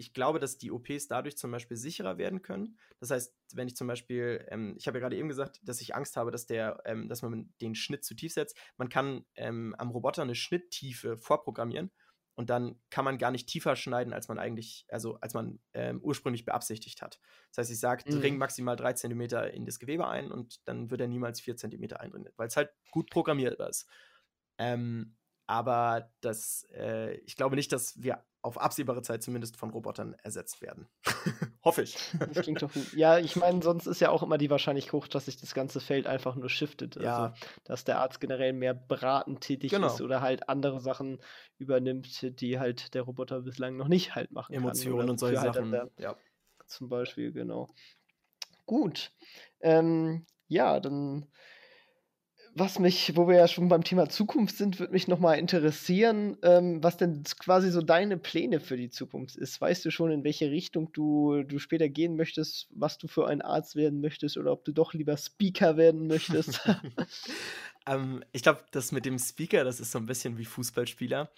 ich 0.00 0.14
glaube, 0.14 0.38
dass 0.38 0.56
die 0.56 0.72
OPs 0.72 1.08
dadurch 1.08 1.36
zum 1.36 1.50
Beispiel 1.50 1.76
sicherer 1.76 2.16
werden 2.16 2.40
können. 2.40 2.78
Das 3.00 3.10
heißt, 3.10 3.36
wenn 3.52 3.68
ich 3.68 3.76
zum 3.76 3.86
Beispiel, 3.86 4.46
ähm, 4.48 4.74
ich 4.78 4.86
habe 4.86 4.98
ja 4.98 5.02
gerade 5.02 5.16
eben 5.16 5.28
gesagt, 5.28 5.60
dass 5.62 5.82
ich 5.82 5.94
Angst 5.94 6.16
habe, 6.16 6.30
dass 6.30 6.46
der, 6.46 6.80
ähm, 6.86 7.08
dass 7.08 7.20
man 7.20 7.52
den 7.60 7.74
Schnitt 7.74 8.04
zu 8.04 8.14
tief 8.14 8.32
setzt. 8.32 8.56
Man 8.78 8.88
kann 8.88 9.26
ähm, 9.34 9.74
am 9.76 9.90
Roboter 9.90 10.22
eine 10.22 10.34
Schnitttiefe 10.34 11.18
vorprogrammieren 11.18 11.90
und 12.34 12.48
dann 12.48 12.80
kann 12.88 13.04
man 13.04 13.18
gar 13.18 13.30
nicht 13.30 13.46
tiefer 13.46 13.76
schneiden, 13.76 14.14
als 14.14 14.28
man 14.28 14.38
eigentlich, 14.38 14.86
also 14.88 15.16
als 15.16 15.34
man 15.34 15.60
ähm, 15.74 16.00
ursprünglich 16.02 16.46
beabsichtigt 16.46 17.02
hat. 17.02 17.20
Das 17.50 17.58
heißt, 17.58 17.70
ich 17.70 17.80
sage, 17.80 18.10
mhm. 18.10 18.20
dring 18.20 18.38
maximal 18.38 18.76
drei 18.76 18.94
Zentimeter 18.94 19.52
in 19.52 19.66
das 19.66 19.78
Gewebe 19.78 20.08
ein 20.08 20.32
und 20.32 20.66
dann 20.66 20.90
wird 20.90 21.02
er 21.02 21.08
niemals 21.08 21.42
vier 21.42 21.58
Zentimeter 21.58 22.00
eindringen, 22.00 22.32
weil 22.36 22.48
es 22.48 22.56
halt 22.56 22.70
gut 22.90 23.10
programmierbar 23.10 23.68
ist. 23.68 23.86
Ähm, 24.56 25.18
aber 25.50 26.08
das, 26.20 26.64
äh, 26.76 27.14
ich 27.26 27.34
glaube 27.34 27.56
nicht, 27.56 27.72
dass 27.72 28.00
wir 28.00 28.22
auf 28.40 28.56
absehbare 28.56 29.02
Zeit 29.02 29.20
zumindest 29.24 29.56
von 29.56 29.70
Robotern 29.70 30.14
ersetzt 30.22 30.62
werden. 30.62 30.88
Hoffe 31.64 31.82
ich. 31.82 31.98
Das 32.32 32.44
klingt 32.44 32.62
doch 32.62 32.72
gut. 32.72 32.92
Ja, 32.92 33.18
ich 33.18 33.34
meine, 33.34 33.60
sonst 33.60 33.86
ist 33.86 34.00
ja 34.00 34.10
auch 34.10 34.22
immer 34.22 34.38
die 34.38 34.48
Wahrscheinlichkeit 34.48 34.92
hoch, 34.92 35.08
dass 35.08 35.24
sich 35.24 35.38
das 35.38 35.52
ganze 35.52 35.80
Feld 35.80 36.06
einfach 36.06 36.36
nur 36.36 36.48
shiftet. 36.48 36.96
Also, 36.96 37.08
ja. 37.08 37.34
dass 37.64 37.84
der 37.84 37.98
Arzt 37.98 38.20
generell 38.20 38.52
mehr 38.52 38.74
beratend 38.74 39.40
tätig 39.40 39.72
genau. 39.72 39.88
ist 39.88 40.00
oder 40.00 40.20
halt 40.20 40.48
andere 40.48 40.78
Sachen 40.78 41.18
übernimmt, 41.58 42.40
die 42.40 42.60
halt 42.60 42.94
der 42.94 43.02
Roboter 43.02 43.40
bislang 43.40 43.76
noch 43.76 43.88
nicht 43.88 44.14
halt 44.14 44.30
machen 44.30 44.54
Emotionen 44.54 44.98
kann. 44.98 45.08
Emotionen 45.08 45.10
und 45.10 45.18
solche 45.18 45.40
halt 45.40 45.54
Sachen. 45.54 45.70
Der, 45.72 45.90
ja. 45.98 46.16
Zum 46.66 46.88
Beispiel, 46.88 47.32
genau. 47.32 47.68
Gut. 48.66 49.10
Ähm, 49.58 50.24
ja, 50.46 50.78
dann 50.78 51.26
was 52.54 52.78
mich, 52.78 53.16
wo 53.16 53.28
wir 53.28 53.36
ja 53.36 53.48
schon 53.48 53.68
beim 53.68 53.84
Thema 53.84 54.08
Zukunft 54.08 54.56
sind, 54.56 54.80
würde 54.80 54.92
mich 54.92 55.08
nochmal 55.08 55.38
interessieren, 55.38 56.36
ähm, 56.42 56.82
was 56.82 56.96
denn 56.96 57.22
quasi 57.38 57.70
so 57.70 57.80
deine 57.80 58.18
Pläne 58.18 58.60
für 58.60 58.76
die 58.76 58.90
Zukunft 58.90 59.36
ist. 59.36 59.60
Weißt 59.60 59.84
du 59.84 59.90
schon, 59.90 60.10
in 60.10 60.24
welche 60.24 60.50
Richtung 60.50 60.92
du, 60.92 61.42
du 61.44 61.58
später 61.58 61.88
gehen 61.88 62.16
möchtest, 62.16 62.68
was 62.70 62.98
du 62.98 63.06
für 63.06 63.28
ein 63.28 63.40
Arzt 63.40 63.76
werden 63.76 64.00
möchtest 64.00 64.36
oder 64.36 64.52
ob 64.52 64.64
du 64.64 64.72
doch 64.72 64.94
lieber 64.94 65.16
Speaker 65.16 65.76
werden 65.76 66.06
möchtest? 66.06 66.60
ähm, 67.86 68.24
ich 68.32 68.42
glaube, 68.42 68.64
das 68.72 68.90
mit 68.90 69.04
dem 69.04 69.18
Speaker, 69.18 69.64
das 69.64 69.78
ist 69.78 69.92
so 69.92 69.98
ein 69.98 70.06
bisschen 70.06 70.36
wie 70.36 70.44
Fußballspieler. 70.44 71.30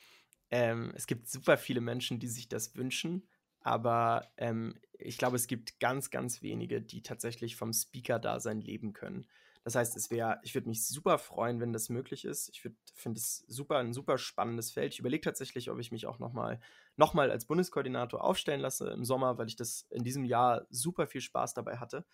Ähm, 0.51 0.93
es 0.95 1.07
gibt 1.07 1.29
super 1.29 1.59
viele 1.59 1.81
Menschen, 1.81 2.21
die 2.21 2.29
sich 2.29 2.49
das 2.49 2.75
wünschen, 2.75 3.29
aber 3.61 4.33
ähm, 4.39 4.75
ich 4.99 5.19
glaube, 5.19 5.37
es 5.37 5.47
gibt 5.47 5.79
ganz, 5.79 6.11
ganz 6.11 6.43
wenige, 6.43 6.81
die 6.81 7.03
tatsächlich 7.03 7.57
vom 7.57 7.73
Speaker-Dasein 7.73 8.61
leben 8.61 8.93
können. 8.93 9.27
Das 9.65 9.77
heißt, 9.77 9.97
es 9.97 10.11
wäre, 10.11 10.41
ich 10.43 10.55
würde 10.55 10.69
mich 10.69 10.87
super 10.87 11.19
freuen, 11.19 11.61
wenn 11.61 11.73
das 11.73 11.89
möglich 11.89 12.25
ist. 12.25 12.49
Ich 12.49 12.63
finde 12.95 13.19
es 13.19 13.45
super, 13.47 13.79
ein 13.79 13.93
super 13.93 14.19
spannendes 14.19 14.73
Feld. 14.73 14.93
Ich 14.93 14.99
überlege 14.99 15.23
tatsächlich, 15.23 15.71
ob 15.71 15.79
ich 15.79 15.93
mich 15.93 16.07
auch 16.07 16.19
nochmal 16.19 16.61
noch 16.97 17.15
mal 17.15 17.31
als 17.31 17.47
Bundeskoordinator 17.47 18.23
aufstellen 18.25 18.61
lasse 18.61 18.91
im 18.91 19.05
Sommer, 19.05 19.39
weil 19.39 19.47
ich 19.47 19.57
das 19.57 19.87
in 19.91 20.03
diesem 20.03 20.25
Jahr 20.25 20.67
super 20.71 21.07
viel 21.07 21.21
Spaß 21.21 21.55
dabei 21.55 21.77
hatte. 21.79 22.05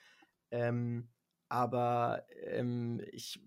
Ähm, 0.51 1.09
aber 1.49 2.27
ähm, 2.45 3.03
ich 3.13 3.41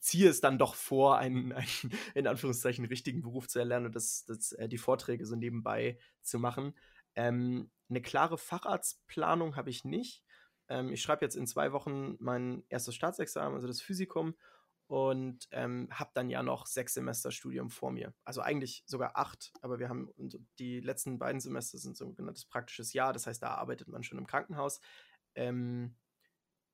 ziehe 0.00 0.28
es 0.28 0.40
dann 0.40 0.58
doch 0.58 0.74
vor, 0.74 1.18
einen, 1.18 1.52
einen, 1.52 1.68
in 2.14 2.26
Anführungszeichen 2.26 2.84
richtigen 2.84 3.22
Beruf 3.22 3.48
zu 3.48 3.60
erlernen 3.60 3.86
und 3.86 3.94
das, 3.94 4.24
das, 4.26 4.52
äh, 4.52 4.68
die 4.68 4.78
Vorträge 4.78 5.24
so 5.24 5.36
nebenbei 5.36 5.98
zu 6.22 6.38
machen. 6.38 6.74
Ähm, 7.14 7.70
eine 7.88 8.02
klare 8.02 8.38
Facharztplanung 8.38 9.56
habe 9.56 9.70
ich 9.70 9.84
nicht. 9.84 10.24
Ähm, 10.70 10.92
ich 10.92 11.02
schreibe 11.02 11.24
jetzt 11.24 11.36
in 11.36 11.46
zwei 11.46 11.72
Wochen 11.72 12.16
mein 12.20 12.64
erstes 12.70 12.94
Staatsexamen, 12.94 13.54
also 13.54 13.66
das 13.66 13.82
Physikum, 13.82 14.34
und 14.86 15.46
ähm, 15.52 15.88
habe 15.92 16.10
dann 16.14 16.30
ja 16.30 16.42
noch 16.42 16.66
sechs 16.66 16.94
Semester 16.94 17.30
Studium 17.30 17.70
vor 17.70 17.92
mir. 17.92 18.12
Also 18.24 18.40
eigentlich 18.40 18.82
sogar 18.86 19.16
acht, 19.16 19.52
aber 19.60 19.78
wir 19.78 19.88
haben 19.88 20.10
die 20.58 20.80
letzten 20.80 21.18
beiden 21.18 21.40
Semester 21.40 21.78
sind 21.78 21.96
so 21.96 22.04
ein 22.04 22.10
sogenanntes 22.10 22.44
praktisches 22.44 22.92
Jahr, 22.92 23.12
das 23.12 23.26
heißt, 23.26 23.42
da 23.42 23.54
arbeitet 23.54 23.86
man 23.88 24.02
schon 24.02 24.18
im 24.18 24.26
Krankenhaus. 24.26 24.80
Ähm, 25.34 25.94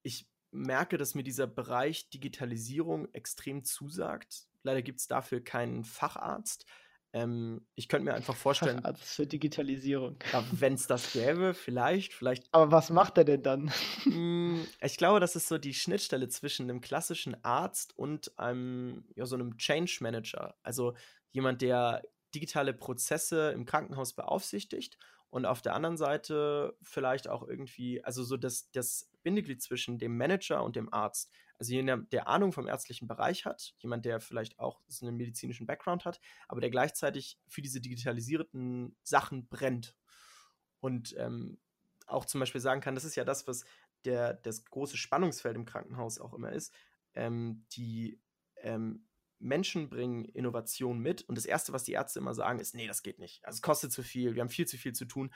ich 0.03 0.31
merke, 0.51 0.97
dass 0.97 1.15
mir 1.15 1.25
dieser 1.25 1.47
Bereich 1.47 2.09
Digitalisierung 2.09 3.13
extrem 3.13 3.65
zusagt. 3.65 4.47
Leider 4.63 4.81
gibt 4.81 5.01
es 5.01 5.09
dafür 5.09 5.43
keinen 5.43 5.85
Facharzt. 5.85 6.65
Ähm, 7.17 7.67
ich 7.75 7.89
könnte 7.89 8.05
mir 8.05 8.15
einfach 8.15 8.37
vorstellen. 8.37 8.85
Also 8.85 9.01
für 9.03 9.27
Digitalisierung. 9.27 10.19
Ja, 10.33 10.45
Wenn 10.53 10.75
es 10.75 10.87
das 10.87 11.13
gäbe, 11.13 11.55
vielleicht, 11.55 12.13
vielleicht. 12.13 12.45
Aber 12.53 12.71
was 12.71 12.91
macht 12.91 13.17
er 13.17 13.25
denn 13.25 13.43
dann? 13.43 13.73
Hm, 14.03 14.67
ich 14.83 14.99
glaube, 14.99 15.19
das 15.19 15.35
ist 15.35 15.49
so 15.49 15.57
die 15.57 15.73
Schnittstelle 15.73 16.29
zwischen 16.29 16.69
einem 16.69 16.83
klassischen 16.83 17.43
Arzt 17.43 17.97
und 17.99 18.39
einem, 18.39 19.05
ja, 19.15 19.25
so 19.25 19.35
einem 19.35 19.57
Change 19.57 19.99
Manager. 20.01 20.57
Also 20.63 20.95
jemand, 21.33 21.63
der 21.63 22.03
digitale 22.35 22.75
Prozesse 22.75 23.51
im 23.53 23.65
Krankenhaus 23.65 24.13
beaufsichtigt 24.13 24.99
und 25.31 25.47
auf 25.47 25.63
der 25.63 25.75
anderen 25.75 25.97
Seite 25.97 26.77
vielleicht 26.83 27.29
auch 27.29 27.49
irgendwie, 27.49 28.05
also 28.05 28.25
so 28.25 28.37
das, 28.37 28.71
das 28.73 29.11
Bindeglied 29.23 29.63
zwischen 29.63 29.99
dem 29.99 30.19
Manager 30.19 30.63
und 30.63 30.77
dem 30.77 30.93
Arzt. 30.93 31.33
Also 31.59 31.73
jemand, 31.73 32.13
der 32.13 32.29
Ahnung 32.29 32.53
vom 32.53 32.69
ärztlichen 32.69 33.09
Bereich 33.09 33.47
hat, 33.47 33.75
jemand, 33.79 34.05
der 34.05 34.21
vielleicht 34.21 34.59
auch 34.59 34.83
so 34.89 35.07
einen 35.07 35.17
medizinischen 35.17 35.67
Background 35.67 36.05
hat, 36.05 36.21
aber 36.49 36.61
der 36.61 36.71
gleichzeitig 36.71 37.39
für 37.47 37.63
diese 37.63 37.81
digitalisierten 37.81 38.97
Sachen 39.03 39.49
brennt. 39.49 39.97
Und 40.81 41.15
ähm, 41.19 41.59
auch 42.07 42.25
zum 42.25 42.41
Beispiel 42.41 42.61
sagen 42.61 42.81
kann, 42.81 42.95
das 42.95 43.05
ist 43.05 43.17
ja 43.17 43.25
das, 43.25 43.47
was 43.49 43.65
der, 44.05 44.35
das 44.35 44.65
große 44.65 44.97
Spannungsfeld 44.97 45.57
im 45.57 45.65
Krankenhaus 45.65 46.19
auch 46.19 46.35
immer 46.35 46.53
ist. 46.53 46.73
Ähm, 47.15 47.65
die 47.73 48.21
ähm, 48.59 49.07
Menschen 49.39 49.89
bringen 49.89 50.25
Innovation 50.25 50.99
mit 51.01 51.23
und 51.23 51.37
das 51.37 51.47
Erste, 51.47 51.73
was 51.73 51.85
die 51.85 51.93
Ärzte 51.93 52.21
immer 52.21 52.35
sagen, 52.35 52.59
ist, 52.59 52.75
nee, 52.75 52.87
das 52.87 53.03
geht 53.03 53.19
nicht. 53.19 53.45
Also 53.45 53.57
es 53.57 53.63
kostet 53.63 53.93
zu 53.93 54.03
viel, 54.03 54.35
wir 54.35 54.43
haben 54.43 54.49
viel 54.49 54.67
zu 54.67 54.79
viel 54.79 54.93
zu 54.93 55.05
tun. 55.05 55.33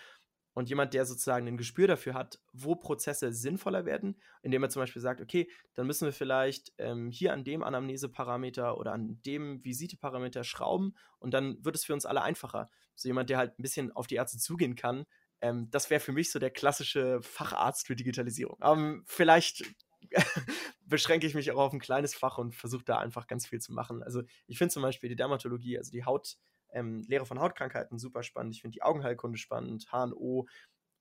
Und 0.52 0.68
jemand, 0.68 0.94
der 0.94 1.04
sozusagen 1.04 1.46
ein 1.46 1.56
Gespür 1.56 1.86
dafür 1.86 2.14
hat, 2.14 2.40
wo 2.52 2.74
Prozesse 2.74 3.32
sinnvoller 3.32 3.84
werden, 3.84 4.20
indem 4.42 4.62
er 4.62 4.68
zum 4.68 4.82
Beispiel 4.82 5.02
sagt, 5.02 5.20
okay, 5.20 5.48
dann 5.74 5.86
müssen 5.86 6.06
wir 6.06 6.12
vielleicht 6.12 6.72
ähm, 6.78 7.10
hier 7.10 7.32
an 7.32 7.44
dem 7.44 7.62
Anamneseparameter 7.62 8.76
oder 8.76 8.92
an 8.92 9.20
dem 9.24 9.64
Visiteparameter 9.64 10.42
schrauben 10.44 10.94
und 11.18 11.32
dann 11.34 11.64
wird 11.64 11.76
es 11.76 11.84
für 11.84 11.94
uns 11.94 12.06
alle 12.06 12.22
einfacher. 12.22 12.68
So 12.96 13.08
jemand, 13.08 13.30
der 13.30 13.38
halt 13.38 13.58
ein 13.58 13.62
bisschen 13.62 13.92
auf 13.92 14.06
die 14.06 14.16
Ärzte 14.16 14.38
zugehen 14.38 14.74
kann, 14.74 15.06
ähm, 15.40 15.70
das 15.70 15.90
wäre 15.90 16.00
für 16.00 16.12
mich 16.12 16.30
so 16.30 16.38
der 16.38 16.50
klassische 16.50 17.22
Facharzt 17.22 17.86
für 17.86 17.96
Digitalisierung. 17.96 18.58
Ähm, 18.62 19.02
vielleicht 19.06 19.64
beschränke 20.84 21.26
ich 21.26 21.34
mich 21.34 21.50
auch 21.52 21.58
auf 21.58 21.72
ein 21.72 21.80
kleines 21.80 22.14
Fach 22.14 22.38
und 22.38 22.54
versuche 22.54 22.84
da 22.84 22.98
einfach 22.98 23.26
ganz 23.26 23.46
viel 23.46 23.60
zu 23.60 23.72
machen. 23.72 24.02
Also 24.02 24.22
ich 24.46 24.58
finde 24.58 24.72
zum 24.72 24.82
Beispiel 24.82 25.08
die 25.08 25.16
Dermatologie, 25.16 25.78
also 25.78 25.90
die 25.90 26.04
Haut, 26.04 26.36
ähm, 26.72 27.02
Lehre 27.08 27.26
von 27.26 27.40
Hautkrankheiten 27.40 27.98
super 27.98 28.22
spannend. 28.22 28.54
Ich 28.54 28.62
finde 28.62 28.74
die 28.74 28.82
Augenheilkunde 28.82 29.38
spannend, 29.38 29.86
HNO, 29.90 30.46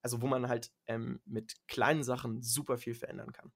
also 0.01 0.21
wo 0.21 0.27
man 0.27 0.47
halt 0.47 0.71
ähm, 0.87 1.21
mit 1.25 1.55
kleinen 1.67 2.03
Sachen 2.03 2.41
super 2.41 2.77
viel 2.77 2.95
verändern 2.95 3.31
kann. 3.31 3.51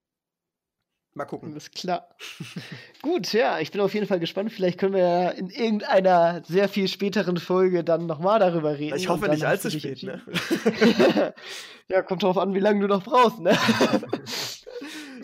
Mal 1.15 1.25
gucken. 1.25 1.51
Alles 1.51 1.69
klar. 1.69 2.09
Gut, 3.03 3.33
ja, 3.33 3.59
ich 3.59 3.71
bin 3.71 3.81
auf 3.81 3.93
jeden 3.93 4.07
Fall 4.07 4.19
gespannt. 4.19 4.51
Vielleicht 4.51 4.79
können 4.79 4.95
wir 4.95 5.01
ja 5.01 5.29
in 5.29 5.49
irgendeiner 5.51 6.41
sehr 6.45 6.67
viel 6.67 6.87
späteren 6.87 7.37
Folge 7.37 7.83
dann 7.83 8.07
nochmal 8.07 8.39
darüber 8.39 8.79
reden. 8.79 8.97
Ich 8.97 9.09
hoffe 9.09 9.29
nicht 9.29 9.45
allzu 9.45 9.69
spät, 9.69 10.01
ne? 10.01 10.23
ja, 11.87 12.01
kommt 12.01 12.23
drauf 12.23 12.37
an, 12.37 12.55
wie 12.55 12.59
lange 12.59 12.79
du 12.81 12.87
noch 12.87 13.03
brauchst, 13.03 13.39
ne? 13.39 13.51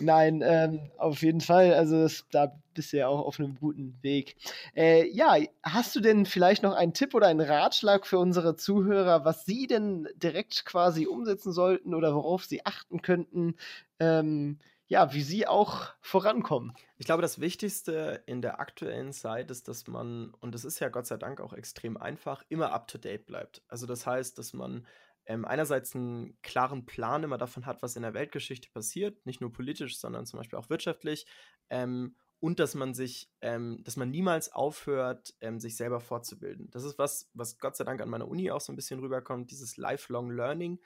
Nein, 0.00 0.42
ähm, 0.42 0.90
auf 0.96 1.20
jeden 1.22 1.42
Fall. 1.42 1.74
Also 1.74 2.02
das, 2.02 2.24
da 2.30 2.58
bist 2.72 2.92
du 2.92 2.96
ja 2.98 3.08
auch 3.08 3.20
auf 3.20 3.38
einem 3.38 3.56
guten 3.56 3.98
Weg. 4.02 4.36
Äh, 4.74 5.06
ja, 5.10 5.36
hast 5.62 5.94
du 5.94 6.00
denn 6.00 6.24
vielleicht 6.24 6.62
noch 6.62 6.74
einen 6.74 6.94
Tipp 6.94 7.14
oder 7.14 7.26
einen 7.26 7.40
Ratschlag 7.40 8.06
für 8.06 8.18
unsere 8.18 8.56
Zuhörer, 8.56 9.24
was 9.26 9.44
sie 9.44 9.66
denn 9.66 10.08
direkt 10.16 10.64
quasi 10.64 11.06
umsetzen 11.06 11.52
sollten 11.52 11.94
oder 11.94 12.14
worauf 12.14 12.44
sie 12.44 12.64
achten 12.64 13.02
könnten? 13.02 13.56
Ähm, 13.98 14.58
ja, 14.86 15.12
wie 15.12 15.22
sie 15.22 15.46
auch 15.46 15.88
vorankommen. 16.00 16.72
Ich 16.98 17.06
glaube, 17.06 17.22
das 17.22 17.40
Wichtigste 17.40 18.22
in 18.26 18.42
der 18.42 18.58
aktuellen 18.58 19.12
Zeit 19.12 19.50
ist, 19.50 19.68
dass 19.68 19.86
man, 19.86 20.32
und 20.40 20.54
das 20.54 20.64
ist 20.64 20.80
ja 20.80 20.88
Gott 20.88 21.06
sei 21.06 21.16
Dank 21.18 21.40
auch 21.40 21.52
extrem 21.52 21.96
einfach, 21.96 22.42
immer 22.48 22.72
up-to-date 22.72 23.26
bleibt. 23.26 23.62
Also 23.68 23.86
das 23.86 24.06
heißt, 24.06 24.38
dass 24.38 24.52
man 24.52 24.86
ähm, 25.30 25.44
einerseits 25.44 25.94
einen 25.94 26.36
klaren 26.42 26.86
Plan 26.86 27.22
immer 27.22 27.38
davon 27.38 27.64
hat, 27.64 27.82
was 27.82 27.94
in 27.94 28.02
der 28.02 28.14
Weltgeschichte 28.14 28.68
passiert, 28.72 29.24
nicht 29.24 29.40
nur 29.40 29.52
politisch, 29.52 30.00
sondern 30.00 30.26
zum 30.26 30.38
Beispiel 30.38 30.58
auch 30.58 30.70
wirtschaftlich. 30.70 31.24
Ähm, 31.70 32.16
und 32.40 32.58
dass 32.58 32.74
man 32.74 32.94
sich, 32.94 33.30
ähm, 33.40 33.80
dass 33.84 33.96
man 33.96 34.10
niemals 34.10 34.50
aufhört, 34.50 35.36
ähm, 35.40 35.60
sich 35.60 35.76
selber 35.76 36.00
fortzubilden. 36.00 36.68
Das 36.72 36.82
ist 36.82 36.98
was, 36.98 37.30
was 37.32 37.58
Gott 37.58 37.76
sei 37.76 37.84
Dank 37.84 38.00
an 38.00 38.08
meiner 38.08 38.26
Uni 38.26 38.50
auch 38.50 38.60
so 38.60 38.72
ein 38.72 38.76
bisschen 38.76 38.98
rüberkommt, 38.98 39.52
dieses 39.52 39.76
Lifelong 39.76 40.32
Learning, 40.32 40.80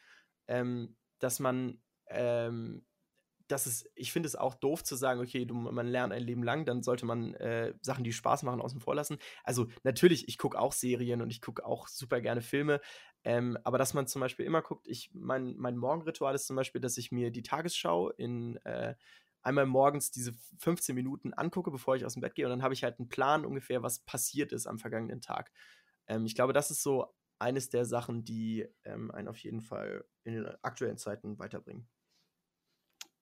ähm, 0.47 0.95
dass 1.21 1.41
man 1.41 1.81
ähm, 2.09 2.85
das 3.49 3.67
ist, 3.67 3.91
ich 3.95 4.13
finde 4.13 4.27
es 4.27 4.37
auch 4.37 4.55
doof 4.55 4.83
zu 4.85 4.97
sagen, 4.97 5.21
okay, 5.21 5.45
du, 5.45 5.55
man 5.55 5.87
lernt 5.87 6.13
ein 6.13 6.23
Leben 6.23 6.43
lang, 6.43 6.65
dann 6.65 6.83
sollte 6.83 7.05
man 7.05 7.35
äh, 7.35 7.75
Sachen, 7.83 8.05
die 8.05 8.13
Spaß 8.13 8.43
machen, 8.43 8.61
außen 8.61 8.81
vor 8.81 8.95
lassen. 8.95 9.19
Also 9.43 9.69
natürlich, 9.83 10.29
ich 10.29 10.39
gucke 10.39 10.59
auch 10.59 10.73
Serien 10.73 11.21
und 11.21 11.31
ich 11.31 11.41
gucke 11.41 11.65
auch 11.65 11.89
super 11.89 12.21
gerne 12.21 12.41
Filme, 12.41 12.81
ähm, 13.25 13.59
aber 13.65 13.79
dass 13.79 13.95
man 13.95 14.07
zum 14.07 14.21
Beispiel 14.21 14.47
immer 14.47 14.63
guckt, 14.63 14.87
ich, 14.87 15.11
mein, 15.15 15.57
mein 15.57 15.77
Morgenritual 15.77 16.35
ist 16.35 16.47
zum 16.47 16.57
Beispiel, 16.57 16.81
dass 16.81 16.99
ich 16.99 17.11
mir 17.11 17.31
die 17.31 17.43
Tagesschau 17.43 18.11
in 18.11 18.57
äh, 18.65 18.95
einmal 19.43 19.67
morgens 19.67 20.11
diese 20.11 20.33
15 20.59 20.95
Minuten 20.95 21.33
angucke, 21.35 21.71
bevor 21.71 21.97
ich 21.97 22.05
aus 22.05 22.15
dem 22.15 22.23
Bett 22.23 22.35
gehe 22.35 22.47
und 22.47 22.51
dann 22.51 22.63
habe 22.63 22.75
ich 22.75 22.85
halt 22.85 22.99
einen 22.99 23.09
Plan 23.09 23.45
ungefähr, 23.45 23.83
was 23.83 24.01
passiert 24.01 24.53
ist 24.53 24.67
am 24.67 24.79
vergangenen 24.79 25.21
Tag. 25.21 25.53
Ähm, 26.07 26.27
ich 26.27 26.35
glaube, 26.35 26.53
das 26.53 26.71
ist 26.71 26.83
so 26.83 27.15
eines 27.39 27.69
der 27.71 27.85
Sachen, 27.85 28.25
die 28.25 28.67
ähm, 28.85 29.11
einen 29.11 29.29
auf 29.29 29.39
jeden 29.39 29.61
Fall 29.61 30.05
in 30.25 30.35
den 30.35 30.47
aktuellen 30.63 30.99
Zeiten 30.99 31.39
weiterbringen. 31.39 31.89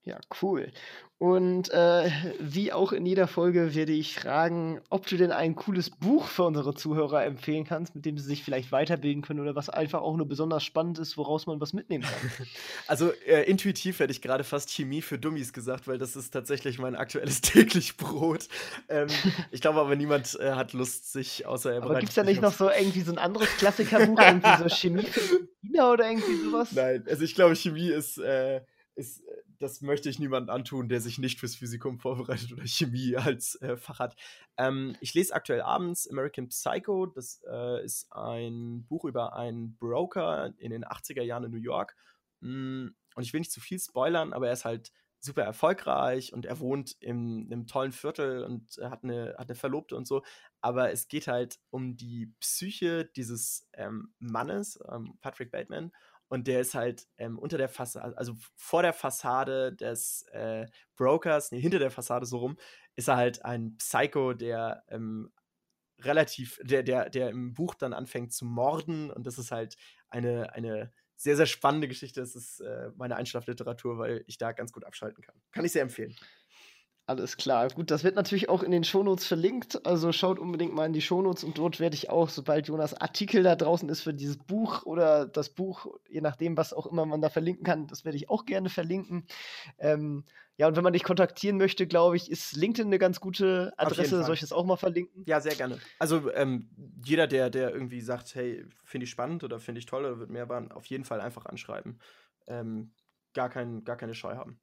Ja, 0.05 0.19
cool. 0.43 0.73
Und 1.23 1.71
äh, 1.71 2.11
wie 2.41 2.73
auch 2.73 2.91
in 2.91 3.07
jeder 3.07 3.29
Folge 3.29 3.77
werde 3.77 3.93
ich 3.93 4.17
fragen, 4.19 4.81
ob 4.91 5.07
du 5.07 5.17
denn 5.17 5.31
ein 5.31 5.55
cooles 5.55 5.89
Buch 5.89 6.27
für 6.27 6.43
unsere 6.43 6.75
Zuhörer 6.75 7.25
empfehlen 7.25 7.63
kannst, 7.63 7.95
mit 7.95 8.05
dem 8.05 8.19
sie 8.19 8.25
sich 8.25 8.43
vielleicht 8.43 8.73
weiterbilden 8.73 9.23
können 9.23 9.39
oder 9.39 9.55
was 9.55 9.69
einfach 9.69 10.01
auch 10.01 10.17
nur 10.17 10.27
besonders 10.27 10.65
spannend 10.65 10.99
ist, 10.99 11.17
woraus 11.17 11.47
man 11.47 11.61
was 11.61 11.75
mitnehmen 11.75 12.03
kann. 12.03 12.47
Also 12.89 13.13
äh, 13.27 13.49
intuitiv 13.49 14.01
hätte 14.01 14.11
ich 14.11 14.21
gerade 14.21 14.43
fast 14.43 14.71
Chemie 14.71 15.01
für 15.01 15.17
Dummies 15.17 15.53
gesagt, 15.53 15.87
weil 15.87 15.97
das 15.97 16.17
ist 16.17 16.33
tatsächlich 16.33 16.81
mein 16.81 16.97
aktuelles 16.97 17.41
täglich 17.41 17.97
Brot. 17.97 18.49
Ähm, 18.89 19.07
ich 19.53 19.61
glaube 19.61 19.81
aber, 19.81 19.95
niemand 19.95 20.37
äh, 20.41 20.53
hat 20.53 20.73
Lust, 20.73 21.13
sich 21.13 21.47
außer 21.47 21.73
er 21.73 21.85
Aber 21.85 22.01
gibt 22.01 22.09
es 22.09 22.17
da 22.17 22.25
nicht 22.25 22.43
noch 22.43 22.53
so 22.53 22.69
irgendwie 22.69 23.03
so 23.03 23.13
ein 23.13 23.19
anderes 23.19 23.49
Klassikerbuch, 23.59 24.19
irgendwie 24.21 24.59
so 24.59 24.69
Chemie 24.69 25.05
für 25.05 25.47
Kinder 25.61 25.93
oder 25.93 26.09
irgendwie 26.09 26.37
sowas? 26.45 26.73
Nein, 26.73 27.05
also 27.09 27.23
ich 27.23 27.37
glaube, 27.37 27.55
Chemie 27.55 27.91
ist, 27.91 28.19
äh, 28.19 28.63
ist 28.97 29.23
das 29.63 29.81
möchte 29.81 30.09
ich 30.09 30.19
niemandem 30.19 30.55
antun, 30.55 30.89
der 30.89 31.01
sich 31.01 31.19
nicht 31.19 31.39
fürs 31.39 31.55
Physikum 31.55 32.01
vorbereitet 32.01 32.53
oder 32.53 32.67
Chemie 32.67 33.17
als 33.17 33.55
äh, 33.63 33.77
Fach 33.77 34.01
hat. 34.01 34.17
Ähm, 34.57 34.97
ich 35.01 35.15
lese 35.15 35.35
aktuell 35.35 35.63
abends 35.63 36.11
American 36.11 36.49
Psycho. 36.49 37.07
Das 37.07 37.43
äh, 37.49 37.85
ist 37.85 38.13
ein 38.13 38.85
Buch 38.89 39.05
über 39.05 39.37
einen 39.37 39.77
Broker 39.77 40.53
in 40.59 40.71
den 40.71 40.85
80er 40.85 41.23
Jahren 41.23 41.45
in 41.45 41.53
New 41.53 41.59
York. 41.59 41.95
Mm, 42.41 42.89
und 43.15 43.23
ich 43.23 43.33
will 43.33 43.41
nicht 43.41 43.53
zu 43.53 43.61
viel 43.61 43.79
spoilern, 43.79 44.33
aber 44.33 44.49
er 44.49 44.55
ist 44.55 44.65
halt 44.65 44.93
super 45.21 45.43
erfolgreich 45.43 46.33
und 46.33 46.45
er 46.45 46.59
wohnt 46.59 46.97
in 46.99 47.47
einem 47.47 47.69
tollen 47.69 47.93
Viertel 47.93 48.43
und 48.43 48.79
hat 48.83 49.05
eine, 49.05 49.37
hat 49.39 49.49
eine 49.49 49.55
Verlobte 49.55 49.97
und 49.97 50.09
so. 50.09 50.23
Aber 50.61 50.91
es 50.91 51.07
geht 51.07 51.29
halt 51.29 51.61
um 51.71 51.97
die 51.97 52.33
Psyche 52.41 53.05
dieses 53.05 53.69
ähm, 53.75 54.13
Mannes, 54.19 54.81
ähm, 54.91 55.17
Patrick 55.21 55.53
Bateman. 55.53 55.93
Und 56.33 56.47
der 56.47 56.63
ist 56.63 56.75
halt 56.75 57.09
ähm, 57.19 57.39
unter 57.39 57.59
der 57.59 57.69
Fassade, 57.69 58.17
also 58.17 58.35
vor 58.57 58.81
der 58.81 58.95
Fassade 58.95 59.75
des 59.75 60.23
äh, 60.33 60.67
Brokers, 60.97 61.53
nee, 61.53 61.61
hinter 61.61 61.79
der 61.79 61.91
Fassade 61.91 62.25
so 62.25 62.39
rum, 62.39 62.57
ist 62.97 63.09
er 63.09 63.19
halt 63.19 63.45
ein 63.45 63.77
Psycho, 63.77 64.33
der 64.33 64.83
ähm, 64.89 65.31
relativ, 65.99 66.59
der, 66.63 66.85
der, 66.85 67.11
der 67.11 67.29
im 67.29 67.53
Buch 67.53 67.75
dann 67.75 67.93
anfängt 67.93 68.33
zu 68.33 68.47
morden. 68.47 69.11
Und 69.11 69.27
das 69.27 69.37
ist 69.37 69.51
halt 69.51 69.77
eine, 70.09 70.55
eine 70.55 70.95
sehr, 71.17 71.37
sehr 71.37 71.45
spannende 71.45 71.87
Geschichte. 71.87 72.21
Das 72.21 72.35
ist 72.35 72.61
äh, 72.61 72.93
meine 72.97 73.17
Einschlafliteratur, 73.17 73.99
weil 73.99 74.25
ich 74.27 74.39
da 74.39 74.53
ganz 74.53 74.73
gut 74.73 74.85
abschalten 74.85 75.23
kann. 75.23 75.35
Kann 75.51 75.67
ich 75.67 75.73
sehr 75.73 75.83
empfehlen. 75.83 76.17
Alles 77.13 77.37
klar. 77.37 77.69
Gut, 77.69 77.91
das 77.91 78.05
wird 78.05 78.17
natürlich 78.17 78.49
auch 78.49 78.63
in 78.63 78.71
den 78.71 78.85
Shownotes 78.85 79.27
verlinkt. 79.27 79.85
Also 79.85 80.13
schaut 80.13 80.39
unbedingt 80.39 80.73
mal 80.73 80.87
in 80.87 80.95
die 80.95 81.03
Shownotes 81.03 81.45
und 81.45 81.59
dort 81.59 81.79
werde 81.79 81.95
ich 81.95 82.09
auch, 82.09 82.31
sobald 82.31 82.69
Jonas 82.69 82.95
Artikel 82.95 83.43
da 83.43 83.55
draußen 83.55 83.87
ist 83.91 84.01
für 84.01 84.15
dieses 84.15 84.39
Buch 84.39 84.87
oder 84.87 85.27
das 85.27 85.51
Buch, 85.51 85.89
je 86.09 86.23
nachdem, 86.23 86.57
was 86.57 86.73
auch 86.73 86.87
immer 86.87 87.05
man 87.05 87.21
da 87.21 87.29
verlinken 87.29 87.65
kann, 87.65 87.87
das 87.87 88.07
werde 88.07 88.17
ich 88.17 88.31
auch 88.31 88.47
gerne 88.47 88.71
verlinken. 88.71 89.27
Ähm, 89.79 90.25
ja, 90.57 90.69
und 90.69 90.77
wenn 90.77 90.85
man 90.85 90.95
dich 90.95 91.05
kontaktieren 91.05 91.59
möchte, 91.59 91.87
glaube 91.87 92.17
ich, 92.17 92.31
ist 92.31 92.57
LinkedIn 92.57 92.87
eine 92.87 92.99
ganz 92.99 93.21
gute 93.21 93.75
Adresse. 93.77 94.25
Soll 94.25 94.35
ich 94.35 94.41
das 94.41 94.53
auch 94.53 94.65
mal 94.65 94.79
verlinken? 94.79 95.25
Ja, 95.27 95.43
sehr 95.43 95.55
gerne. 95.55 95.79
Also 95.99 96.33
ähm, 96.33 96.71
jeder, 97.05 97.27
der, 97.27 97.51
der 97.51 97.75
irgendwie 97.75 98.01
sagt, 98.01 98.35
hey, 98.35 98.65
finde 98.85 99.05
ich 99.05 99.11
spannend 99.11 99.45
oder 99.45 99.61
finde 99.61 99.81
ich 99.81 99.87
toll 99.87 100.07
oder 100.07 100.19
wird 100.19 100.31
mehr 100.31 100.49
waren, 100.49 100.73
auf 100.73 100.87
jeden 100.87 101.05
Fall 101.05 101.21
einfach 101.21 101.45
anschreiben. 101.45 101.99
Ähm, 102.47 102.95
gar, 103.35 103.51
kein, 103.51 103.85
gar 103.85 103.99
keine 103.99 104.15
Scheu 104.15 104.35
haben. 104.35 104.62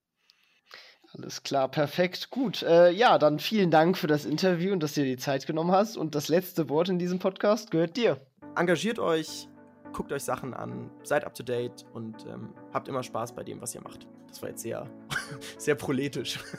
Alles 1.18 1.44
klar, 1.44 1.68
perfekt. 1.70 2.30
Gut. 2.30 2.64
Äh, 2.64 2.92
ja, 2.92 3.18
dann 3.18 3.40
vielen 3.40 3.72
Dank 3.72 3.98
für 3.98 4.08
das 4.08 4.26
Interview 4.26 4.72
und 4.74 4.82
dass 4.82 4.94
du 4.94 5.02
dir 5.02 5.16
die 5.16 5.18
Zeit 5.18 5.48
genommen 5.48 5.72
hast. 5.72 5.98
Und 5.98 6.16
das 6.16 6.28
letzte 6.28 6.70
Wort 6.70 6.90
in 6.90 7.00
diesem 7.00 7.20
Podcast 7.20 7.72
gehört 7.72 7.98
dir. 7.98 8.18
Engagiert 8.56 9.00
euch, 9.00 9.48
guckt 9.94 10.12
euch 10.12 10.24
Sachen 10.24 10.54
an, 10.54 10.90
seid 11.04 11.26
up 11.26 11.34
to 11.34 11.44
date 11.44 11.86
und 11.94 12.26
ähm, 12.26 12.50
habt 12.74 12.88
immer 12.88 13.04
Spaß 13.04 13.34
bei 13.34 13.44
dem, 13.44 13.62
was 13.62 13.74
ihr 13.74 13.82
macht. 13.82 14.08
Das 14.28 14.42
war 14.42 14.50
jetzt 14.50 14.62
sehr, 14.62 14.86
sehr 15.58 15.76
proletisch. 15.76 16.40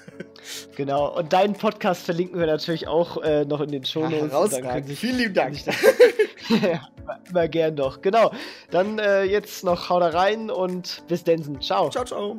Genau, 0.74 1.14
und 1.18 1.34
deinen 1.34 1.53
Podcast 1.53 2.03
verlinken 2.03 2.38
wir 2.40 2.46
natürlich 2.46 2.88
auch 2.88 3.18
äh, 3.22 3.44
noch 3.44 3.61
in 3.61 3.70
den 3.70 3.84
Show 3.84 4.09
Notes. 4.09 4.57
Ja, 4.57 4.82
Vielen 4.82 5.18
lieben 5.18 5.34
Dank. 5.34 5.59
ja, 6.62 6.88
immer 7.28 7.48
gern 7.48 7.76
doch. 7.76 8.01
Genau. 8.01 8.32
Dann 8.70 8.98
äh, 8.98 9.24
jetzt 9.24 9.64
noch 9.64 9.90
hau 9.90 10.01
da 10.01 10.09
rein 10.09 10.51
und 10.51 11.03
bis 11.09 11.24
Densen. 11.24 11.61
Ciao. 11.61 11.90
Ciao, 11.90 12.07
ciao. 12.07 12.38